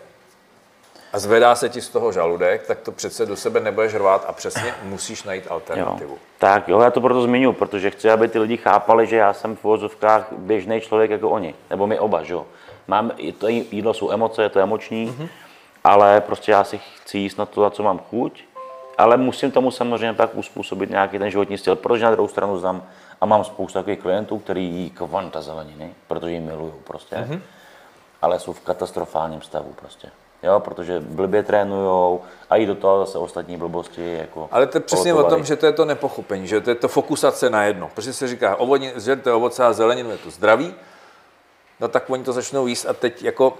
a 1.14 1.20
zvedá 1.20 1.56
se 1.56 1.70
ti 1.70 1.82
z 1.82 1.90
toho 1.90 2.12
žaludek, 2.12 2.68
tak 2.68 2.80
to 2.80 2.92
přece 2.92 3.26
do 3.26 3.36
sebe 3.36 3.60
nebudeš 3.60 3.96
rvát 3.96 4.26
a 4.28 4.32
přesně 4.32 4.74
musíš 4.84 5.24
najít 5.24 5.48
alternativu. 5.50 6.14
Jo. 6.14 6.20
Tak 6.38 6.68
jo, 6.68 6.80
já 6.80 6.92
to 6.92 7.02
proto 7.02 7.22
zmiňuji, 7.22 7.54
protože 7.54 7.90
chci, 7.90 8.12
aby 8.12 8.28
ty 8.28 8.40
lidi 8.40 8.58
chápali, 8.58 9.08
že 9.08 9.16
já 9.16 9.34
jsem 9.34 9.56
v 9.56 9.64
vozovkách 9.64 10.28
běžný 10.32 10.82
člověk 10.82 11.12
jako 11.12 11.30
oni, 11.30 11.56
nebo 11.70 11.88
my 11.88 12.00
oba, 12.00 12.24
že 12.24 12.34
jo. 12.34 12.46
Mám, 12.88 13.12
to 13.38 13.48
jídlo 13.48 13.94
jsou 13.94 14.12
emoce, 14.12 14.44
je 14.44 14.50
to 14.50 14.60
emoční, 14.60 15.08
mm-hmm. 15.08 15.28
ale 15.84 16.22
prostě 16.22 16.52
já 16.52 16.64
si 16.64 16.78
chci 16.78 17.18
jíst 17.18 17.38
na 17.38 17.46
to, 17.46 17.64
na 17.64 17.70
co 17.70 17.84
mám 17.84 18.00
chuť, 18.00 18.44
ale 18.98 19.18
musím 19.18 19.52
tomu 19.52 19.72
samozřejmě 19.72 20.14
tak 20.14 20.36
uspůsobit 20.36 20.90
nějaký 20.90 21.20
ten 21.20 21.30
životní 21.30 21.58
styl, 21.58 21.76
protože 21.76 22.04
na 22.04 22.12
druhou 22.12 22.28
stranu 22.28 22.60
znám 22.60 22.84
a 23.22 23.26
mám 23.26 23.44
spoustu 23.44 23.80
takových 23.80 24.00
klientů, 24.00 24.40
kteří 24.40 24.66
jí 24.66 24.90
kvanta 24.90 25.42
zeleniny, 25.42 25.94
protože 26.08 26.32
ji 26.32 26.40
milují 26.40 26.74
prostě, 26.84 27.16
mm-hmm. 27.16 27.42
ale 28.22 28.40
jsou 28.40 28.54
v 28.54 28.60
katastrofálním 28.60 29.42
stavu 29.42 29.74
prostě. 29.74 30.08
Jo, 30.44 30.60
protože 30.60 31.00
blbě 31.00 31.44
trénujou 31.44 32.22
a 32.50 32.58
i 32.58 32.66
do 32.66 32.76
toho 32.76 33.06
zase 33.06 33.18
ostatní 33.18 33.58
blbosti. 33.58 34.18
Jako 34.18 34.50
Ale 34.52 34.68
to 34.68 34.78
je 34.78 34.82
přesně 34.82 35.14
o 35.14 35.24
tom, 35.24 35.44
že 35.44 35.56
to 35.56 35.66
je 35.66 35.72
to 35.72 35.86
nepochopení, 35.86 36.48
že 36.48 36.62
to 36.62 36.70
je 36.70 36.76
to 36.76 36.88
fokusace 36.88 37.50
na 37.50 37.64
jedno. 37.64 37.92
Protože 37.96 38.14
se 38.14 38.28
říká, 38.28 38.56
ovodně, 38.56 38.94
žerte 38.96 39.34
ovoce 39.34 39.66
a 39.66 39.74
zeleninu, 39.74 40.12
je 40.12 40.18
to 40.18 40.30
zdraví, 40.30 40.76
no 41.80 41.88
tak 41.88 42.10
oni 42.10 42.24
to 42.24 42.34
začnou 42.34 42.68
jíst 42.68 42.86
a 42.86 42.94
teď 42.94 43.24
jako 43.24 43.58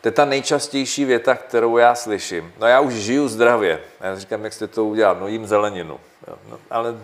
to 0.00 0.08
je 0.08 0.12
ta 0.12 0.24
nejčastější 0.24 1.04
věta, 1.04 1.34
kterou 1.34 1.76
já 1.76 1.94
slyším. 1.94 2.52
No 2.60 2.66
já 2.66 2.80
už 2.80 2.94
žiju 2.94 3.28
zdravě. 3.28 3.80
A 4.00 4.06
já 4.06 4.18
říkám, 4.18 4.44
jak 4.44 4.52
jste 4.52 4.66
to 4.66 4.84
udělal? 4.84 5.16
No 5.20 5.28
jím 5.28 5.46
zeleninu. 5.46 6.00
Jo, 6.28 6.34
no, 6.50 6.58
ale 6.70 6.94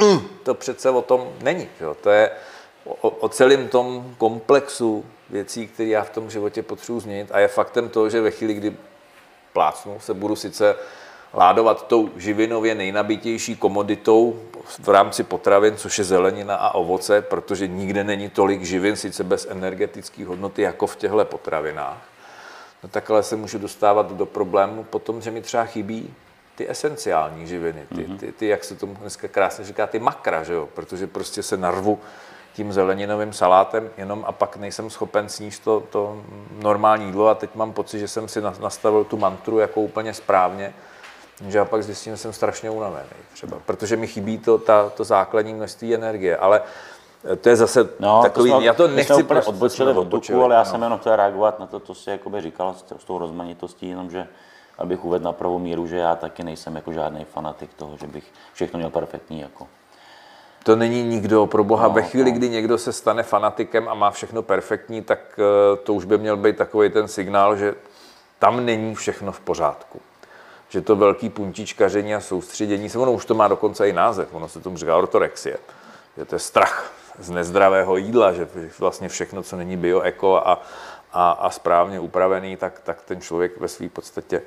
to 0.42 0.54
přece 0.54 0.90
o 0.90 1.02
tom 1.02 1.32
není. 1.42 1.68
Jo. 1.80 1.96
To 2.00 2.10
je 2.10 2.30
o, 2.84 3.08
o 3.08 3.28
celém 3.28 3.68
tom 3.68 4.14
komplexu 4.18 5.04
věcí, 5.30 5.66
které 5.66 5.88
já 5.88 6.02
v 6.04 6.10
tom 6.10 6.30
životě 6.30 6.62
potřebuji 6.62 7.00
změnit. 7.00 7.28
A 7.32 7.38
je 7.38 7.48
faktem 7.48 7.88
to, 7.88 8.10
že 8.10 8.20
ve 8.20 8.30
chvíli, 8.30 8.54
kdy 8.54 8.76
plácnu, 9.52 10.00
se 10.00 10.14
budu 10.14 10.36
sice 10.36 10.76
ládovat 11.34 11.86
tou 11.86 12.10
živinově 12.16 12.74
nejnabitější 12.74 13.56
komoditou 13.56 14.40
v 14.78 14.88
rámci 14.88 15.22
potravin, 15.22 15.76
což 15.76 15.98
je 15.98 16.04
zelenina 16.04 16.56
a 16.56 16.74
ovoce, 16.74 17.22
protože 17.22 17.68
nikde 17.68 18.04
není 18.04 18.30
tolik 18.30 18.62
živin, 18.62 18.96
sice 18.96 19.24
bez 19.24 19.46
energetické 19.50 20.26
hodnoty, 20.26 20.62
jako 20.62 20.86
v 20.86 20.96
těchto 20.96 21.24
potravinách. 21.24 22.02
No 22.82 22.88
tak 22.88 23.10
ale 23.10 23.22
se 23.22 23.36
můžu 23.36 23.58
dostávat 23.58 24.12
do 24.12 24.26
problému 24.26 24.84
potom, 24.84 25.20
že 25.20 25.30
mi 25.30 25.42
třeba 25.42 25.64
chybí 25.64 26.14
ty 26.54 26.70
esenciální 26.70 27.46
živiny, 27.46 27.86
ty, 27.94 28.04
mhm. 28.04 28.18
ty, 28.18 28.32
ty, 28.32 28.46
jak 28.46 28.64
se 28.64 28.76
tomu 28.76 28.94
dneska 28.94 29.28
krásně 29.28 29.64
říká, 29.64 29.86
ty 29.86 29.98
makra, 29.98 30.44
že 30.44 30.52
jo? 30.52 30.68
protože 30.74 31.06
prostě 31.06 31.42
se 31.42 31.56
narvu 31.56 31.98
tím 32.52 32.72
zeleninovým 32.72 33.32
salátem 33.32 33.90
jenom 33.96 34.24
a 34.26 34.32
pak 34.32 34.56
nejsem 34.56 34.90
schopen 34.90 35.28
sníst 35.28 35.64
to, 35.64 35.82
to 35.90 36.22
normální 36.62 37.06
jídlo 37.06 37.28
a 37.28 37.34
teď 37.34 37.50
mám 37.54 37.72
pocit, 37.72 37.98
že 37.98 38.08
jsem 38.08 38.28
si 38.28 38.40
nastavil 38.40 39.04
tu 39.04 39.16
mantru 39.16 39.58
jako 39.58 39.80
úplně 39.80 40.14
správně, 40.14 40.74
že 41.48 41.58
já 41.58 41.64
pak 41.64 41.82
zjistím, 41.82 42.12
že 42.12 42.16
jsem 42.16 42.32
strašně 42.32 42.70
unavený 42.70 43.08
třeba, 43.32 43.58
protože 43.66 43.96
mi 43.96 44.06
chybí 44.06 44.38
to, 44.38 44.58
ta, 44.58 44.90
to 44.90 45.04
základní 45.04 45.54
množství 45.54 45.94
energie, 45.94 46.36
ale 46.36 46.62
to 47.40 47.48
je 47.48 47.56
zase 47.56 47.88
no, 48.00 48.22
takový, 48.22 48.50
to 48.50 48.56
jsme, 48.56 48.66
já 48.66 48.74
to 48.74 48.88
nechci 48.88 49.14
jsme 49.14 49.24
prostě 49.24 49.50
odbočili 49.50 49.92
od 49.92 50.08
tuku, 50.08 50.42
ale 50.42 50.54
já 50.54 50.60
no. 50.60 50.64
jsem 50.64 50.82
jenom 50.82 50.98
chtěl 50.98 51.16
reagovat 51.16 51.60
na 51.60 51.66
to, 51.66 51.80
co 51.80 51.94
jsi 51.94 52.10
jakoby 52.10 52.40
říkal 52.40 52.74
s, 52.74 52.84
s 52.98 53.04
tou 53.04 53.18
rozmanitostí, 53.18 53.88
jenomže 53.88 54.26
abych 54.80 55.04
uvedl 55.04 55.24
na 55.24 55.32
pravou 55.32 55.58
míru, 55.58 55.86
že 55.86 55.96
já 55.96 56.16
taky 56.16 56.44
nejsem 56.44 56.76
jako 56.76 56.92
žádný 56.92 57.24
fanatik 57.24 57.74
toho, 57.74 57.96
že 57.96 58.06
bych 58.06 58.32
všechno 58.52 58.78
měl 58.78 58.90
perfektní. 58.90 59.40
Jako. 59.40 59.66
To 60.62 60.76
není 60.76 61.02
nikdo, 61.02 61.46
pro 61.46 61.64
boha. 61.64 61.88
No, 61.88 61.94
Ve 61.94 62.02
chvíli, 62.02 62.30
no. 62.30 62.36
kdy 62.36 62.48
někdo 62.48 62.78
se 62.78 62.92
stane 62.92 63.22
fanatikem 63.22 63.88
a 63.88 63.94
má 63.94 64.10
všechno 64.10 64.42
perfektní, 64.42 65.02
tak 65.02 65.18
eh, 65.38 65.76
to 65.76 65.94
už 65.94 66.04
by 66.04 66.18
měl 66.18 66.36
být 66.36 66.56
takový 66.56 66.90
ten 66.90 67.08
signál, 67.08 67.56
že 67.56 67.74
tam 68.38 68.64
není 68.66 68.94
všechno 68.94 69.32
v 69.32 69.40
pořádku. 69.40 70.00
Že 70.68 70.80
to 70.80 70.96
velký 70.96 71.28
puntičkaření 71.28 72.14
a 72.14 72.20
soustředění 72.20 72.88
se, 72.88 72.98
ono 72.98 73.12
už 73.12 73.24
to 73.24 73.34
má 73.34 73.48
dokonce 73.48 73.88
i 73.88 73.92
název, 73.92 74.28
ono 74.32 74.48
se 74.48 74.60
tomu 74.60 74.76
říká 74.76 74.96
ortorexie. 74.96 75.58
Že 76.16 76.24
to 76.24 76.34
je 76.34 76.38
strach 76.38 76.92
z 77.18 77.30
nezdravého 77.30 77.96
jídla, 77.96 78.32
že 78.32 78.48
vlastně 78.78 79.08
všechno, 79.08 79.42
co 79.42 79.56
není 79.56 79.76
bio, 79.76 80.00
eko 80.00 80.36
a, 80.36 80.62
a, 81.12 81.30
a 81.30 81.50
správně 81.50 82.00
upravený, 82.00 82.56
tak, 82.56 82.80
tak 82.84 83.02
ten 83.02 83.20
člověk 83.20 83.60
ve 83.60 83.68
své 83.68 83.88
podstatě 83.88 84.42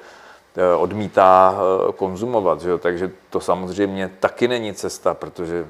eh, 0.56 0.76
odmítá 0.76 1.56
eh, 1.56 1.92
konzumovat. 1.94 2.62
Že 2.62 2.70
jo? 2.70 2.78
Takže 2.78 3.12
to 3.30 3.40
samozřejmě 3.40 4.12
taky 4.20 4.48
není 4.48 4.74
cesta, 4.74 5.14
protože 5.14 5.66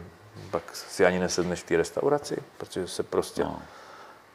pak 0.53 0.75
si 0.75 1.05
ani 1.05 1.19
nesedneš 1.19 1.59
v 1.59 1.65
té 1.65 1.77
restauraci, 1.77 2.37
protože 2.57 2.87
se 2.87 3.03
prostě 3.03 3.43
no. 3.43 3.61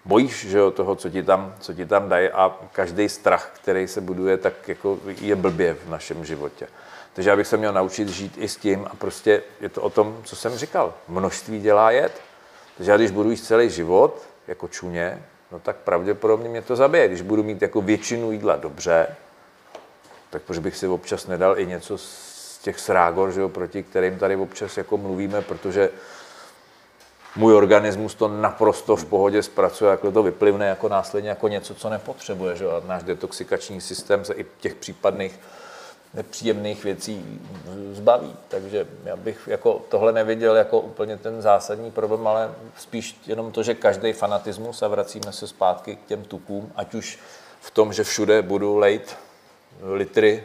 bojíš 0.04 0.46
že 0.46 0.58
jo, 0.58 0.70
toho, 0.70 0.94
co 0.94 1.10
ti, 1.10 1.22
tam, 1.22 1.54
co 1.60 1.74
ti 1.74 1.86
tam 1.86 2.08
dají 2.08 2.28
a 2.28 2.56
každý 2.72 3.08
strach, 3.08 3.50
který 3.62 3.88
se 3.88 4.00
buduje, 4.00 4.36
tak 4.36 4.68
jako 4.68 4.98
je 5.20 5.36
blbě 5.36 5.74
v 5.74 5.88
našem 5.88 6.24
životě. 6.24 6.68
Takže 7.14 7.30
já 7.30 7.36
bych 7.36 7.46
se 7.46 7.56
měl 7.56 7.72
naučit 7.72 8.08
žít 8.08 8.34
i 8.36 8.48
s 8.48 8.56
tím 8.56 8.86
a 8.90 8.94
prostě 8.94 9.42
je 9.60 9.68
to 9.68 9.82
o 9.82 9.90
tom, 9.90 10.20
co 10.24 10.36
jsem 10.36 10.56
říkal. 10.56 10.94
Množství 11.08 11.60
dělá 11.60 11.90
jet. 11.90 12.20
Takže 12.76 12.90
já 12.90 12.96
když 12.96 13.10
budu 13.10 13.30
jíst 13.30 13.46
celý 13.46 13.70
život 13.70 14.22
jako 14.46 14.68
čuně, 14.68 15.22
no 15.52 15.58
tak 15.58 15.76
pravděpodobně 15.76 16.48
mě 16.48 16.62
to 16.62 16.76
zabije. 16.76 17.08
Když 17.08 17.22
budu 17.22 17.42
mít 17.42 17.62
jako 17.62 17.82
většinu 17.82 18.32
jídla 18.32 18.56
dobře, 18.56 19.06
tak 20.30 20.42
proč 20.42 20.58
bych 20.58 20.76
si 20.76 20.86
občas 20.86 21.26
nedal 21.26 21.58
i 21.58 21.66
něco 21.66 21.98
těch 22.62 22.80
srágor, 22.80 23.32
že 23.32 23.40
jo, 23.40 23.48
proti 23.48 23.82
kterým 23.82 24.18
tady 24.18 24.36
občas 24.36 24.76
jako 24.76 24.96
mluvíme, 24.96 25.42
protože 25.42 25.90
můj 27.36 27.54
organismus 27.54 28.14
to 28.14 28.28
naprosto 28.28 28.96
v 28.96 29.04
pohodě 29.04 29.42
zpracuje, 29.42 29.90
jako 29.90 30.10
to 30.10 30.22
vyplivne 30.22 30.66
jako 30.66 30.88
následně 30.88 31.28
jako 31.28 31.48
něco, 31.48 31.74
co 31.74 31.90
nepotřebuje. 31.90 32.56
Že? 32.56 32.66
A 32.66 32.82
náš 32.86 33.02
detoxikační 33.02 33.80
systém 33.80 34.24
se 34.24 34.34
i 34.34 34.46
těch 34.60 34.74
případných 34.74 35.40
nepříjemných 36.14 36.84
věcí 36.84 37.40
zbaví. 37.92 38.36
Takže 38.48 38.86
já 39.04 39.16
bych 39.16 39.48
jako 39.50 39.82
tohle 39.88 40.12
neviděl 40.12 40.56
jako 40.56 40.80
úplně 40.80 41.16
ten 41.16 41.42
zásadní 41.42 41.90
problém, 41.90 42.26
ale 42.26 42.54
spíš 42.76 43.20
jenom 43.26 43.52
to, 43.52 43.62
že 43.62 43.74
každý 43.74 44.12
fanatismus 44.12 44.82
a 44.82 44.88
vracíme 44.88 45.32
se 45.32 45.46
zpátky 45.46 45.96
k 45.96 46.06
těm 46.06 46.24
tukům, 46.24 46.72
ať 46.76 46.94
už 46.94 47.18
v 47.60 47.70
tom, 47.70 47.92
že 47.92 48.04
všude 48.04 48.42
budu 48.42 48.76
lejt 48.76 49.16
litry 49.82 50.44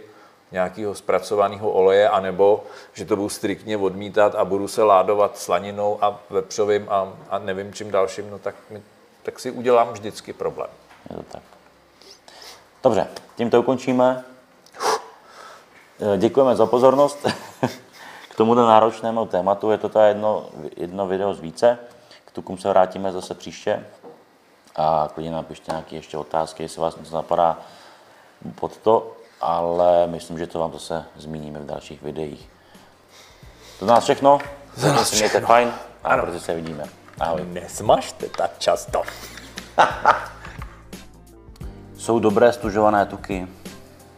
nějakého 0.54 0.96
zpracovaného 0.96 1.72
oleje, 1.72 2.10
anebo 2.10 2.64
že 2.94 3.06
to 3.06 3.16
budu 3.16 3.30
striktně 3.30 3.78
odmítat 3.78 4.36
a 4.36 4.46
budu 4.46 4.68
se 4.68 4.84
ládovat 4.84 5.38
slaninou 5.38 6.04
a 6.04 6.20
vepřovým 6.30 6.88
a, 6.90 7.14
a 7.30 7.40
nevím 7.40 7.74
čím 7.74 7.92
dalším, 7.92 8.30
no 8.30 8.40
tak, 8.40 8.56
mi, 8.70 8.84
tak 9.24 9.40
si 9.40 9.52
udělám 9.52 9.88
vždycky 9.88 10.34
problém. 10.34 10.70
Je 11.10 11.16
to 11.16 11.24
tak. 11.24 11.42
Dobře, 12.84 13.08
tím 13.36 13.50
to 13.50 13.60
ukončíme. 13.60 14.24
Děkujeme 16.18 16.56
za 16.56 16.66
pozornost 16.66 17.28
k 18.30 18.36
tomuto 18.36 18.68
náročnému 18.68 19.26
tématu. 19.26 19.72
Je 19.72 19.78
to 19.78 19.90
ta 19.90 20.08
jedno, 20.08 20.46
jedno 20.78 21.08
video 21.08 21.34
z 21.34 21.40
více. 21.40 21.78
K 22.26 22.32
tukům 22.32 22.58
se 22.58 22.70
vrátíme 22.70 23.12
zase 23.12 23.34
příště. 23.34 23.86
A 24.76 25.10
klidně 25.14 25.32
napište 25.32 25.72
nějaké 25.72 25.96
ještě 25.96 26.18
otázky, 26.18 26.64
jestli 26.64 26.82
vás 26.82 26.98
něco 26.98 27.16
napadá 27.16 27.58
pod 28.56 28.78
to 28.78 29.23
ale 29.44 30.08
myslím, 30.08 30.40
že 30.40 30.48
to 30.48 30.60
vám 30.60 30.74
zase 30.74 31.04
zmíníme 31.16 31.60
v 31.60 31.66
dalších 31.66 32.02
videích. 32.02 32.50
To 33.80 33.86
nás 33.86 34.04
všechno. 34.04 34.40
Za 34.76 34.94
nás 34.94 35.10
se 35.10 35.16
mějte 35.16 35.40
fajn 35.40 35.72
a 36.04 36.18
brzy 36.18 36.40
se 36.40 36.56
vidíme. 36.56 36.84
Ahoj. 37.20 37.42
Nesmažte 37.46 38.30
tak 38.30 38.60
často. 38.60 39.02
Jsou 41.98 42.20
dobré 42.20 42.54
stužované 42.54 43.06
tuky? 43.06 43.48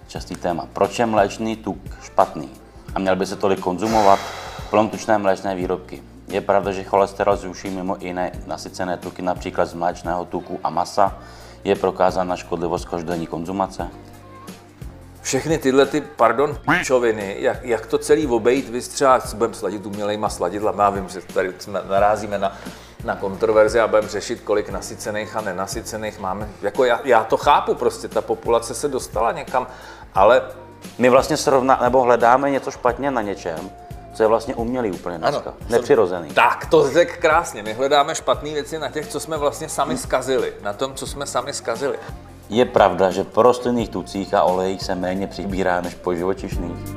Častý 0.07 0.35
téma. 0.35 0.67
Proč 0.73 0.99
je 0.99 1.05
mléčný 1.05 1.55
tuk 1.55 1.77
špatný? 2.03 2.49
A 2.95 2.99
měl 2.99 3.15
by 3.15 3.25
se 3.25 3.35
tolik 3.35 3.59
konzumovat? 3.59 4.19
Plnotučné 4.69 5.17
mléčné 5.17 5.55
výrobky. 5.55 6.03
Je 6.27 6.41
pravda, 6.41 6.71
že 6.71 6.83
cholesterol 6.83 7.35
zruší 7.35 7.69
mimo 7.69 7.97
jiné 7.99 8.31
nasycené 8.45 8.97
tuky, 8.97 9.21
například 9.21 9.65
z 9.65 9.73
mléčného 9.73 10.25
tuku 10.25 10.59
a 10.63 10.69
masa. 10.69 11.17
Je 11.63 11.75
prokázána 11.75 12.35
škodlivost 12.35 12.85
každodenní 12.85 13.27
konzumace? 13.27 13.89
Všechny 15.25 15.57
tyhle 15.57 15.85
ty, 15.85 16.01
pardon, 16.01 16.57
pičoviny, 16.71 17.35
jak, 17.39 17.63
jak 17.63 17.85
to 17.85 17.97
celý 17.97 18.27
obejít, 18.27 18.69
vy 18.69 18.81
třeba 18.81 19.21
budeme 19.35 19.55
sladit 19.55 19.85
umělejma 19.85 20.29
sladidlama, 20.29 20.83
já 20.83 20.89
vím, 20.89 21.09
že 21.09 21.21
tady 21.33 21.53
narazíme 21.89 22.37
na, 22.37 22.57
na 23.03 23.15
kontroverzi 23.15 23.79
a 23.79 23.87
budeme 23.87 24.07
řešit, 24.07 24.41
kolik 24.41 24.69
nasycených 24.69 25.35
a 25.35 25.41
nenasycených 25.41 26.19
máme. 26.19 26.49
Jako 26.61 26.85
já, 26.85 26.99
já 27.03 27.23
to 27.23 27.37
chápu 27.37 27.75
prostě, 27.75 28.07
ta 28.07 28.21
populace 28.21 28.73
se 28.73 28.87
dostala 28.87 29.31
někam, 29.31 29.67
ale... 30.13 30.41
My 30.97 31.09
vlastně 31.09 31.37
srovná, 31.37 31.79
nebo 31.81 32.01
hledáme 32.01 32.51
něco 32.51 32.71
špatně 32.71 33.11
na 33.11 33.21
něčem, 33.21 33.69
co 34.13 34.23
je 34.23 34.27
vlastně 34.27 34.55
umělý 34.55 34.91
úplně 34.91 35.17
dneska. 35.17 35.49
Ano, 35.49 35.53
Nepřirozený. 35.69 36.29
Tak, 36.29 36.65
to 36.65 36.91
řek 36.91 37.17
krásně. 37.17 37.63
My 37.63 37.73
hledáme 37.73 38.15
špatné 38.15 38.49
věci 38.49 38.79
na 38.79 38.89
těch, 38.89 39.07
co 39.07 39.19
jsme 39.19 39.37
vlastně 39.37 39.69
sami 39.69 39.97
zkazili. 39.97 40.53
Na 40.61 40.73
tom, 40.73 40.93
co 40.93 41.07
jsme 41.07 41.25
sami 41.25 41.53
zkazili. 41.53 41.97
Je 42.49 42.65
pravda, 42.65 43.11
že 43.11 43.23
po 43.23 43.41
rostlinných 43.41 43.89
tucích 43.89 44.33
a 44.33 44.43
olejích 44.43 44.83
se 44.83 44.95
méně 44.95 45.27
přibírá 45.27 45.81
než 45.81 45.93
po 45.93 46.15
živočišných? 46.15 46.95